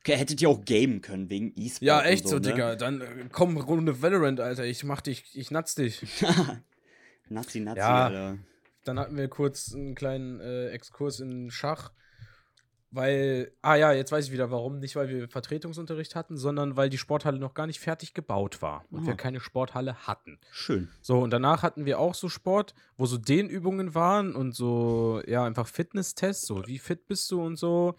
Okay, 0.01 0.15
hättet 0.15 0.41
ihr 0.41 0.49
auch 0.49 0.63
gamen 0.63 1.01
können 1.01 1.29
wegen 1.29 1.51
E-Sport. 1.55 1.81
Ja, 1.81 1.99
und 1.99 2.05
echt 2.05 2.27
so, 2.27 2.35
ne? 2.35 2.41
Digga. 2.41 2.75
Dann 2.75 3.01
äh, 3.01 3.25
komm, 3.31 3.57
Runde 3.57 4.01
Valorant, 4.01 4.39
Alter. 4.39 4.65
Ich 4.65 4.83
mach 4.83 5.01
dich, 5.01 5.25
ich 5.33 5.51
natz 5.51 5.75
dich. 5.75 6.01
Nazi, 7.29 7.59
Nazi, 7.59 7.79
Ja. 7.79 8.05
Alter. 8.05 8.37
Dann 8.85 8.99
hatten 8.99 9.17
wir 9.17 9.27
kurz 9.27 9.73
einen 9.73 9.95
kleinen 9.95 10.39
äh, 10.39 10.69
Exkurs 10.69 11.19
in 11.19 11.51
Schach. 11.51 11.91
Weil, 12.89 13.51
ah 13.61 13.75
ja, 13.75 13.91
jetzt 13.91 14.13
weiß 14.13 14.27
ich 14.27 14.31
wieder 14.31 14.49
warum. 14.49 14.79
Nicht, 14.79 14.95
weil 14.95 15.09
wir 15.09 15.27
Vertretungsunterricht 15.27 16.15
hatten, 16.15 16.37
sondern 16.37 16.77
weil 16.77 16.89
die 16.89 16.97
Sporthalle 16.97 17.37
noch 17.37 17.53
gar 17.53 17.67
nicht 17.67 17.81
fertig 17.81 18.13
gebaut 18.13 18.61
war 18.61 18.85
und 18.91 19.03
Ah. 19.03 19.07
wir 19.07 19.15
keine 19.15 19.41
Sporthalle 19.41 20.07
hatten. 20.07 20.39
Schön. 20.51 20.87
So, 21.01 21.19
und 21.19 21.31
danach 21.31 21.63
hatten 21.63 21.85
wir 21.85 21.99
auch 21.99 22.15
so 22.15 22.29
Sport, 22.29 22.73
wo 22.95 23.05
so 23.05 23.17
Dehnübungen 23.17 23.93
waren 23.93 24.35
und 24.35 24.53
so, 24.55 25.21
ja, 25.27 25.43
einfach 25.43 25.67
Fitnesstests, 25.67 26.47
so 26.47 26.65
wie 26.65 26.79
fit 26.79 27.07
bist 27.07 27.29
du 27.29 27.41
und 27.43 27.57
so. 27.57 27.95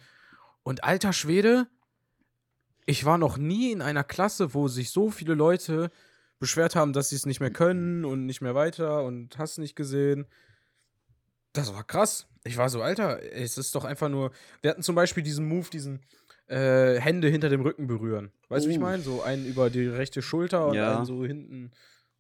Und 0.63 0.85
alter 0.85 1.13
Schwede, 1.13 1.67
ich 2.87 3.05
war 3.05 3.19
noch 3.19 3.37
nie 3.37 3.73
in 3.73 3.83
einer 3.83 4.05
Klasse, 4.05 4.55
wo 4.55 4.69
sich 4.69 4.91
so 4.91 5.11
viele 5.11 5.35
Leute 5.35 5.91
beschwert 6.39 6.75
haben, 6.77 6.95
dass 6.95 7.11
sie 7.11 7.17
es 7.17 7.27
nicht 7.27 7.41
mehr 7.41 7.51
können 7.51 8.07
und 8.07 8.25
nicht 8.25 8.41
mehr 8.41 8.55
weiter 8.55 9.05
und 9.05 9.37
hast 9.37 9.59
nicht 9.59 9.77
gesehen. 9.77 10.27
Das 11.53 11.75
war 11.75 11.85
krass. 11.85 12.27
Ich 12.49 12.57
war 12.57 12.69
so, 12.71 12.81
Alter, 12.83 13.23
es 13.33 13.59
ist 13.59 13.75
doch 13.75 13.85
einfach 13.85 14.09
nur. 14.09 14.33
Wir 14.63 14.71
hatten 14.71 14.83
zum 14.83 14.95
Beispiel 14.95 15.23
diesen 15.23 15.47
Move, 15.47 15.69
diesen 15.71 16.01
äh, 16.47 16.99
Hände 16.99 17.29
hinter 17.29 17.51
dem 17.51 17.61
Rücken 17.61 17.87
berühren. 17.87 18.33
Weißt 18.49 18.65
du, 18.65 18.69
wie 18.71 18.73
ich 18.75 18.79
Oh. 18.79 18.83
meine? 18.83 19.03
So 19.03 19.23
einen 19.23 19.45
über 19.47 19.69
die 19.69 19.87
rechte 19.87 20.23
Schulter 20.23 20.67
und 20.69 20.75
Ja. 20.77 20.97
einen 20.97 21.05
so 21.05 21.25
hinten. 21.27 21.71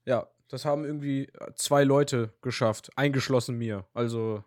Ja, 0.04 0.28
das 0.48 0.64
haben 0.66 0.84
irgendwie 0.84 1.30
zwei 1.54 1.82
Leute 1.84 2.34
geschafft, 2.42 2.90
eingeschlossen 2.96 3.56
mir. 3.56 3.86
Also, 3.94 4.44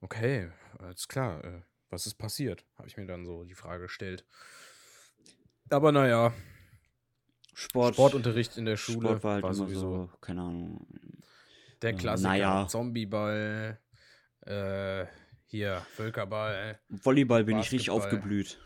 okay, 0.00 0.50
alles 0.78 1.06
klar. 1.08 1.44
Äh, 1.44 1.62
was 1.88 2.06
ist 2.06 2.14
passiert? 2.14 2.64
Habe 2.78 2.88
ich 2.88 2.96
mir 2.96 3.06
dann 3.06 3.24
so 3.26 3.44
die 3.44 3.54
Frage 3.54 3.84
gestellt. 3.84 4.24
Aber 5.70 5.92
naja, 5.92 6.32
Sport. 7.54 7.94
Sportunterricht 7.94 8.56
in 8.56 8.64
der 8.64 8.76
Schule 8.76 9.08
Sport 9.08 9.24
war 9.24 9.32
halt 9.34 9.44
immer 9.44 9.54
sowieso 9.54 9.80
so, 9.80 10.10
keine 10.20 10.40
Ahnung. 10.40 10.86
der 11.82 11.90
äh, 11.90 11.94
Klassiker. 11.94 12.28
naja. 12.28 12.66
Zombieball, 12.68 13.78
äh, 14.46 15.06
hier, 15.46 15.82
Völkerball. 15.94 16.78
Volleyball 16.88 17.44
bin 17.44 17.58
ich 17.58 17.72
richtig 17.72 17.88
Basketball. 17.88 18.06
aufgeblüht. 18.18 18.58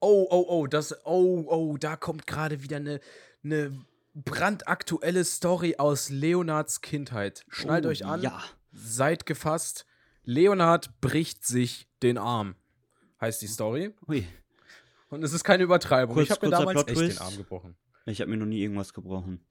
Oh, 0.00 0.26
oh, 0.30 0.44
oh, 0.48 0.66
das, 0.66 0.94
oh, 1.04 1.44
oh, 1.48 1.76
da 1.76 1.96
kommt 1.96 2.26
gerade 2.26 2.62
wieder 2.62 2.76
eine, 2.76 3.00
eine 3.44 3.84
brandaktuelle 4.14 5.24
Story 5.24 5.76
aus 5.78 6.08
Leonards 6.08 6.80
Kindheit. 6.80 7.44
Schnallt 7.48 7.84
Oh, 7.84 7.90
euch 7.90 8.04
an, 8.06 8.22
Ja. 8.22 8.42
seid 8.72 9.26
gefasst. 9.26 9.86
Leonard 10.24 11.00
bricht 11.00 11.44
sich 11.44 11.88
den 12.02 12.16
Arm, 12.18 12.54
heißt 13.20 13.42
die 13.42 13.46
Story. 13.46 13.94
Ui. 14.08 14.26
Und 15.10 15.22
es 15.24 15.32
ist 15.32 15.44
keine 15.44 15.64
Übertreibung. 15.64 16.14
Kurz- 16.14 16.26
ich 16.26 16.30
habe 16.30 16.46
mir 16.46 16.50
damals 16.52 16.86
echt 16.86 17.00
den 17.00 17.18
Arm 17.18 17.36
gebrochen. 17.36 17.76
Ich 18.06 18.20
habe 18.20 18.30
mir 18.30 18.36
noch 18.36 18.46
nie 18.46 18.62
irgendwas 18.62 18.94
gebrochen. 18.94 19.44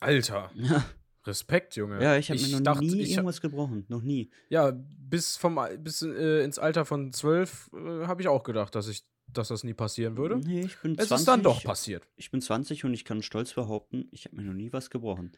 Alter, 0.00 0.50
Ja, 0.54 0.84
Respekt, 1.26 1.76
Junge. 1.76 2.02
ja 2.02 2.16
ich 2.16 2.30
habe 2.30 2.40
mir 2.40 2.48
noch 2.48 2.60
dachte, 2.60 2.84
nie 2.84 3.02
irgendwas 3.02 3.40
gebrochen. 3.40 3.84
Noch 3.88 4.02
nie. 4.02 4.30
Ja, 4.48 4.72
bis, 4.74 5.36
vom, 5.36 5.58
bis 5.78 6.02
äh, 6.02 6.42
ins 6.44 6.58
Alter 6.58 6.84
von 6.84 7.12
zwölf 7.12 7.70
äh, 7.74 8.06
habe 8.06 8.22
ich 8.22 8.28
auch 8.28 8.42
gedacht, 8.42 8.74
dass, 8.74 8.88
ich, 8.88 9.04
dass 9.28 9.48
das 9.48 9.64
nie 9.64 9.74
passieren 9.74 10.16
würde. 10.16 10.38
Nee, 10.38 10.62
ich 10.62 10.78
bin 10.80 10.92
Es 10.92 11.08
20. 11.08 11.16
ist 11.20 11.28
dann 11.28 11.42
doch 11.42 11.62
passiert. 11.62 12.08
Ich 12.16 12.30
bin 12.30 12.40
20 12.40 12.84
und 12.84 12.94
ich 12.94 13.04
kann 13.04 13.22
stolz 13.22 13.52
behaupten, 13.54 14.08
ich 14.10 14.24
habe 14.24 14.36
mir 14.36 14.42
noch 14.42 14.54
nie 14.54 14.72
was 14.72 14.90
gebrochen. 14.90 15.32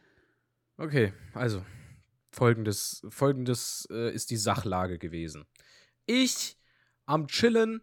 Okay, 0.77 1.13
also 1.33 1.63
folgendes, 2.31 3.05
folgendes 3.09 3.87
äh, 3.91 4.13
ist 4.13 4.29
die 4.31 4.37
Sachlage 4.37 4.97
gewesen. 4.97 5.45
Ich 6.05 6.57
am 7.05 7.27
Chillen 7.27 7.81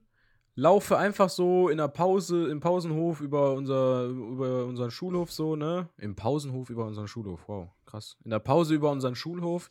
laufe 0.54 0.98
einfach 0.98 1.28
so 1.28 1.68
in 1.68 1.78
der 1.78 1.88
Pause, 1.88 2.48
im 2.48 2.60
Pausenhof 2.60 3.20
über, 3.20 3.54
unser, 3.54 4.06
über 4.06 4.64
unseren 4.66 4.90
Schulhof 4.90 5.32
so, 5.32 5.56
ne? 5.56 5.88
Im 5.98 6.14
Pausenhof 6.14 6.70
über 6.70 6.86
unseren 6.86 7.08
Schulhof, 7.08 7.48
wow, 7.48 7.68
krass. 7.86 8.16
In 8.24 8.30
der 8.30 8.38
Pause 8.38 8.74
über 8.74 8.90
unseren 8.90 9.14
Schulhof 9.14 9.70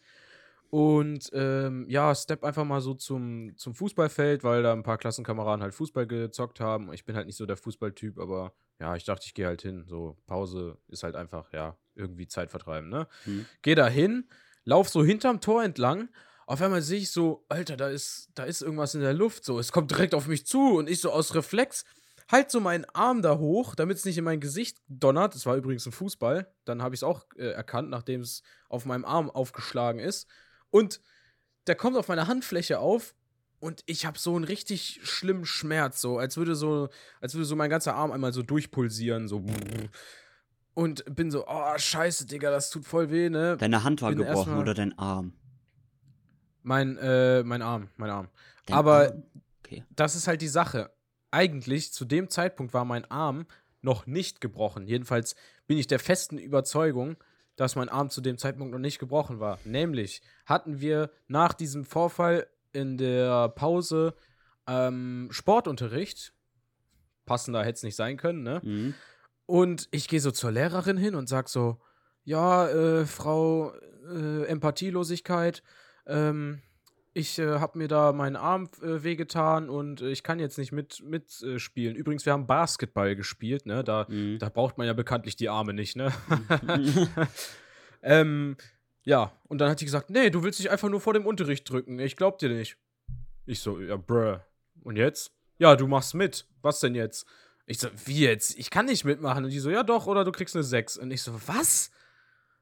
und 0.72 1.30
ähm, 1.34 1.86
ja, 1.90 2.16
step 2.16 2.46
einfach 2.46 2.64
mal 2.64 2.80
so 2.80 2.94
zum, 2.94 3.52
zum 3.58 3.76
Fußballfeld, 3.76 4.46
weil 4.46 4.64
da 4.64 4.72
ein 4.72 4.84
paar 4.84 4.98
Klassenkameraden 4.98 5.62
halt 5.62 5.76
Fußball 5.76 6.08
gezockt 6.08 6.62
haben. 6.62 6.94
Ich 6.94 7.04
bin 7.04 7.16
halt 7.16 7.28
nicht 7.28 7.36
so 7.36 7.46
der 7.46 7.58
Fußballtyp, 7.58 8.18
aber 8.18 8.54
ja, 8.80 8.96
ich 8.96 9.04
dachte, 9.04 9.26
ich 9.26 9.34
gehe 9.34 9.48
halt 9.48 9.62
hin. 9.62 9.84
So, 9.90 10.18
Pause 10.28 10.78
ist 10.88 11.04
halt 11.04 11.18
einfach, 11.18 11.52
ja, 11.52 11.76
irgendwie 11.94 12.26
Zeit 12.26 12.52
vertreiben, 12.52 12.90
ne? 12.90 13.08
Hm. 13.26 13.46
Geh 13.62 13.76
da 13.76 13.88
hin, 13.88 14.30
lauf 14.64 14.88
so 14.88 15.04
hinterm 15.04 15.42
Tor 15.42 15.62
entlang. 15.62 16.08
Auf 16.52 16.62
einmal 16.62 16.82
sehe 16.82 17.00
ich 17.00 17.12
so, 17.12 17.46
Alter, 17.48 17.78
da 17.78 17.88
ist, 17.88 18.28
da 18.36 18.44
ist 18.44 18.62
irgendwas 18.62 18.94
in 18.94 19.00
der 19.00 19.14
Luft. 19.14 19.46
So, 19.46 19.58
es 19.58 19.72
kommt 19.72 19.90
direkt 19.90 20.14
auf 20.14 20.28
mich 20.28 20.46
zu 20.46 20.76
und 20.78 20.90
ich 20.90 21.00
so 21.00 21.10
aus 21.10 21.34
Reflex 21.34 21.86
halt 22.30 22.52
so 22.52 22.60
meinen 22.60 22.84
Arm 22.94 23.22
da 23.22 23.38
hoch, 23.38 23.74
damit 23.74 23.96
es 23.96 24.04
nicht 24.04 24.18
in 24.18 24.26
mein 24.26 24.42
Gesicht 24.42 24.78
donnert. 24.90 25.34
Das 25.34 25.46
war 25.46 25.56
übrigens 25.56 25.86
ein 25.86 25.94
Fußball. 25.94 26.54
Dann 26.66 26.82
habe 26.82 26.94
ich 26.94 27.00
es 27.00 27.04
auch 27.04 27.24
äh, 27.38 27.52
erkannt, 27.52 27.90
nachdem 27.90 28.20
es 28.20 28.44
auf 28.68 28.84
meinem 28.84 29.06
Arm 29.06 29.30
aufgeschlagen 29.30 30.02
ist. 30.02 30.28
Und 30.72 31.00
der 31.68 31.76
kommt 31.76 31.96
auf 31.96 32.10
meine 32.10 32.28
Handfläche 32.28 32.80
auf 32.80 33.16
und 33.62 33.82
ich 33.86 34.06
habe 34.06 34.20
so 34.20 34.36
einen 34.36 34.44
richtig 34.44 35.00
schlimmen 35.04 35.46
Schmerz, 35.46 36.02
so 36.02 36.18
als 36.18 36.36
würde 36.36 36.56
so, 36.56 36.90
als 37.22 37.34
würde 37.34 37.46
so 37.46 37.56
mein 37.56 37.70
ganzer 37.70 37.96
Arm 37.96 38.12
einmal 38.12 38.34
so 38.34 38.44
durchpulsieren, 38.44 39.30
so 39.30 39.42
und 40.74 41.04
bin 41.16 41.32
so, 41.32 41.46
oh 41.48 41.78
scheiße, 41.78 42.26
Digga, 42.26 42.52
das 42.52 42.72
tut 42.72 42.86
voll 42.86 43.10
weh, 43.10 43.30
ne? 43.30 43.56
Deine 43.58 43.86
Hand 43.86 44.02
war 44.02 44.10
Bin 44.10 44.20
gebrochen 44.20 44.58
oder 44.58 44.74
dein 44.74 44.98
Arm? 45.00 45.34
Mein, 46.64 46.98
äh, 46.98 47.44
mein 47.44 47.62
Arm, 47.62 47.90
mein 47.98 48.10
Arm. 48.10 48.30
Dein 48.66 48.78
Aber- 48.78 49.08
Arm? 49.10 49.24
Okay. 49.64 49.84
Das 49.96 50.16
ist 50.16 50.28
halt 50.28 50.42
die 50.42 50.48
Sache. 50.48 50.92
Eigentlich, 51.32 51.94
zu 51.94 52.04
dem 52.06 52.30
Zeitpunkt 52.30 52.74
war 52.74 52.84
mein 52.86 53.10
Arm 53.10 53.46
noch 53.82 54.06
nicht 54.06 54.42
gebrochen. 54.42 54.86
Jedenfalls 54.86 55.36
bin 55.66 55.78
ich 55.78 55.88
der 55.88 56.00
festen 56.00 56.38
Überzeugung, 56.38 57.16
dass 57.56 57.76
mein 57.76 57.90
Arm 57.90 58.10
zu 58.10 58.22
dem 58.22 58.38
Zeitpunkt 58.38 58.72
noch 58.74 58.80
nicht 58.80 59.00
gebrochen 59.00 59.40
war. 59.40 59.60
Nämlich 59.64 60.22
hatten 60.46 60.82
wir 60.82 61.10
nach 61.28 61.54
diesem 61.54 61.86
Vorfall 61.86 62.48
in 62.74 62.98
der 62.98 63.50
Pause 63.50 64.14
ähm, 64.68 65.30
Sportunterricht. 65.32 66.34
Passender 67.26 67.62
hätte 67.64 67.78
es 67.78 67.84
nicht 67.84 67.96
sein 67.96 68.18
können, 68.18 68.44
ne? 68.44 68.62
Mhm. 68.64 68.94
Und 69.46 69.88
ich 69.92 70.08
gehe 70.08 70.20
so 70.22 70.32
zur 70.32 70.52
Lehrerin 70.52 70.98
hin 70.98 71.16
und 71.16 71.28
sag 71.28 71.50
so, 71.50 71.80
ja, 72.24 72.68
äh, 72.70 73.06
Frau 73.06 73.74
äh, 74.10 74.46
Empathielosigkeit, 74.46 75.64
ähm, 76.08 76.62
ich 77.14 77.40
äh, 77.40 77.60
habe 77.60 77.78
mir 77.78 77.88
da 77.90 78.14
meinen 78.14 78.38
Arm 78.38 78.70
äh, 78.82 79.04
wehgetan 79.04 79.70
und 79.70 80.02
äh, 80.02 80.12
ich 80.12 80.24
kann 80.24 80.40
jetzt 80.40 80.58
nicht 80.58 80.72
mit 80.72 81.04
mitspielen. 81.04 81.60
Spielen. 81.60 81.96
Übrigens, 81.96 82.26
wir 82.26 82.32
haben 82.34 82.48
Basketball 82.48 83.16
gespielt, 83.16 83.66
ne? 83.66 83.84
Da, 83.84 84.06
Mhm. 84.08 84.40
da 84.40 84.48
braucht 84.50 84.78
man 84.78 84.88
ja 84.88 84.94
bekanntlich 84.94 85.36
die 85.36 85.50
Arme 85.50 85.74
nicht, 85.74 85.96
ne? 85.98 86.14
ähm, 88.02 88.56
ja, 89.04 89.32
und 89.48 89.60
dann 89.60 89.70
hat 89.70 89.80
sie 89.80 89.86
gesagt, 89.86 90.10
nee, 90.10 90.30
du 90.30 90.44
willst 90.44 90.60
dich 90.60 90.70
einfach 90.72 90.90
nur 90.90 91.02
vor 91.02 91.14
dem 91.14 91.26
Unterricht 91.26 91.70
drücken. 91.70 92.00
Ich 92.00 92.16
glaub 92.16 92.40
dir 92.40 92.50
nicht. 92.50 92.78
Ich 93.46 93.60
so, 93.60 93.80
ja, 93.80 93.98
bruh. 93.98 94.38
Und 94.84 94.96
jetzt? 94.96 95.34
Ja, 95.58 95.76
du 95.76 95.88
machst 95.88 96.14
mit. 96.14 96.48
Was 96.62 96.80
denn 96.80 96.96
jetzt? 96.96 97.26
Ich 97.66 97.80
so, 97.80 97.90
wie 98.06 98.20
jetzt? 98.20 98.58
Ich 98.58 98.70
kann 98.70 98.86
nicht 98.86 99.04
mitmachen. 99.06 99.44
Und 99.44 99.50
die 99.52 99.60
so, 99.60 99.70
ja 99.70 99.84
doch, 99.84 100.08
oder 100.08 100.24
du 100.24 100.32
kriegst 100.32 100.56
eine 100.56 100.64
6. 100.64 100.98
Und 100.98 101.12
ich 101.12 101.22
so, 101.22 101.34
was? 101.48 101.92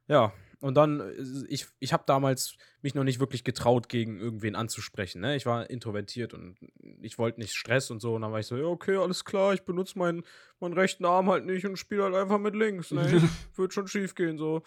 Ja, 0.08 0.34
und 0.62 0.76
dann, 0.76 1.00
äh, 1.00 1.14
ich, 1.48 1.68
ich 1.80 1.94
habe 1.94 2.04
damals 2.06 2.56
mich 2.82 2.96
noch 2.96 3.04
nicht 3.04 3.20
wirklich 3.20 3.44
getraut, 3.44 3.90
gegen 3.90 4.20
irgendwen 4.20 4.56
anzusprechen. 4.56 5.22
Ne? 5.22 5.36
Ich 5.36 5.46
war 5.46 5.70
introvertiert 5.70 6.34
und 6.34 6.58
ich 7.02 7.18
wollte 7.18 7.40
nicht 7.40 7.54
Stress 7.54 7.92
und 7.92 8.02
so. 8.02 8.16
Und 8.16 8.22
dann 8.22 8.32
war 8.32 8.40
ich 8.40 8.48
so, 8.48 8.58
ja, 8.58 8.66
okay, 8.66 8.98
alles 8.98 9.26
klar, 9.26 9.54
ich 9.54 9.62
benutze 9.64 9.98
meinen, 9.98 10.24
meinen 10.60 10.74
rechten 10.74 11.06
Arm 11.06 11.30
halt 11.30 11.46
nicht 11.46 11.66
und 11.66 11.78
spiele 11.78 12.04
halt 12.04 12.16
einfach 12.16 12.40
mit 12.40 12.56
links. 12.56 12.92
Ne? 12.92 13.22
Wird 13.56 13.74
schon 13.74 13.88
schief 13.88 14.16
gehen. 14.16 14.38
So 14.38 14.64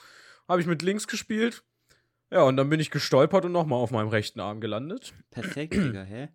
habe 0.48 0.60
ich 0.60 0.66
mit 0.66 0.82
links 0.82 1.06
gespielt. 1.06 1.62
Ja, 2.30 2.42
und 2.44 2.56
dann 2.56 2.70
bin 2.70 2.80
ich 2.80 2.90
gestolpert 2.90 3.44
und 3.44 3.52
nochmal 3.52 3.78
auf 3.78 3.90
meinem 3.90 4.08
rechten 4.08 4.40
Arm 4.40 4.60
gelandet. 4.60 5.12
Perfekt, 5.30 5.74
Digga, 5.74 6.02
hä? 6.02 6.28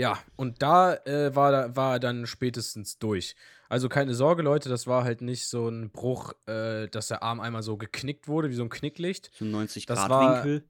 Ja, 0.00 0.18
und 0.36 0.62
da 0.62 0.94
äh, 1.04 1.34
war, 1.36 1.76
war 1.76 1.92
er 1.96 2.00
dann 2.00 2.26
spätestens 2.26 2.98
durch. 2.98 3.36
Also 3.68 3.90
keine 3.90 4.14
Sorge, 4.14 4.42
Leute, 4.42 4.70
das 4.70 4.86
war 4.86 5.04
halt 5.04 5.20
nicht 5.20 5.46
so 5.46 5.68
ein 5.68 5.90
Bruch, 5.90 6.32
äh, 6.46 6.88
dass 6.88 7.08
der 7.08 7.22
Arm 7.22 7.38
einmal 7.38 7.62
so 7.62 7.76
geknickt 7.76 8.26
wurde, 8.26 8.48
wie 8.48 8.54
so 8.54 8.62
ein 8.62 8.70
Knicklicht. 8.70 9.30
So 9.38 9.44
ein 9.44 9.50
90 9.50 9.84
Das 9.84 9.98
Grad 9.98 10.10
war- 10.10 10.36
Winkel. 10.44 10.64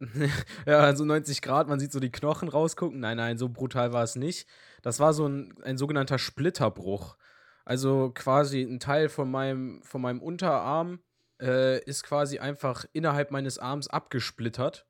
ja, 0.66 0.94
so 0.96 1.04
90 1.04 1.42
Grad, 1.42 1.68
man 1.68 1.78
sieht 1.78 1.92
so 1.92 2.00
die 2.00 2.10
Knochen 2.10 2.48
rausgucken. 2.48 2.98
Nein, 2.98 3.16
nein, 3.18 3.38
so 3.38 3.48
brutal 3.48 3.92
war 3.92 4.02
es 4.02 4.16
nicht. 4.16 4.48
Das 4.82 4.98
war 4.98 5.14
so 5.14 5.26
ein, 5.28 5.54
ein 5.62 5.78
sogenannter 5.78 6.18
Splitterbruch. 6.18 7.16
Also 7.64 8.10
quasi 8.14 8.62
ein 8.62 8.80
Teil 8.80 9.08
von 9.08 9.30
meinem, 9.30 9.80
von 9.84 10.02
meinem 10.02 10.20
Unterarm 10.20 10.98
äh, 11.40 11.78
ist 11.84 12.02
quasi 12.02 12.40
einfach 12.40 12.84
innerhalb 12.92 13.30
meines 13.30 13.58
Arms 13.60 13.86
abgesplittert. 13.86 14.86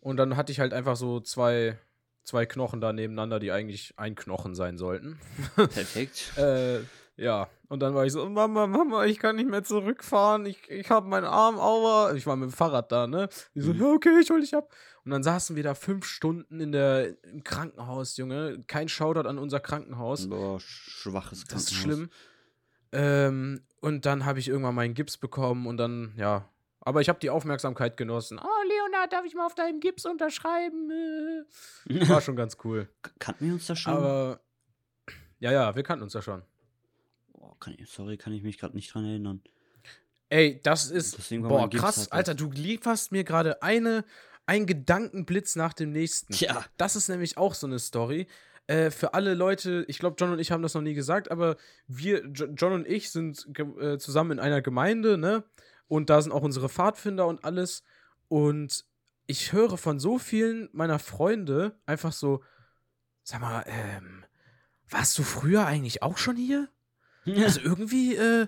Und 0.00 0.18
dann 0.18 0.36
hatte 0.36 0.52
ich 0.52 0.60
halt 0.60 0.74
einfach 0.74 0.96
so 0.96 1.20
zwei, 1.20 1.78
zwei 2.24 2.46
Knochen 2.46 2.80
da 2.80 2.92
nebeneinander, 2.92 3.38
die 3.40 3.52
eigentlich 3.52 3.94
ein 3.96 4.14
Knochen 4.14 4.54
sein 4.54 4.78
sollten. 4.78 5.18
Perfekt. 5.56 6.32
Äh, 6.36 6.80
ja, 7.16 7.48
und 7.68 7.80
dann 7.80 7.94
war 7.94 8.06
ich 8.06 8.12
so, 8.12 8.26
Mama, 8.26 8.66
Mama, 8.66 9.04
ich 9.04 9.18
kann 9.18 9.36
nicht 9.36 9.48
mehr 9.48 9.62
zurückfahren, 9.62 10.46
ich, 10.46 10.68
ich 10.70 10.88
habe 10.90 11.06
meinen 11.08 11.26
Arm, 11.26 11.58
aua. 11.58 12.14
Ich 12.14 12.26
war 12.26 12.36
mit 12.36 12.48
dem 12.48 12.52
Fahrrad 12.52 12.90
da, 12.90 13.06
ne? 13.06 13.28
Die 13.54 13.60
so, 13.60 13.74
Mhm. 13.74 13.80
ja, 13.80 13.86
okay, 13.92 14.18
ich 14.20 14.30
hol 14.30 14.40
dich 14.40 14.54
ab. 14.56 14.72
Und 15.04 15.10
dann 15.10 15.22
saßen 15.22 15.54
wir 15.54 15.62
da 15.62 15.74
fünf 15.74 16.06
Stunden 16.06 16.58
in 16.58 16.72
der, 16.72 17.22
im 17.24 17.44
Krankenhaus, 17.44 18.16
Junge. 18.16 18.60
Kein 18.66 18.88
Shoutout 18.88 19.28
an 19.28 19.38
unser 19.38 19.60
Krankenhaus. 19.60 20.26
Boah, 20.28 20.58
schwaches 20.58 21.44
Das 21.44 21.64
ist 21.64 21.68
Krankenhaus. 21.70 21.82
schlimm. 21.98 22.10
Ähm, 22.92 23.60
und 23.80 24.06
dann 24.06 24.24
habe 24.24 24.38
ich 24.38 24.48
irgendwann 24.48 24.74
meinen 24.74 24.94
Gips 24.94 25.16
bekommen 25.18 25.66
und 25.66 25.76
dann, 25.76 26.14
ja. 26.16 26.48
Aber 26.84 27.00
ich 27.00 27.08
habe 27.08 27.18
die 27.20 27.30
Aufmerksamkeit 27.30 27.96
genossen. 27.96 28.38
Oh, 28.42 28.68
Leonard, 28.68 29.12
darf 29.12 29.24
ich 29.24 29.34
mal 29.34 29.46
auf 29.46 29.54
deinem 29.54 29.78
Gips 29.80 30.04
unterschreiben? 30.04 30.90
Äh. 31.88 32.08
War 32.08 32.20
schon 32.20 32.34
ganz 32.36 32.56
cool. 32.64 32.88
Kannten 33.18 33.46
wir 33.46 33.52
uns 33.54 33.66
da 33.66 33.76
schon? 33.76 33.94
Aber, 33.94 34.40
ja, 35.38 35.52
ja, 35.52 35.76
wir 35.76 35.82
kannten 35.84 36.02
uns 36.02 36.12
ja 36.12 36.22
schon. 36.22 36.42
Boah, 37.32 37.56
kann 37.60 37.74
ich, 37.78 37.88
sorry, 37.88 38.16
kann 38.16 38.32
ich 38.32 38.42
mich 38.42 38.58
gerade 38.58 38.74
nicht 38.74 38.92
dran 38.92 39.04
erinnern. 39.04 39.42
Ey, 40.28 40.60
das 40.62 40.90
ist. 40.90 41.16
Boah, 41.42 41.68
krass, 41.70 41.94
das. 41.96 42.12
Alter, 42.12 42.34
du 42.34 42.50
lieferst 42.50 43.12
mir 43.12 43.22
gerade 43.22 43.62
eine, 43.62 44.04
einen 44.46 44.66
Gedankenblitz 44.66 45.56
nach 45.56 45.74
dem 45.74 45.92
nächsten. 45.92 46.32
Tja. 46.32 46.64
Das 46.78 46.96
ist 46.96 47.08
nämlich 47.08 47.36
auch 47.38 47.54
so 47.54 47.66
eine 47.66 47.78
Story. 47.78 48.26
äh, 48.66 48.90
für 48.90 49.14
alle 49.14 49.34
Leute, 49.34 49.84
ich 49.88 49.98
glaube, 49.98 50.16
John 50.18 50.32
und 50.32 50.38
ich 50.38 50.50
haben 50.50 50.62
das 50.62 50.74
noch 50.74 50.82
nie 50.82 50.94
gesagt, 50.94 51.30
aber 51.30 51.56
wir, 51.86 52.24
Jo- 52.26 52.46
John 52.56 52.72
und 52.72 52.86
ich 52.88 53.10
sind 53.10 53.46
äh, 53.80 53.98
zusammen 53.98 54.32
in 54.32 54.38
einer 54.40 54.62
Gemeinde, 54.62 55.18
ne? 55.18 55.44
Und 55.88 56.10
da 56.10 56.20
sind 56.22 56.32
auch 56.32 56.42
unsere 56.42 56.68
Pfadfinder 56.68 57.26
und 57.26 57.44
alles. 57.44 57.82
Und 58.28 58.84
ich 59.26 59.52
höre 59.52 59.76
von 59.76 59.98
so 60.00 60.18
vielen 60.18 60.68
meiner 60.72 60.98
Freunde 60.98 61.76
einfach 61.86 62.12
so, 62.12 62.42
sag 63.22 63.40
mal, 63.40 63.64
ähm, 63.66 64.24
warst 64.90 65.18
du 65.18 65.22
früher 65.22 65.66
eigentlich 65.66 66.02
auch 66.02 66.18
schon 66.18 66.36
hier? 66.36 66.68
Also 67.26 67.60
irgendwie, 67.60 68.16
äh, 68.16 68.46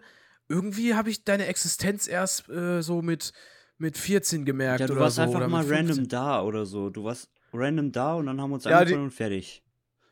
irgendwie 0.48 0.94
habe 0.94 1.08
ich 1.10 1.24
deine 1.24 1.46
Existenz 1.46 2.06
erst 2.08 2.48
äh, 2.48 2.82
so 2.82 3.02
mit, 3.02 3.32
mit 3.78 3.96
14 3.96 4.44
gemerkt 4.44 4.80
Ja, 4.80 4.86
du 4.86 4.92
oder 4.94 5.02
warst 5.02 5.16
so. 5.16 5.22
einfach 5.22 5.46
mal 5.48 5.64
random 5.64 5.86
15. 5.96 6.08
da 6.08 6.42
oder 6.42 6.66
so. 6.66 6.90
Du 6.90 7.04
warst 7.04 7.30
random 7.52 7.92
da 7.92 8.14
und 8.14 8.26
dann 8.26 8.40
haben 8.40 8.50
wir 8.50 8.54
uns 8.56 8.64
Ja, 8.64 8.78
angefangen 8.78 9.04
und 9.04 9.10
fertig. 9.12 9.63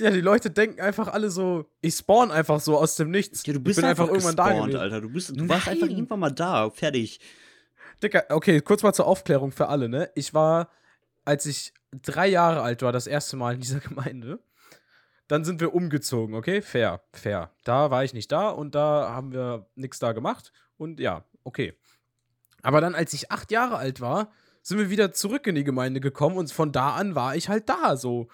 Ja, 0.02 0.10
die 0.10 0.20
Leute 0.20 0.50
denken 0.50 0.80
einfach 0.80 1.08
alle 1.08 1.30
so, 1.30 1.70
ich 1.80 1.94
spawn 1.94 2.30
einfach 2.30 2.60
so 2.60 2.76
aus 2.76 2.96
dem 2.96 3.10
Nichts. 3.10 3.46
Ja, 3.46 3.52
du 3.52 3.60
ich 3.60 3.64
bist 3.64 3.76
bin 3.76 3.84
einfach, 3.84 4.04
einfach, 4.04 4.14
irgendwann 4.14 4.36
da 4.36 4.52
gewesen. 4.52 4.76
Alter. 4.78 5.00
Du, 5.00 5.08
bist, 5.10 5.30
du 5.30 5.48
warst 5.48 5.68
einfach 5.68 5.86
irgendwann 5.86 6.18
mal 6.18 6.30
da, 6.30 6.70
fertig. 6.70 7.20
Dicker, 8.02 8.24
okay, 8.30 8.60
kurz 8.60 8.82
mal 8.82 8.92
zur 8.92 9.06
Aufklärung 9.06 9.52
für 9.52 9.68
alle, 9.68 9.88
ne? 9.88 10.10
Ich 10.14 10.34
war, 10.34 10.70
als 11.24 11.46
ich 11.46 11.72
drei 11.92 12.26
Jahre 12.26 12.62
alt 12.62 12.82
war, 12.82 12.92
das 12.92 13.06
erste 13.06 13.36
Mal 13.36 13.54
in 13.54 13.60
dieser 13.60 13.80
Gemeinde. 13.88 14.40
Dann 15.28 15.44
sind 15.44 15.60
wir 15.60 15.72
umgezogen, 15.72 16.34
okay? 16.34 16.62
Fair, 16.62 17.02
fair. 17.12 17.52
Da 17.64 17.90
war 17.90 18.02
ich 18.04 18.12
nicht 18.12 18.32
da 18.32 18.50
und 18.50 18.74
da 18.74 19.10
haben 19.10 19.32
wir 19.32 19.66
nichts 19.76 19.98
da 19.98 20.12
gemacht. 20.12 20.52
Und 20.76 20.98
ja, 21.00 21.24
okay. 21.44 21.74
Aber 22.62 22.80
dann, 22.80 22.94
als 22.94 23.12
ich 23.12 23.30
acht 23.30 23.50
Jahre 23.52 23.76
alt 23.76 24.00
war, 24.00 24.32
sind 24.62 24.78
wir 24.78 24.90
wieder 24.90 25.12
zurück 25.12 25.46
in 25.46 25.54
die 25.54 25.64
Gemeinde 25.64 26.00
gekommen 26.00 26.36
und 26.36 26.52
von 26.52 26.72
da 26.72 26.90
an 26.90 27.14
war 27.14 27.36
ich 27.36 27.48
halt 27.48 27.68
da 27.68 27.96
so. 27.96 28.28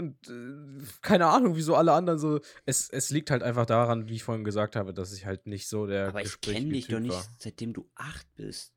Und 0.00 0.28
äh, 0.28 0.86
keine 1.02 1.26
Ahnung, 1.26 1.56
wieso 1.56 1.76
alle 1.76 1.92
anderen 1.92 2.18
so. 2.18 2.40
Es, 2.66 2.88
es 2.88 3.10
liegt 3.10 3.30
halt 3.30 3.42
einfach 3.42 3.66
daran, 3.66 4.08
wie 4.08 4.14
ich 4.14 4.24
vorhin 4.24 4.44
gesagt 4.44 4.74
habe, 4.76 4.92
dass 4.94 5.12
ich 5.12 5.26
halt 5.26 5.46
nicht 5.46 5.68
so 5.68 5.86
der. 5.86 6.08
Aber 6.08 6.22
ich 6.22 6.40
kenne 6.40 6.70
dich 6.72 6.88
doch 6.88 7.00
nicht, 7.00 7.12
War. 7.14 7.24
seitdem 7.38 7.72
du 7.72 7.88
acht 7.94 8.26
bist. 8.34 8.72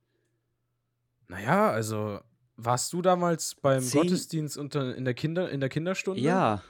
Naja, 1.27 1.71
also 1.71 2.19
warst 2.55 2.91
du 2.93 3.01
damals 3.01 3.55
beim 3.55 3.81
Zehn- 3.81 4.01
Gottesdienst 4.01 4.57
unter, 4.57 4.95
in, 4.95 5.05
der 5.05 5.13
Kinder, 5.13 5.49
in 5.49 5.59
der 5.59 5.69
Kinderstunde? 5.69 6.21
Ja. 6.21 6.61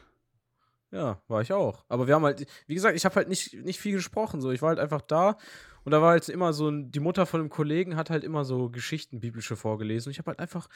Ja, 0.91 1.20
war 1.28 1.41
ich 1.41 1.51
auch. 1.51 1.84
Aber 1.89 2.06
wir 2.08 2.14
haben 2.14 2.24
halt, 2.24 2.45
wie 2.68 2.76
gesagt, 2.76 2.95
ich 2.95 3.04
habe 3.04 3.16
halt 3.16 3.28
nicht, 3.28 3.54
nicht 3.64 3.80
viel 3.80 3.93
gesprochen. 3.93 4.41
So. 4.41 4.51
Ich 4.51 4.62
war 4.62 4.70
halt 4.70 4.80
einfach 4.80 5.01
da 5.01 5.38
und 5.86 5.91
da 5.91 6.01
war 6.01 6.11
halt 6.11 6.29
immer 6.29 6.53
so, 6.53 6.71
die 6.71 6.99
Mutter 6.99 7.25
von 7.25 7.39
einem 7.41 7.49
Kollegen 7.49 7.95
hat 7.95 8.09
halt 8.09 8.23
immer 8.23 8.45
so 8.45 8.69
Geschichten, 8.69 9.19
biblische 9.19 9.55
vorgelesen. 9.55 10.07
Und 10.09 10.11
ich 10.11 10.19
habe 10.19 10.31
halt 10.31 10.39
einfach, 10.39 10.67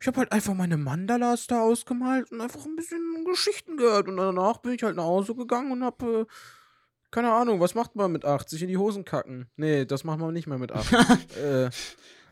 ich 0.00 0.06
habe 0.06 0.18
halt 0.18 0.32
einfach 0.32 0.54
meine 0.54 0.76
Mandalas 0.76 1.46
da 1.46 1.62
ausgemalt 1.62 2.30
und 2.30 2.40
einfach 2.40 2.64
ein 2.64 2.76
bisschen 2.76 3.24
Geschichten 3.24 3.76
gehört. 3.76 4.08
Und 4.08 4.16
danach 4.16 4.58
bin 4.58 4.72
ich 4.72 4.82
halt 4.82 4.96
nach 4.96 5.04
Hause 5.04 5.34
gegangen 5.34 5.72
und 5.72 5.82
habe, 5.82 6.20
äh, 6.20 6.26
keine 7.10 7.32
Ahnung, 7.32 7.60
was 7.60 7.74
macht 7.74 7.96
man 7.96 8.12
mit 8.12 8.24
8? 8.24 8.48
Sich 8.48 8.62
in 8.62 8.68
die 8.68 8.78
Hosen 8.78 9.04
kacken. 9.04 9.50
Nee, 9.56 9.84
das 9.84 10.04
macht 10.04 10.18
man 10.18 10.32
nicht 10.32 10.46
mehr 10.46 10.58
mit 10.58 10.72
8. 10.72 10.92
äh, 11.36 11.64
ein 11.66 11.70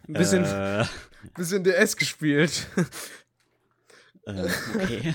bisschen, 0.06 0.44
Äh, 0.44 0.84
bisschen 1.36 1.64
DS 1.64 1.96
gespielt. 1.96 2.66
äh, 4.26 4.48
okay. 4.74 5.14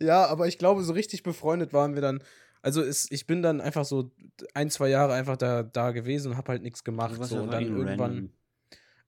Ja, 0.00 0.26
aber 0.26 0.48
ich 0.48 0.58
glaube, 0.58 0.82
so 0.82 0.92
richtig 0.92 1.22
befreundet 1.22 1.72
waren 1.72 1.94
wir 1.94 2.02
dann. 2.02 2.20
Also 2.64 2.80
es, 2.80 3.10
ich 3.10 3.26
bin 3.26 3.42
dann 3.42 3.60
einfach 3.60 3.84
so 3.84 4.10
ein, 4.54 4.70
zwei 4.70 4.88
Jahre 4.88 5.12
einfach 5.12 5.36
da, 5.36 5.62
da 5.62 5.90
gewesen 5.90 6.32
und 6.32 6.38
habe 6.38 6.52
halt 6.52 6.62
nichts 6.62 6.82
gemacht. 6.82 7.18
Warst 7.18 7.30
So. 7.30 7.42
Und 7.42 7.50
dann 7.52 7.64
irgendwann, 7.64 8.10
random. 8.12 8.30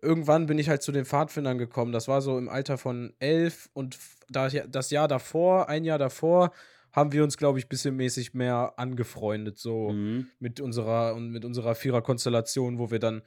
irgendwann 0.02 0.46
bin 0.46 0.58
ich 0.58 0.68
halt 0.68 0.82
zu 0.82 0.92
den 0.92 1.06
Pfadfindern 1.06 1.56
gekommen. 1.56 1.90
Das 1.90 2.06
war 2.06 2.20
so 2.20 2.36
im 2.36 2.50
Alter 2.50 2.76
von 2.76 3.14
elf 3.18 3.70
und 3.72 3.96
da, 4.28 4.50
das 4.50 4.90
Jahr 4.90 5.08
davor, 5.08 5.70
ein 5.70 5.84
Jahr 5.84 5.98
davor, 5.98 6.52
haben 6.92 7.12
wir 7.12 7.24
uns, 7.24 7.38
glaube 7.38 7.58
ich, 7.58 7.66
bisschen 7.66 7.96
mäßig 7.96 8.34
mehr 8.34 8.74
angefreundet, 8.76 9.58
so 9.58 9.90
Mhm. 9.90 10.28
mit 10.38 10.60
unserer 10.60 11.14
und 11.14 11.30
mit 11.30 11.46
unserer 11.46 11.74
Vierer-Konstellation, 11.74 12.78
wo 12.78 12.90
wir 12.90 12.98
dann, 12.98 13.22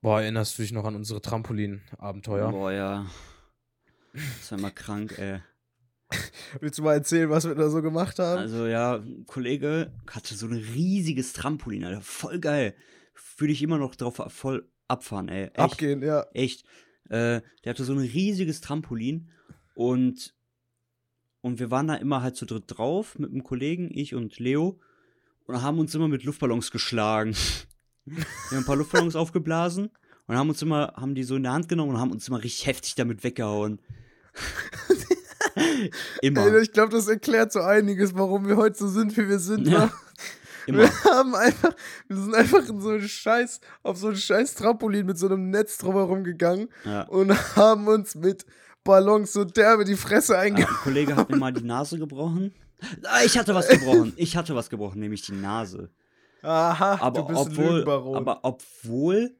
boah, 0.00 0.20
erinnerst 0.20 0.58
du 0.58 0.62
dich 0.62 0.72
noch 0.72 0.84
an 0.84 0.96
unsere 0.96 1.20
Trampolin-Abenteuer? 1.20 2.50
Boah, 2.50 2.72
ja. 2.72 3.06
Das 4.12 4.50
war 4.50 4.58
immer 4.58 4.70
krank, 4.72 5.16
ey. 5.16 5.40
Willst 6.60 6.78
du 6.78 6.82
mal 6.82 6.94
erzählen, 6.94 7.30
was 7.30 7.46
wir 7.46 7.54
da 7.54 7.68
so 7.70 7.82
gemacht 7.82 8.18
haben? 8.18 8.40
Also 8.40 8.66
ja, 8.66 8.96
ein 8.96 9.24
Kollege 9.26 9.92
hatte 10.10 10.34
so 10.34 10.46
ein 10.46 10.52
riesiges 10.52 11.32
Trampolin, 11.32 11.84
Alter. 11.84 12.00
Voll 12.00 12.38
geil. 12.38 12.74
Würde 13.36 13.52
ich 13.52 13.62
immer 13.62 13.78
noch 13.78 13.94
drauf 13.94 14.20
voll 14.28 14.68
abfahren, 14.88 15.28
ey. 15.28 15.44
Echt, 15.46 15.58
Abgehen, 15.58 16.02
ja. 16.02 16.26
Echt. 16.32 16.64
Äh, 17.08 17.40
der 17.64 17.70
hatte 17.70 17.84
so 17.84 17.92
ein 17.92 17.98
riesiges 17.98 18.60
Trampolin 18.60 19.30
und, 19.74 20.34
und 21.40 21.58
wir 21.58 21.70
waren 21.70 21.88
da 21.88 21.94
immer 21.96 22.22
halt 22.22 22.36
zu 22.36 22.46
dritt 22.46 22.64
drauf 22.66 23.18
mit 23.18 23.30
einem 23.30 23.44
Kollegen, 23.44 23.90
ich 23.92 24.14
und 24.14 24.38
Leo, 24.38 24.80
und 25.46 25.62
haben 25.62 25.78
uns 25.78 25.94
immer 25.94 26.08
mit 26.08 26.24
Luftballons 26.24 26.70
geschlagen. 26.70 27.34
wir 28.04 28.24
haben 28.50 28.58
ein 28.58 28.64
paar 28.64 28.76
Luftballons 28.76 29.16
aufgeblasen 29.16 29.90
und 30.26 30.36
haben 30.36 30.48
uns 30.48 30.62
immer, 30.62 30.94
haben 30.96 31.14
die 31.14 31.24
so 31.24 31.36
in 31.36 31.42
der 31.42 31.52
Hand 31.52 31.68
genommen 31.68 31.92
und 31.92 32.00
haben 32.00 32.12
uns 32.12 32.28
immer 32.28 32.42
richtig 32.42 32.66
heftig 32.66 32.94
damit 32.94 33.24
weggehauen. 33.24 33.80
Immer. 36.22 36.46
Ey, 36.46 36.62
ich 36.62 36.72
glaube, 36.72 36.92
das 36.92 37.08
erklärt 37.08 37.52
so 37.52 37.60
einiges, 37.60 38.14
warum 38.14 38.46
wir 38.48 38.56
heute 38.56 38.78
so 38.78 38.88
sind, 38.88 39.16
wie 39.16 39.28
wir 39.28 39.38
sind. 39.38 39.66
Ja. 39.68 39.90
immer. 40.66 40.78
Wir 40.82 41.04
haben 41.04 41.34
einfach, 41.34 41.74
wir 42.08 42.16
sind 42.16 42.34
einfach 42.34 42.68
in 42.68 42.80
so 42.80 42.90
einen 42.90 43.08
Scheiß, 43.08 43.60
auf 43.82 43.96
so 43.98 44.08
ein 44.08 44.16
scheiß 44.16 44.54
Trampolin 44.54 45.06
mit 45.06 45.18
so 45.18 45.26
einem 45.26 45.50
Netz 45.50 45.78
drumherum 45.78 46.24
gegangen 46.24 46.68
Ja. 46.84 47.02
und 47.02 47.30
haben 47.56 47.86
uns 47.88 48.14
mit 48.14 48.44
Ballons 48.82 49.32
so 49.32 49.44
derbe 49.44 49.84
die 49.84 49.96
Fresse 49.96 50.36
Ah, 50.36 50.40
einge... 50.40 50.68
ein 50.68 50.74
Kollege 50.82 51.16
hat 51.16 51.30
mir 51.30 51.36
mal 51.36 51.52
die 51.52 51.64
Nase 51.64 51.98
gebrochen. 51.98 52.54
Ah, 53.04 53.22
ich 53.24 53.38
hatte 53.38 53.54
was 53.54 53.68
gebrochen. 53.68 54.12
Ich 54.16 54.36
hatte 54.36 54.54
was 54.54 54.68
gebrochen, 54.68 55.00
nämlich 55.00 55.22
die 55.22 55.32
Nase. 55.32 55.90
Aha, 56.42 56.98
Aber 57.00 57.20
du 57.22 57.26
bist 57.28 57.40
obwohl, 57.40 57.88
aber 57.88 58.40
obwohl, 58.42 59.34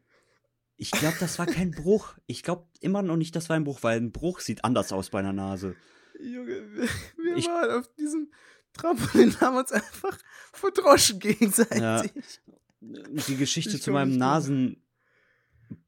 ich 0.77 0.91
glaube, 0.91 1.17
das 1.21 1.39
war 1.39 1.45
kein 1.45 1.71
Bruch. 1.71 2.15
Ich 2.27 2.43
glaube 2.43 2.65
immer 2.81 3.03
noch 3.03 3.17
nicht, 3.17 3.37
das 3.37 3.51
war 3.51 3.57
ein 3.57 3.65
Bruch, 3.65 3.83
weil 3.83 3.99
ein 4.01 4.13
Bruch 4.13 4.41
sieht 4.41 4.65
anders 4.65 4.93
aus 4.93 5.11
bei 5.11 5.19
einer 5.19 5.35
Nase. 5.35 5.75
Junge, 6.21 6.73
wir, 6.75 6.89
wir 7.17 7.37
Ich- 7.37 7.47
waren 7.47 7.71
auf 7.79 7.89
diesem 7.95 8.31
Trampolin, 8.73 9.35
haben 9.41 9.57
uns 9.57 9.73
einfach 9.73 10.19
verdroschen 10.53 11.19
gegenseitig. 11.21 12.41
Die 12.81 13.37
Geschichte 13.37 13.77
Ich 13.77 13.83
zu 13.83 13.91
meinem 13.93 14.09
nicht 14.11 14.21
drüber. 14.21 14.77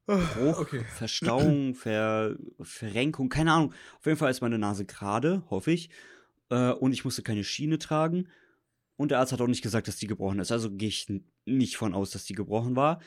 Nasenbruch, 0.07 0.59
Okay. 0.59 0.83
Verstauung, 0.95 1.75
Ver, 1.75 2.37
Verrenkung, 2.61 3.29
keine 3.29 3.51
Ahnung. 3.53 3.73
Auf 3.99 4.05
jeden 4.05 4.17
Fall 4.17 4.31
ist 4.31 4.41
meine 4.41 4.57
Nase 4.57 4.85
gerade, 4.85 5.43
hoffe 5.49 5.71
ich. 5.71 5.89
Äh, 6.49 6.71
und 6.71 6.93
ich 6.93 7.03
musste 7.05 7.21
keine 7.23 7.43
Schiene 7.43 7.77
tragen. 7.77 8.29
Und 8.95 9.11
der 9.11 9.19
Arzt 9.19 9.31
hat 9.31 9.41
auch 9.41 9.47
nicht 9.47 9.61
gesagt, 9.61 9.87
dass 9.87 9.97
die 9.97 10.07
gebrochen 10.07 10.39
ist. 10.39 10.51
Also 10.51 10.71
gehe 10.71 10.87
ich 10.89 11.07
nicht 11.45 11.77
von 11.77 11.93
aus, 11.93 12.09
dass 12.11 12.23
die 12.25 12.33
gebrochen 12.33 12.75
war. 12.75 12.99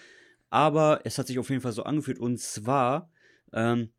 Aber 0.51 1.01
es 1.05 1.19
hat 1.19 1.27
sich 1.27 1.39
auf 1.39 1.49
jeden 1.51 1.63
Fall 1.63 1.73
so 1.73 1.83
angefühlt. 1.83 2.19
Und 2.19 2.39
zwar, 2.39 3.11
ähm, 3.53 3.91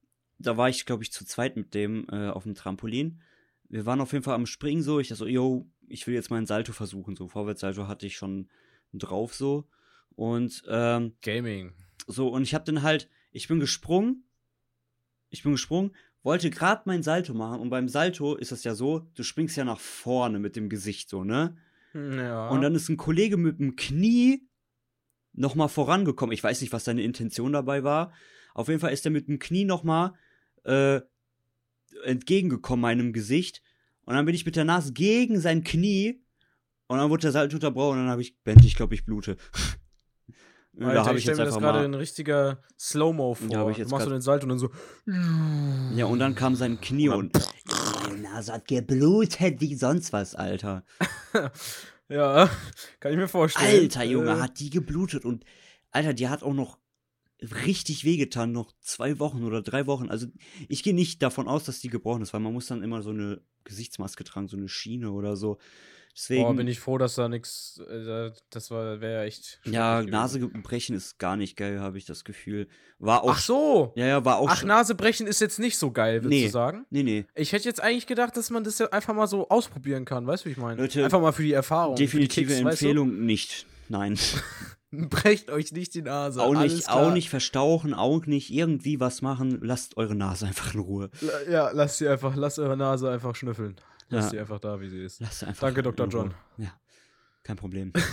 da 0.46 0.58
war 0.58 0.70
ich, 0.70 0.86
glaube 0.86 1.04
ich, 1.04 1.12
zu 1.12 1.26
zweit 1.26 1.56
mit 1.56 1.74
dem 1.74 2.08
äh, 2.12 2.30
auf 2.30 2.44
dem 2.44 2.56
Trampolin. 2.56 3.22
Wir 3.70 3.86
waren 3.86 4.02
auf 4.02 4.12
jeden 4.12 4.24
Fall 4.24 4.36
am 4.36 4.46
Springen 4.46 4.82
so. 4.82 5.00
Ich 5.00 5.08
dachte 5.08 5.20
so, 5.20 5.28
yo, 5.28 5.70
ich 5.88 6.08
will 6.08 6.14
jetzt 6.14 6.30
mal 6.30 6.46
Salto 6.46 6.74
versuchen. 6.74 7.16
So, 7.16 7.28
Vorwärtssalto 7.28 7.88
hatte 7.88 8.06
ich 8.06 8.16
schon 8.16 8.50
drauf 8.94 9.34
so. 9.34 9.68
Und 10.16 10.64
ähm, 10.68 11.14
Gaming. 11.22 11.74
so, 12.08 12.30
und 12.30 12.44
ich 12.44 12.54
hab 12.54 12.66
dann 12.66 12.82
halt, 12.82 13.10
ich 13.32 13.48
bin 13.48 13.60
gesprungen, 13.60 14.24
ich 15.30 15.44
bin 15.44 15.54
gesprungen, 15.54 15.96
wollte 16.24 16.50
gerade 16.50 16.84
mein 16.86 17.04
Salto 17.04 17.34
machen 17.34 17.62
und 17.62 17.70
beim 17.70 17.88
Salto 17.88 18.36
ist 18.36 18.52
es 18.52 18.64
ja 18.64 18.76
so, 18.76 19.08
du 19.16 19.24
springst 19.24 19.58
ja 19.58 19.64
nach 19.64 19.80
vorne 19.80 20.40
mit 20.40 20.56
dem 20.56 20.70
Gesicht 20.70 21.10
so, 21.10 21.24
ne? 21.24 21.58
Ja. 21.94 22.50
Und 22.50 22.62
dann 22.62 22.76
ist 22.76 22.90
ein 22.90 22.98
Kollege 22.98 23.38
mit 23.38 23.60
dem 23.60 23.76
Knie 23.76 24.48
nochmal 25.34 25.70
vorangekommen. 25.70 26.34
Ich 26.34 26.44
weiß 26.44 26.62
nicht, 26.62 26.74
was 26.74 26.86
seine 26.86 27.04
Intention 27.04 27.54
dabei 27.54 27.84
war. 27.84 28.14
Auf 28.54 28.68
jeden 28.68 28.80
Fall 28.80 28.94
ist 28.94 29.06
er 29.06 29.12
mit 29.12 29.28
dem 29.28 29.40
Knie 29.40 29.66
nochmal 29.66 30.14
äh, 30.64 31.02
entgegengekommen 32.04 32.82
meinem 32.82 33.14
Gesicht. 33.14 33.62
Und 34.06 34.16
dann 34.16 34.26
bin 34.26 34.36
ich 34.36 34.46
mit 34.46 34.56
der 34.56 34.66
Nase 34.66 34.94
gegen 34.94 35.40
sein 35.40 35.64
Knie 35.64 36.24
und 36.88 36.98
dann 36.98 37.10
wurde 37.10 37.22
der 37.22 37.32
Salto 37.32 37.56
unterbrochen 37.56 37.98
und 38.00 38.04
dann 38.06 38.10
habe 38.12 38.22
ich, 38.22 38.38
Bent, 38.44 38.66
ich 38.66 38.76
glaube, 38.76 38.94
ich 38.96 39.06
blute. 39.06 39.38
Und 40.74 40.86
Alter, 40.86 40.96
da 41.02 41.06
habe 41.08 41.18
ich 41.18 41.26
ich 41.26 41.28
jetzt 41.28 41.38
mir 41.38 41.44
das 41.44 41.58
gerade 41.60 41.84
ein 41.84 41.94
richtiger 41.94 42.64
Slow-Mo 42.80 43.36
vor. 43.36 43.46
Ich 43.72 43.76
du 43.76 43.82
jetzt 43.82 43.92
machst 43.92 44.06
so 44.06 44.10
grad- 44.10 44.18
den 44.18 44.22
Salto 44.22 44.44
und 44.46 44.50
dann 44.50 44.58
so. 44.58 44.72
Ja, 45.98 46.06
und 46.06 46.20
dann 46.20 46.34
kam 46.34 46.56
sein 46.56 46.80
Knie 46.80 47.10
und. 47.10 47.34
Meine 48.08 48.22
Nase 48.22 48.54
hat 48.54 48.70
geblutet 48.70 49.60
wie 49.60 49.76
sonst 49.76 50.14
was, 50.14 50.34
Alter. 50.34 50.86
Ja, 52.08 52.50
kann 53.02 53.12
ich 53.12 53.18
mir 53.18 53.28
vorstellen. 53.28 53.84
Alter, 53.84 54.04
Junge, 54.06 54.32
Äh, 54.32 54.40
hat 54.42 54.60
die 54.62 54.70
geblutet 54.70 55.26
und. 55.26 55.44
Alter, 55.92 56.14
die 56.14 56.30
hat 56.30 56.42
auch 56.42 56.54
noch 56.54 56.78
richtig 57.66 58.06
wehgetan, 58.06 58.52
noch 58.52 58.72
zwei 58.82 59.20
Wochen 59.20 59.44
oder 59.44 59.62
drei 59.62 59.88
Wochen. 59.88 60.10
Also, 60.10 60.28
ich 60.70 60.84
gehe 60.84 60.94
nicht 60.94 61.22
davon 61.24 61.48
aus, 61.48 61.64
dass 61.64 61.80
die 61.80 61.90
gebrochen 61.90 62.22
ist, 62.22 62.34
weil 62.34 62.40
man 62.42 62.54
muss 62.54 62.68
dann 62.68 62.84
immer 62.84 63.02
so 63.02 63.10
eine 63.12 63.42
Gesichtsmaske 63.64 64.24
tragen, 64.24 64.48
so 64.48 64.58
eine 64.58 64.68
Schiene 64.70 65.12
oder 65.12 65.36
so. 65.36 65.58
Deswegen, 66.14 66.44
Boah, 66.44 66.54
bin 66.56 66.68
ich 66.68 66.80
froh, 66.82 66.98
dass 66.98 67.16
da 67.16 67.30
nichts, 67.30 67.80
äh, 67.90 68.32
das 68.50 68.70
war, 68.70 69.00
wäre 69.00 69.22
ja 69.22 69.24
echt. 69.24 69.62
ja. 69.64 70.02
Nase 70.04 70.40
brechen 70.50 70.94
ist 70.94 71.20
gar 71.20 71.38
nicht 71.38 71.56
geil, 71.56 71.80
habe 71.80 71.98
ich 71.98 72.04
das 72.06 72.26
Gefühl. 72.26 72.68
War 73.00 73.24
auch. 73.24 73.32
Ach 73.32 73.40
so. 73.40 73.94
Ja, 73.96 74.06
ja, 74.08 74.26
war 74.26 74.38
auch. 74.40 74.50
Ach, 74.50 74.58
schon- 74.58 74.68
Nasebrechen 74.68 75.26
ist 75.26 75.40
jetzt 75.40 75.58
nicht 75.58 75.78
so 75.78 75.90
geil, 75.92 76.16
würdest 76.24 76.30
Nee. 76.42 76.46
du 76.48 76.52
sagen? 76.52 76.86
Nee, 76.90 77.04
nee. 77.04 77.26
Ich 77.34 77.54
hätte 77.54 77.64
jetzt 77.64 77.82
eigentlich 77.82 78.08
gedacht, 78.08 78.36
dass 78.36 78.50
man 78.50 78.66
das 78.66 78.78
ja 78.78 78.88
einfach 78.90 79.14
mal 79.14 79.28
so 79.28 79.48
ausprobieren 79.48 80.04
kann, 80.04 80.28
weißt 80.28 80.44
du, 80.44 80.50
wie 80.50 80.52
ich 80.52 80.58
meine? 80.58 80.82
Leute, 80.82 81.04
einfach 81.06 81.22
mal 81.22 81.32
für 81.32 81.44
die 81.44 81.54
Erfahrung. 81.54 81.96
für 81.96 82.02
die 82.02 82.06
Definitive 82.08 82.48
Kicks, 82.48 82.64
weißt 82.66 82.82
Empfehlung 82.84 83.26
nicht. 83.26 83.66
Nein. 83.88 84.20
Brecht 85.10 85.50
euch 85.50 85.72
nicht 85.72 85.94
die 85.94 86.02
Nase. 86.02 86.42
auch 86.42 86.56
alles 86.56 86.74
nicht, 86.74 86.86
klar. 86.88 86.98
auch 87.08 87.14
nicht 87.14 87.30
verstauchen, 87.30 87.94
auch 87.94 88.26
nicht 88.26 88.52
irgendwie 88.52 89.00
was 89.00 89.22
machen. 89.22 89.60
Lasst 89.62 89.96
eure 89.98 90.16
Nase 90.16 90.48
einfach 90.48 90.74
in 90.74 90.82
Ruhe. 90.82 91.10
La- 91.22 91.50
Ja, 91.50 91.72
lasst 91.72 91.98
sie 92.00 92.08
einfach, 92.10 92.36
lasst 92.36 92.60
eure 92.60 92.76
Nase 92.78 93.10
einfach 93.10 93.36
schnüffeln. 93.36 93.76
Lasst 94.10 94.28
Ja. 94.28 94.30
sie 94.32 94.40
einfach 94.40 94.60
da, 94.60 94.82
wie 94.82 94.90
sie 94.90 95.02
ist. 95.04 95.22
Lasst 95.22 95.40
sie 95.40 95.48
einfach 95.48 95.68
Danke, 95.68 95.82
Dr. 95.84 96.08
John. 96.08 96.34
Ja. 96.58 96.74
Kein 97.44 97.56
Problem. 97.56 97.94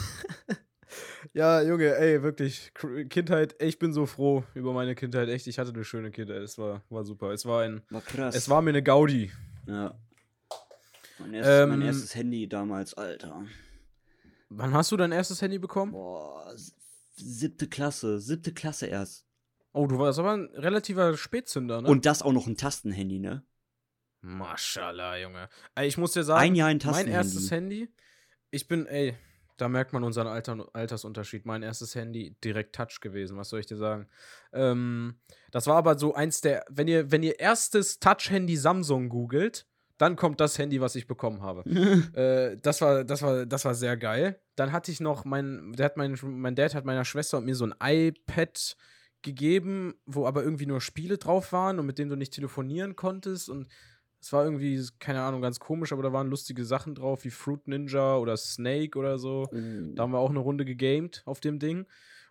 Ja, 1.34 1.60
Junge, 1.60 1.94
ey, 1.96 2.22
wirklich. 2.22 2.72
Kindheit, 3.10 3.54
ich 3.60 3.78
bin 3.78 3.92
so 3.92 4.06
froh 4.06 4.44
über 4.54 4.72
meine 4.72 4.94
Kindheit. 4.94 5.28
Echt, 5.28 5.46
ich 5.46 5.58
hatte 5.58 5.70
eine 5.74 5.84
schöne 5.84 6.10
Kindheit. 6.10 6.42
Es 6.42 6.56
war, 6.58 6.82
war 6.88 7.04
super. 7.04 7.32
Es 7.32 7.44
war 7.44 7.62
ein. 7.62 7.82
War 7.90 8.00
krass. 8.00 8.34
Es 8.34 8.48
war 8.48 8.62
mir 8.62 8.70
eine 8.70 8.82
Gaudi. 8.82 9.30
Ja. 9.66 9.94
Mein 11.18 11.34
erstes, 11.34 11.68
mein 11.68 11.80
Ähm, 11.80 11.86
erstes 11.86 12.14
Handy 12.14 12.48
damals, 12.48 12.94
Alter. 12.94 13.44
Wann 14.50 14.72
hast 14.72 14.92
du 14.92 14.96
dein 14.96 15.12
erstes 15.12 15.42
Handy 15.42 15.58
bekommen? 15.58 15.92
Boah, 15.92 16.54
siebte 17.16 17.68
Klasse, 17.68 18.18
siebte 18.18 18.52
Klasse 18.52 18.86
erst. 18.86 19.26
Oh, 19.72 19.86
du 19.86 19.98
warst 19.98 20.18
aber 20.18 20.32
ein 20.32 20.46
relativer 20.54 21.16
Spätzünder, 21.16 21.82
ne? 21.82 21.88
Und 21.88 22.06
das 22.06 22.22
auch 22.22 22.32
noch 22.32 22.46
ein 22.46 22.56
Tastenhandy, 22.56 23.18
ne? 23.18 23.44
Maschallah, 24.20 25.18
Junge. 25.18 25.48
Ey, 25.74 25.86
ich 25.86 25.98
muss 25.98 26.12
dir 26.12 26.24
sagen, 26.24 26.40
Ein 26.40 26.54
Jahr 26.54 26.68
ein 26.68 26.80
mein 26.84 27.08
erstes 27.08 27.50
Handy, 27.50 27.92
ich 28.50 28.66
bin, 28.66 28.86
ey, 28.86 29.16
da 29.58 29.68
merkt 29.68 29.92
man 29.92 30.04
unseren 30.04 30.26
Alter, 30.26 30.68
Altersunterschied. 30.72 31.44
Mein 31.44 31.62
erstes 31.62 31.94
Handy 31.94 32.36
direkt 32.42 32.74
Touch 32.74 33.00
gewesen, 33.00 33.36
was 33.36 33.50
soll 33.50 33.60
ich 33.60 33.66
dir 33.66 33.76
sagen? 33.76 34.08
Ähm, 34.52 35.20
das 35.50 35.66
war 35.66 35.76
aber 35.76 35.98
so 35.98 36.14
eins 36.14 36.40
der, 36.40 36.64
wenn 36.68 36.88
ihr, 36.88 37.10
wenn 37.10 37.22
ihr 37.22 37.38
erstes 37.38 37.98
Touch-Handy 37.98 38.56
Samsung 38.56 39.08
googelt, 39.08 39.66
dann 39.98 40.16
kommt 40.16 40.40
das 40.40 40.58
Handy, 40.58 40.80
was 40.80 40.94
ich 40.94 41.06
bekommen 41.06 41.42
habe. 41.42 41.62
äh, 42.14 42.58
das 42.62 42.80
war, 42.80 43.04
das 43.04 43.22
war, 43.22 43.46
das 43.46 43.64
war 43.64 43.74
sehr 43.74 43.96
geil. 43.96 44.40
Dann 44.56 44.72
hatte 44.72 44.90
ich 44.90 45.00
noch 45.00 45.24
mein, 45.24 45.72
der 45.76 45.86
hat 45.86 45.96
mein, 45.96 46.16
mein 46.22 46.54
Dad 46.54 46.74
hat 46.74 46.84
meiner 46.84 47.04
Schwester 47.04 47.38
und 47.38 47.44
mir 47.44 47.54
so 47.54 47.66
ein 47.66 47.74
iPad 47.80 48.76
gegeben, 49.22 49.94
wo 50.06 50.26
aber 50.26 50.42
irgendwie 50.44 50.66
nur 50.66 50.80
Spiele 50.80 51.18
drauf 51.18 51.52
waren 51.52 51.78
und 51.78 51.86
mit 51.86 51.98
dem 51.98 52.08
du 52.08 52.16
nicht 52.16 52.32
telefonieren 52.32 52.96
konntest 52.96 53.48
und 53.48 53.68
es 54.20 54.32
war 54.32 54.44
irgendwie, 54.44 54.84
keine 54.98 55.22
Ahnung, 55.22 55.42
ganz 55.42 55.60
komisch, 55.60 55.92
aber 55.92 56.02
da 56.02 56.12
waren 56.12 56.28
lustige 56.28 56.64
Sachen 56.64 56.96
drauf, 56.96 57.24
wie 57.24 57.30
Fruit 57.30 57.68
Ninja 57.68 58.16
oder 58.16 58.36
Snake 58.36 58.98
oder 58.98 59.18
so. 59.18 59.46
Da 59.94 60.02
haben 60.02 60.12
wir 60.12 60.18
auch 60.18 60.30
eine 60.30 60.40
Runde 60.40 60.64
gegamed 60.64 61.22
auf 61.24 61.38
dem 61.40 61.60
Ding. 61.60 61.86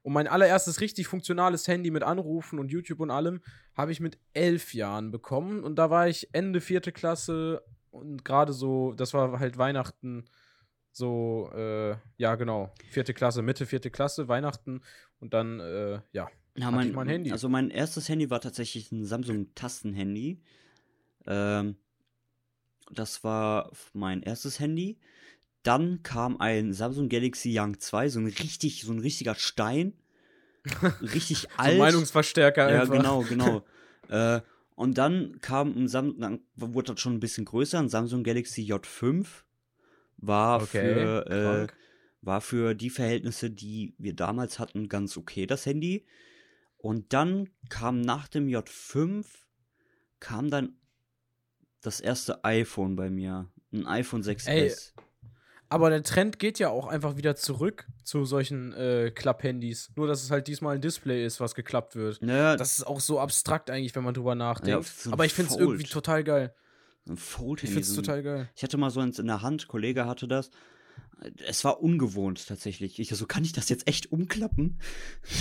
Und 0.08 0.14
mein 0.14 0.30
allererstes 0.30 0.80
richtig 0.80 1.06
funktionales 1.10 1.68
Handy 1.68 1.92
mit 1.92 2.02
Anrufen 2.02 2.60
und 2.60 2.72
YouTube 2.72 3.02
und 3.02 3.12
allem 3.12 3.42
habe 3.76 3.92
ich 3.92 4.00
mit 4.00 4.18
elf 4.32 4.74
Jahren 4.74 5.12
bekommen. 5.12 5.66
Und 5.66 5.76
da 5.76 5.90
war 5.90 6.08
ich 6.08 6.30
Ende 6.34 6.62
vierte 6.62 6.94
Klasse 6.94 7.62
und 7.92 8.24
gerade 8.24 8.54
so, 8.54 8.94
das 8.94 9.14
war 9.14 9.38
halt 9.38 9.58
Weihnachten, 9.58 10.24
so, 10.94 11.52
äh, 11.54 11.98
ja, 12.16 12.36
genau, 12.36 12.74
vierte 12.90 13.14
Klasse, 13.14 13.42
Mitte 13.42 13.66
vierte 13.66 13.92
Klasse, 13.92 14.30
Weihnachten 14.30 14.80
und 15.20 15.34
dann, 15.34 15.60
äh, 15.60 16.00
ja. 16.14 16.30
Ja, 16.56 16.72
mein, 16.72 16.88
ich 16.88 16.96
mein 16.96 17.10
Handy. 17.10 17.34
Also 17.34 17.50
mein 17.50 17.70
erstes 17.70 18.08
Handy 18.08 18.30
war 18.30 18.40
tatsächlich 18.40 18.94
ein 18.94 19.04
Samsung 19.04 19.54
Tastenhandy. 19.56 20.42
Ähm, 21.26 21.76
das 22.92 23.26
war 23.26 23.74
mein 23.92 24.24
erstes 24.24 24.62
Handy. 24.62 25.00
Dann 25.68 26.02
kam 26.02 26.40
ein 26.40 26.74
Samsung 26.74 27.10
Galaxy 27.10 27.54
Young 27.54 27.80
2, 27.80 28.10
so 28.10 28.20
ein 28.20 28.28
richtig, 28.28 28.84
so 28.84 28.94
ein 28.94 29.00
richtiger 29.00 29.36
Stein. 29.36 29.94
Richtig 31.02 31.44
So 31.44 31.48
alt. 31.58 31.78
Meinungsverstärker 31.78 32.70
ja, 32.70 32.82
einfach. 32.82 32.94
genau, 32.94 33.22
genau. 33.22 33.64
äh, 34.10 34.42
und 34.76 34.98
dann 34.98 35.40
kam 35.40 35.76
ein 35.78 35.88
Samsung, 35.88 36.20
dann 36.20 36.40
wurde 36.56 36.94
das 36.94 37.02
schon 37.02 37.14
ein 37.14 37.20
bisschen 37.20 37.46
größer, 37.46 37.80
ein 37.80 37.90
Samsung 37.90 38.24
Galaxy 38.24 38.62
J5. 38.62 39.26
War 40.18 40.62
Okay, 40.62 40.94
für 40.94 41.68
äh, 41.70 41.74
war 42.22 42.42
für 42.42 42.76
die 42.76 42.90
Verhältnisse, 42.90 43.50
die 43.50 43.94
wir 43.98 44.14
damals 44.14 44.60
hatten, 44.60 44.90
ganz 44.90 45.16
okay, 45.18 45.46
das 45.46 45.66
Handy. 45.66 46.06
Und 46.78 47.14
dann 47.14 47.50
kam 47.70 48.02
nach 48.02 48.28
dem 48.28 48.48
J5, 48.48 49.26
kam 50.20 50.50
dann 50.50 50.78
das 51.82 52.00
erste 52.00 52.44
iPhone 52.44 52.96
bei 52.96 53.10
mir. 53.10 53.50
Ein 53.72 53.86
iPhone 53.86 54.22
6S. 54.22 54.48
Ey, 54.48 54.74
Aber 55.70 55.90
der 55.90 56.02
Trend 56.04 56.40
geht 56.40 56.60
ja 56.60 56.70
auch 56.70 56.88
einfach 56.88 57.18
wieder 57.18 57.36
zurück 57.36 57.88
zu 58.04 58.24
solchen 58.26 58.74
äh, 58.74 59.12
Klapp-Handys. 59.14 59.92
Nur, 59.96 60.08
dass 60.08 60.24
es 60.24 60.32
halt 60.32 60.48
diesmal 60.48 60.76
ein 60.76 60.82
Display 60.82 61.26
ist, 61.26 61.40
was 61.42 61.56
geklappt 61.56 61.96
wird. 61.96 62.22
ja, 62.22 62.56
Das 62.56 62.78
ist 62.78 62.88
auch 62.88 63.00
so 63.02 63.20
abstrakt 63.20 63.70
eigentlich, 63.70 63.94
wenn 63.96 64.04
man 64.04 64.14
drüber 64.14 64.34
nachdenkt. 64.36 64.70
Ja, 64.70 65.10
ein 65.10 65.14
Aber 65.14 65.26
ich 65.26 65.34
finde 65.34 65.52
es 65.52 65.58
irgendwie 65.58 65.84
total 65.84 66.24
geil. 66.24 66.54
ein 67.08 67.16
Ich 67.16 67.20
Fold-Handy. 67.20 67.74
finde 67.74 67.82
es 67.82 67.98
ein- 67.98 68.04
total 68.04 68.24
geil. 68.24 68.50
Ich 68.56 68.64
hatte 68.64 68.78
mal 68.78 68.90
so 68.92 69.00
eins 69.02 69.20
in 69.20 69.28
der 69.28 69.42
Hand, 69.42 69.68
Kollege 69.68 70.06
hatte 70.06 70.28
das. 70.28 70.52
Es 71.46 71.64
war 71.66 71.82
ungewohnt 71.82 72.48
tatsächlich. 72.48 73.00
Ich 73.00 73.10
so, 73.10 73.26
kann 73.26 73.44
ich 73.44 73.52
das 73.52 73.70
jetzt 73.70 73.88
echt 73.88 74.12
umklappen? 74.12 74.80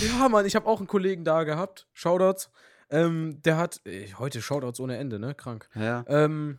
Ja, 0.01 0.27
Mann, 0.29 0.45
ich 0.45 0.55
habe 0.55 0.65
auch 0.67 0.79
einen 0.79 0.87
Kollegen 0.87 1.23
da 1.23 1.43
gehabt. 1.45 1.87
Shoutouts. 1.93 2.49
Ähm, 2.89 3.41
der 3.43 3.57
hat, 3.57 3.81
äh, 3.85 4.07
heute 4.17 4.41
Shoutouts 4.41 4.79
ohne 4.79 4.97
Ende, 4.97 5.19
ne? 5.19 5.35
Krank. 5.35 5.69
Ja. 5.75 6.03
Ähm, 6.07 6.57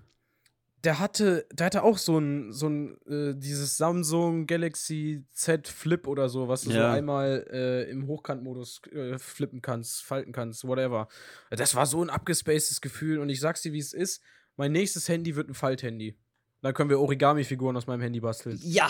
der 0.85 0.99
hatte, 1.01 1.47
der 1.53 1.67
hatte 1.67 1.83
auch 1.83 1.99
so 1.99 2.19
ein, 2.19 2.53
so 2.53 2.69
ein, 2.69 2.97
äh, 3.09 3.35
dieses 3.37 3.77
Samsung 3.77 4.47
Galaxy 4.47 5.25
Z 5.33 5.67
Flip 5.69 6.07
oder 6.07 6.29
so, 6.29 6.49
was 6.49 6.63
du 6.63 6.71
so 6.71 6.79
Ja. 6.79 6.93
einmal 6.93 7.47
äh, 7.51 7.91
im 7.91 8.07
Hochkantmodus 8.07 8.83
äh, 8.93 9.19
flippen 9.19 9.61
kannst, 9.61 10.03
falten 10.05 10.33
kannst, 10.33 10.65
whatever. 10.65 11.09
Das 11.51 11.75
war 11.75 11.87
so 11.87 12.03
ein 12.03 12.11
abgespacedes 12.11 12.81
Gefühl 12.81 13.19
und 13.19 13.29
ich 13.29 13.41
sag's 13.41 13.63
dir, 13.63 13.73
wie 13.73 13.79
es 13.81 13.93
ist. 13.93 14.23
Mein 14.57 14.73
nächstes 14.73 15.09
Handy 15.09 15.35
wird 15.37 15.49
ein 15.49 15.55
Falthandy. 15.55 16.17
Dann 16.63 16.75
können 16.75 16.91
wir 16.91 16.99
Origami-Figuren 17.01 17.77
aus 17.77 17.87
meinem 17.87 18.01
Handy 18.01 18.21
basteln. 18.21 18.59
Ja! 18.63 18.89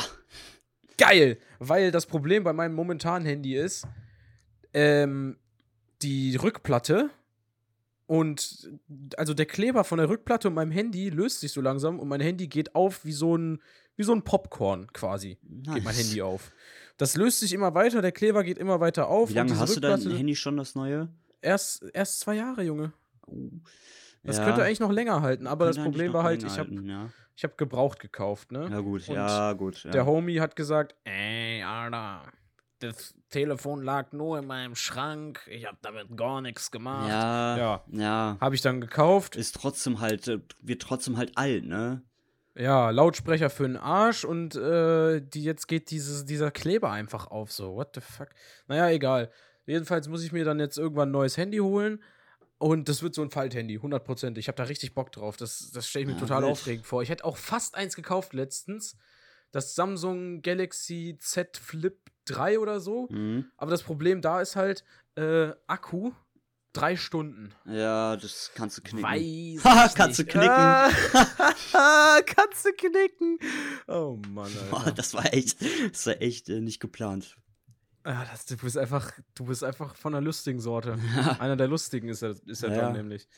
Geil! 0.98 1.38
Weil 1.58 1.90
das 1.90 2.06
Problem 2.06 2.44
bei 2.44 2.52
meinem 2.52 2.74
momentanen 2.74 3.26
Handy 3.26 3.56
ist, 3.56 3.86
ähm, 4.74 5.38
die 6.02 6.36
Rückplatte 6.36 7.10
und 8.08 8.68
also 9.16 9.34
der 9.34 9.46
Kleber 9.46 9.84
von 9.84 9.98
der 9.98 10.08
Rückplatte 10.08 10.48
und 10.48 10.54
meinem 10.54 10.72
Handy 10.72 11.10
löst 11.10 11.40
sich 11.40 11.52
so 11.52 11.60
langsam 11.60 12.00
und 12.00 12.08
mein 12.08 12.20
Handy 12.20 12.48
geht 12.48 12.74
auf 12.74 13.04
wie 13.04 13.12
so 13.12 13.36
ein, 13.36 13.60
wie 13.96 14.02
so 14.02 14.12
ein 14.12 14.22
Popcorn 14.22 14.90
quasi. 14.92 15.38
Geht 15.42 15.84
mein 15.84 15.94
Handy 15.94 16.22
auf. 16.22 16.50
Das 16.96 17.16
löst 17.16 17.40
sich 17.40 17.52
immer 17.52 17.74
weiter, 17.74 18.00
der 18.02 18.10
Kleber 18.12 18.42
geht 18.42 18.58
immer 18.58 18.80
weiter 18.80 19.08
auf. 19.08 19.28
Wie 19.30 19.34
lange 19.34 19.56
hast 19.58 19.76
du 19.76 19.80
dein 19.80 19.92
Rückplatte- 20.00 20.16
Handy 20.16 20.34
schon, 20.34 20.56
das 20.56 20.74
neue? 20.74 21.08
Erst, 21.42 21.84
erst 21.92 22.20
zwei 22.20 22.34
Jahre, 22.36 22.62
Junge. 22.64 22.92
Oh. 23.26 23.50
Das 24.24 24.38
Ja, 24.38 24.44
könnte 24.46 24.64
eigentlich 24.64 24.80
noch 24.80 24.90
länger 24.90 25.20
halten, 25.22 25.46
aber 25.46 25.66
das 25.66 25.76
könnte 25.76 25.86
eigentlich 25.88 25.92
Problem 25.92 26.12
war 26.14 26.24
halt, 26.24 26.42
ich 26.42 26.58
habe 26.58 26.74
ja. 26.82 27.10
ich 27.36 27.44
hab 27.44 27.56
gebraucht 27.58 28.00
gekauft, 28.00 28.50
ne? 28.52 28.68
ja, 28.70 28.80
gut, 28.80 29.06
Und 29.08 29.14
ja, 29.14 29.52
gut. 29.52 29.84
Ja. 29.84 29.90
Der 29.90 30.06
Homie 30.06 30.40
hat 30.40 30.56
gesagt, 30.56 30.96
ey, 31.04 31.62
Alter, 31.62 32.22
das 32.80 33.14
Telefon 33.30 33.82
lag 33.82 34.12
nur 34.12 34.38
in 34.38 34.46
meinem 34.46 34.74
Schrank, 34.74 35.40
ich 35.50 35.66
habe 35.66 35.78
damit 35.82 36.16
gar 36.16 36.40
nichts 36.40 36.70
gemacht. 36.70 37.08
ja, 37.08 37.56
Ja. 37.56 37.84
ja. 37.92 38.36
Habe 38.40 38.54
ich 38.54 38.60
dann 38.62 38.80
gekauft. 38.80 39.36
Ist 39.36 39.56
trotzdem 39.56 40.00
halt, 40.00 40.28
äh, 40.28 40.40
wird 40.62 40.82
trotzdem 40.82 41.16
halt 41.16 41.36
alt, 41.36 41.64
ne? 41.64 42.02
Ja, 42.54 42.90
Lautsprecher 42.90 43.50
für 43.50 43.64
den 43.68 43.76
Arsch 43.76 44.24
und 44.24 44.56
äh, 44.56 45.20
die, 45.20 45.44
jetzt 45.44 45.68
geht 45.68 45.90
dieses, 45.90 46.24
dieser 46.24 46.50
Kleber 46.50 46.90
einfach 46.90 47.28
auf. 47.28 47.52
So, 47.52 47.74
what 47.76 47.90
the 47.94 48.00
fuck? 48.00 48.28
Naja, 48.66 48.88
egal. 48.90 49.30
Jedenfalls 49.66 50.08
muss 50.08 50.24
ich 50.24 50.32
mir 50.32 50.44
dann 50.44 50.58
jetzt 50.58 50.76
irgendwann 50.78 51.10
ein 51.10 51.12
neues 51.12 51.36
Handy 51.36 51.58
holen. 51.58 52.02
Und 52.60 52.88
das 52.88 53.02
wird 53.04 53.14
so 53.14 53.22
ein 53.22 53.30
Falthandy, 53.30 53.78
100%. 53.78 54.36
Ich 54.38 54.48
habe 54.48 54.56
da 54.56 54.64
richtig 54.64 54.92
Bock 54.92 55.12
drauf. 55.12 55.36
Das, 55.36 55.70
das 55.72 55.86
stelle 55.88 56.02
ich 56.02 56.06
mir 56.08 56.14
Ja, 56.14 56.20
total 56.20 56.42
wild. 56.42 56.50
aufregend 56.52 56.86
vor. 56.86 57.02
Ich 57.02 57.10
hätte 57.10 57.24
auch 57.24 57.36
fast 57.36 57.76
eins 57.76 57.94
gekauft 57.94 58.32
letztens. 58.32 58.96
Das 59.52 59.76
Samsung 59.76 60.42
Galaxy 60.42 61.16
Z 61.20 61.56
Flip 61.56 61.96
3 62.30 62.58
oder 62.58 62.80
so. 62.80 63.08
Mhm. 63.10 63.50
Aber 63.56 63.70
das 63.70 63.82
Problem 63.82 64.20
da 64.20 64.40
ist 64.40 64.56
halt, 64.56 64.84
äh, 65.16 65.50
Akku, 65.66 66.12
drei 66.72 66.96
Stunden. 66.96 67.52
Ja, 67.64 68.16
das 68.16 68.52
kannst 68.54 68.78
du 68.78 68.82
knicken. 68.82 69.02
Weiß 69.02 69.64
Haha, 69.64 69.88
kannst 69.94 70.18
du 70.18 70.24
knicken. 70.24 70.48
Ah, 70.50 72.20
kannst 72.26 72.64
du 72.64 72.72
knicken. 72.72 73.38
Oh 73.86 74.18
Mann, 74.30 74.52
Boah, 74.70 74.92
das 74.92 75.14
war 75.14 75.32
echt, 75.32 75.58
das 75.92 76.06
war 76.06 76.20
echt 76.22 76.48
äh, 76.48 76.60
nicht 76.60 76.80
geplant. 76.80 77.36
Ah, 78.04 78.24
das, 78.30 78.46
du 78.46 78.56
bist 78.56 78.78
einfach, 78.78 79.10
du 79.34 79.46
bist 79.46 79.64
einfach 79.64 79.94
von 79.96 80.12
der 80.12 80.22
lustigen 80.22 80.60
Sorte. 80.60 80.98
Einer 81.40 81.56
der 81.56 81.68
lustigen 81.68 82.08
ist 82.08 82.22
er, 82.22 82.36
ist 82.46 82.62
er 82.62 82.70
Ja. 82.70 82.80
dann 82.82 82.92
nämlich. 82.92 83.28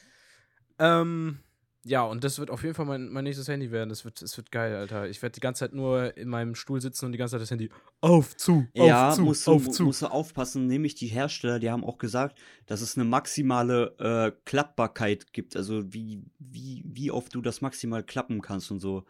Ähm, 0.79 1.41
ja, 1.85 2.03
und 2.03 2.25
das 2.25 2.39
wird 2.39 2.51
auf 2.51 2.63
jeden 2.63 2.75
Fall 2.75 2.85
mein, 2.85 3.09
mein 3.09 3.25
nächstes 3.25 3.49
Handy 3.49 3.71
werden. 3.71 3.89
Das 3.89 4.05
wird, 4.05 4.21
das 4.21 4.37
wird 4.37 4.53
geil, 4.53 4.75
Alter. 4.77 5.09
Ich 5.09 5.23
werde 5.23 5.33
die 5.33 5.41
ganze 5.41 5.61
Zeit 5.61 5.73
nur 5.73 6.15
in 6.17 6.29
meinem 6.29 6.55
Stuhl 6.55 6.81
sitzen 6.81 7.07
und 7.07 7.13
die 7.13 7.19
ganze 7.19 7.33
Zeit 7.33 7.43
das 7.43 7.51
Handy 7.51 7.71
auf, 8.03 8.37
zu, 8.37 8.67
auf, 8.77 8.87
ja, 8.87 9.13
zu, 9.13 9.23
musst 9.23 9.47
du, 9.47 9.53
auf, 9.53 9.71
zu. 9.71 9.85
musst 9.85 10.03
du 10.03 10.07
aufpassen, 10.07 10.67
nämlich 10.67 10.95
die 10.95 11.07
Hersteller, 11.07 11.59
die 11.59 11.71
haben 11.71 11.85
auch 11.85 11.97
gesagt, 11.97 12.39
dass 12.67 12.83
es 12.83 12.97
eine 12.97 13.05
maximale 13.05 13.95
äh, 13.99 14.33
Klappbarkeit 14.45 15.33
gibt, 15.33 15.57
also 15.57 15.93
wie, 15.93 16.23
wie, 16.39 16.83
wie 16.85 17.11
oft 17.11 17.35
du 17.35 17.41
das 17.41 17.63
maximal 17.63 18.03
klappen 18.03 18.43
kannst 18.43 18.71
und 18.71 18.81
so. 18.81 19.05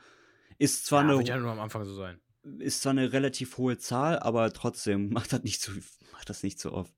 Ist 0.59 0.87
zwar, 0.87 1.03
ja, 1.03 1.09
eine, 1.09 1.19
wird 1.19 1.29
ja 1.29 1.39
nur 1.39 1.51
am 1.51 1.61
Anfang 1.61 1.85
so 1.85 1.95
sein. 1.95 2.21
ist 2.59 2.83
zwar 2.83 2.91
eine 2.91 3.13
relativ 3.13 3.59
hohe 3.59 3.79
Zahl, 3.79 4.21
aber 4.21 4.53
trotzdem 4.53 5.09
macht 5.13 5.33
das 5.33 5.43
nicht 5.43 5.61
so, 5.61 5.73
macht 6.13 6.31
das 6.31 6.45
nicht 6.45 6.61
so 6.61 6.73
oft. 6.73 6.93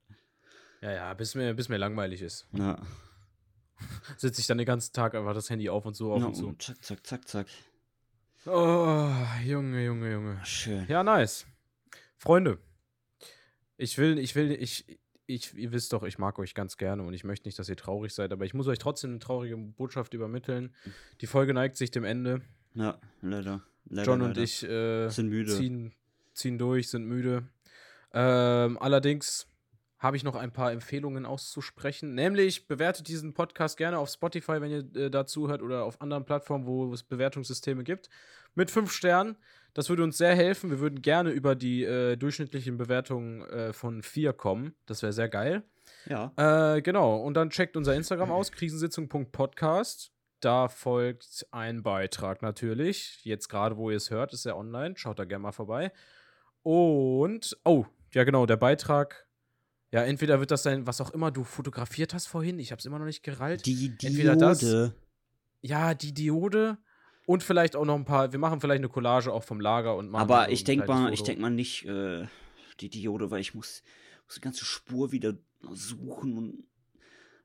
Ja, 0.81 0.91
ja, 0.91 1.13
bis 1.15 1.33
mir, 1.33 1.55
bis 1.55 1.69
mir 1.69 1.77
langweilig 1.77 2.21
ist. 2.21 2.47
Ja. 2.51 2.79
Sitze 4.17 4.41
ich 4.41 4.47
dann 4.47 4.57
den 4.57 4.67
ganzen 4.67 4.93
Tag 4.93 5.15
einfach 5.15 5.33
das 5.33 5.49
Handy 5.49 5.69
auf 5.69 5.85
und 5.85 5.95
so 5.95 6.13
auf 6.13 6.19
Ja, 6.19 6.27
und 6.27 6.43
und 6.43 6.61
zack, 6.61 6.83
zack, 6.83 7.05
zack, 7.05 7.27
zack. 7.27 7.47
Oh, 8.45 9.09
Junge, 9.45 9.85
Junge, 9.85 10.11
Junge. 10.11 10.39
Schön. 10.43 10.85
Ja, 10.89 11.03
nice. 11.03 11.45
Freunde, 12.17 12.59
ich 13.77 13.97
will, 13.97 14.17
ich 14.17 14.35
will, 14.35 14.51
ich, 14.51 14.99
ich, 15.25 15.53
ihr 15.55 15.71
wisst 15.71 15.93
doch, 15.93 16.03
ich 16.03 16.17
mag 16.17 16.39
euch 16.39 16.53
ganz 16.53 16.77
gerne 16.77 17.03
und 17.03 17.13
ich 17.13 17.23
möchte 17.23 17.47
nicht, 17.47 17.57
dass 17.59 17.69
ihr 17.69 17.77
traurig 17.77 18.13
seid, 18.13 18.31
aber 18.31 18.45
ich 18.45 18.53
muss 18.53 18.67
euch 18.67 18.79
trotzdem 18.79 19.11
eine 19.11 19.19
traurige 19.19 19.57
Botschaft 19.57 20.13
übermitteln. 20.13 20.73
Die 21.21 21.27
Folge 21.27 21.53
neigt 21.53 21.77
sich 21.77 21.91
dem 21.91 22.03
Ende. 22.03 22.41
Ja, 22.75 22.99
leider. 23.21 23.61
leider 23.89 24.11
John 24.11 24.21
und 24.21 24.29
leider. 24.29 24.41
ich 24.41 24.63
äh, 24.63 25.09
sind 25.09 25.29
müde. 25.29 25.55
ziehen, 25.55 25.93
ziehen 26.33 26.57
durch, 26.57 26.89
sind 26.89 27.05
müde. 27.05 27.47
Ähm, 28.13 28.77
allerdings 28.77 29.47
habe 30.03 30.17
ich 30.17 30.25
noch 30.25 30.35
ein 30.35 30.51
paar 30.51 30.73
Empfehlungen 30.73 31.25
auszusprechen. 31.25 32.13
Nämlich 32.13 32.67
bewertet 32.67 33.07
diesen 33.07 33.33
Podcast 33.33 33.77
gerne 33.77 33.97
auf 33.97 34.09
Spotify, 34.09 34.59
wenn 34.59 34.69
ihr 34.69 35.03
äh, 35.05 35.09
dazu 35.09 35.47
hört, 35.47 35.61
oder 35.61 35.85
auf 35.85 36.01
anderen 36.01 36.25
Plattformen, 36.25 36.65
wo 36.65 36.93
es 36.93 37.03
Bewertungssysteme 37.03 37.85
gibt. 37.85 38.09
Mit 38.53 38.69
fünf 38.69 38.91
Sternen. 38.91 39.37
Das 39.73 39.89
würde 39.89 40.03
uns 40.03 40.17
sehr 40.17 40.35
helfen. 40.35 40.69
Wir 40.69 40.79
würden 40.79 41.01
gerne 41.01 41.31
über 41.31 41.55
die 41.55 41.85
äh, 41.85 42.17
durchschnittlichen 42.17 42.77
Bewertungen 42.77 43.41
äh, 43.49 43.71
von 43.71 44.03
vier 44.03 44.33
kommen. 44.33 44.75
Das 44.85 45.01
wäre 45.01 45.13
sehr 45.13 45.29
geil. 45.29 45.63
Ja. 46.05 46.33
Äh, 46.75 46.81
genau, 46.81 47.15
und 47.15 47.35
dann 47.35 47.49
checkt 47.49 47.77
unser 47.77 47.95
Instagram 47.95 48.29
aus, 48.29 48.51
krisensitzung.podcast. 48.51 50.11
Da 50.41 50.67
folgt 50.67 51.47
ein 51.51 51.81
Beitrag 51.81 52.41
natürlich. 52.41 53.23
Jetzt 53.23 53.47
gerade, 53.47 53.77
wo 53.77 53.89
ihr 53.89 53.97
es 53.97 54.11
hört, 54.11 54.33
ist 54.33 54.45
er 54.45 54.57
online. 54.57 54.95
Schaut 54.97 55.17
da 55.17 55.23
gerne 55.23 55.43
mal 55.43 55.53
vorbei. 55.53 55.93
Und, 56.61 57.57
oh, 57.63 57.85
ja 58.11 58.25
genau, 58.25 58.45
der 58.45 58.57
Beitrag. 58.57 59.25
Ja, 59.93 60.01
entweder 60.03 60.39
wird 60.39 60.49
das 60.49 60.63
sein, 60.63 60.87
was 60.87 60.99
auch 61.01 61.11
immer 61.11 61.29
du 61.29 61.43
fotografiert 61.43 62.15
hast 62.15 62.25
vorhin. 62.25 62.57
Ich 62.57 62.71
habe 62.71 62.79
es 62.79 62.85
immer 62.87 62.97
noch 62.97 63.05
nicht 63.05 63.21
gerallt. 63.21 63.63
Die 63.67 63.93
Entweder 64.01 64.35
das- 64.35 64.59
Diode. 64.59 64.95
Ja, 65.61 65.93
die 65.93 66.13
Diode. 66.15 66.79
Und 67.27 67.43
vielleicht 67.43 67.75
auch 67.75 67.85
noch 67.85 67.93
ein 67.95 68.03
paar. 68.03 68.31
Wir 68.33 68.39
machen 68.39 68.59
vielleicht 68.59 68.79
eine 68.79 68.89
Collage 68.89 69.31
auch 69.31 69.43
vom 69.43 69.61
Lager 69.61 69.95
und 69.95 70.09
machen. 70.09 70.23
Aber 70.23 70.49
ich 70.49 70.63
denke 70.63 70.87
mal, 70.87 71.13
ich 71.13 71.19
Foto. 71.19 71.27
denk 71.27 71.39
mal 71.41 71.51
nicht 71.51 71.85
äh, 71.85 72.25
die 72.79 72.89
Diode, 72.89 73.29
weil 73.29 73.39
ich 73.39 73.53
muss, 73.53 73.83
muss 74.25 74.35
die 74.35 74.41
ganze 74.41 74.65
Spur 74.65 75.11
wieder 75.11 75.35
suchen 75.71 76.37
und 76.37 76.63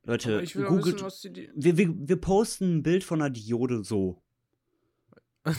Leute, 0.04 0.40
ich 0.40 0.54
googelt. 0.54 1.04
wissen, 1.04 1.34
wir, 1.54 1.76
wir, 1.76 1.94
wir 2.08 2.16
posten 2.16 2.78
ein 2.78 2.82
Bild 2.82 3.04
von 3.04 3.20
einer 3.20 3.30
Diode 3.30 3.84
so. 3.84 4.22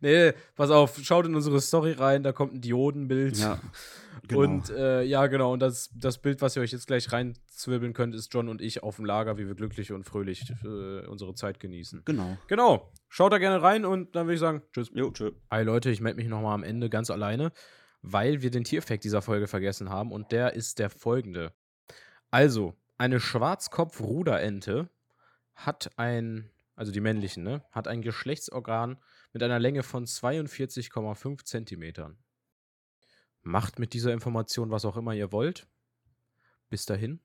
Nee, 0.00 0.32
pass 0.54 0.70
auf, 0.70 0.98
schaut 1.02 1.24
in 1.26 1.34
unsere 1.34 1.60
Story 1.62 1.92
rein, 1.92 2.22
da 2.22 2.32
kommt 2.32 2.52
ein 2.54 2.60
Diodenbild. 2.60 3.38
Ja. 3.38 3.58
Genau. 4.28 4.40
Und 4.40 4.70
äh, 4.70 5.02
ja, 5.02 5.26
genau, 5.26 5.52
und 5.52 5.60
das, 5.60 5.90
das 5.94 6.18
Bild, 6.18 6.42
was 6.42 6.56
ihr 6.56 6.62
euch 6.62 6.72
jetzt 6.72 6.86
gleich 6.86 7.12
reinzwirbeln 7.12 7.92
könnt, 7.92 8.14
ist 8.14 8.32
John 8.32 8.48
und 8.48 8.60
ich 8.60 8.82
auf 8.82 8.96
dem 8.96 9.04
Lager, 9.04 9.38
wie 9.38 9.46
wir 9.46 9.54
glücklich 9.54 9.92
und 9.92 10.04
fröhlich 10.04 10.52
äh, 10.64 11.06
unsere 11.06 11.34
Zeit 11.34 11.60
genießen. 11.60 12.02
genau. 12.04 12.36
Genau, 12.48 12.92
schaut 13.08 13.32
da 13.32 13.38
gerne 13.38 13.62
rein 13.62 13.84
und 13.84 14.16
dann 14.16 14.26
würde 14.26 14.34
ich 14.34 14.40
sagen, 14.40 14.62
tschüss. 14.72 14.90
Jo, 14.94 15.10
tschö. 15.10 15.32
Hi 15.50 15.62
Leute, 15.62 15.90
ich 15.90 16.00
melde 16.00 16.16
mich 16.16 16.28
nochmal 16.28 16.54
am 16.54 16.64
Ende 16.64 16.90
ganz 16.90 17.10
alleine, 17.10 17.52
weil 18.02 18.42
wir 18.42 18.50
den 18.50 18.64
Tiereffekt 18.64 19.04
dieser 19.04 19.22
Folge 19.22 19.46
vergessen 19.46 19.90
haben 19.90 20.12
und 20.12 20.32
der 20.32 20.54
ist 20.54 20.78
der 20.78 20.90
folgende. 20.90 21.52
Also, 22.30 22.74
eine 22.98 23.20
Schwarzkopf-Ruderente 23.20 24.88
hat 25.54 25.90
ein, 25.96 26.50
also 26.74 26.92
die 26.92 27.00
männlichen, 27.00 27.42
ne, 27.42 27.64
hat 27.72 27.88
ein 27.88 28.02
Geschlechtsorgan 28.02 28.98
mit 29.32 29.42
einer 29.42 29.58
Länge 29.58 29.82
von 29.82 30.06
42,5 30.06 31.44
Zentimetern. 31.44 32.18
Macht 33.46 33.78
mit 33.78 33.92
dieser 33.94 34.12
Information 34.12 34.72
was 34.72 34.84
auch 34.84 34.96
immer 34.96 35.14
ihr 35.14 35.30
wollt. 35.30 35.68
Bis 36.68 36.84
dahin. 36.84 37.20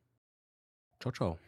Ciao, 1.00 1.12
ciao. 1.12 1.40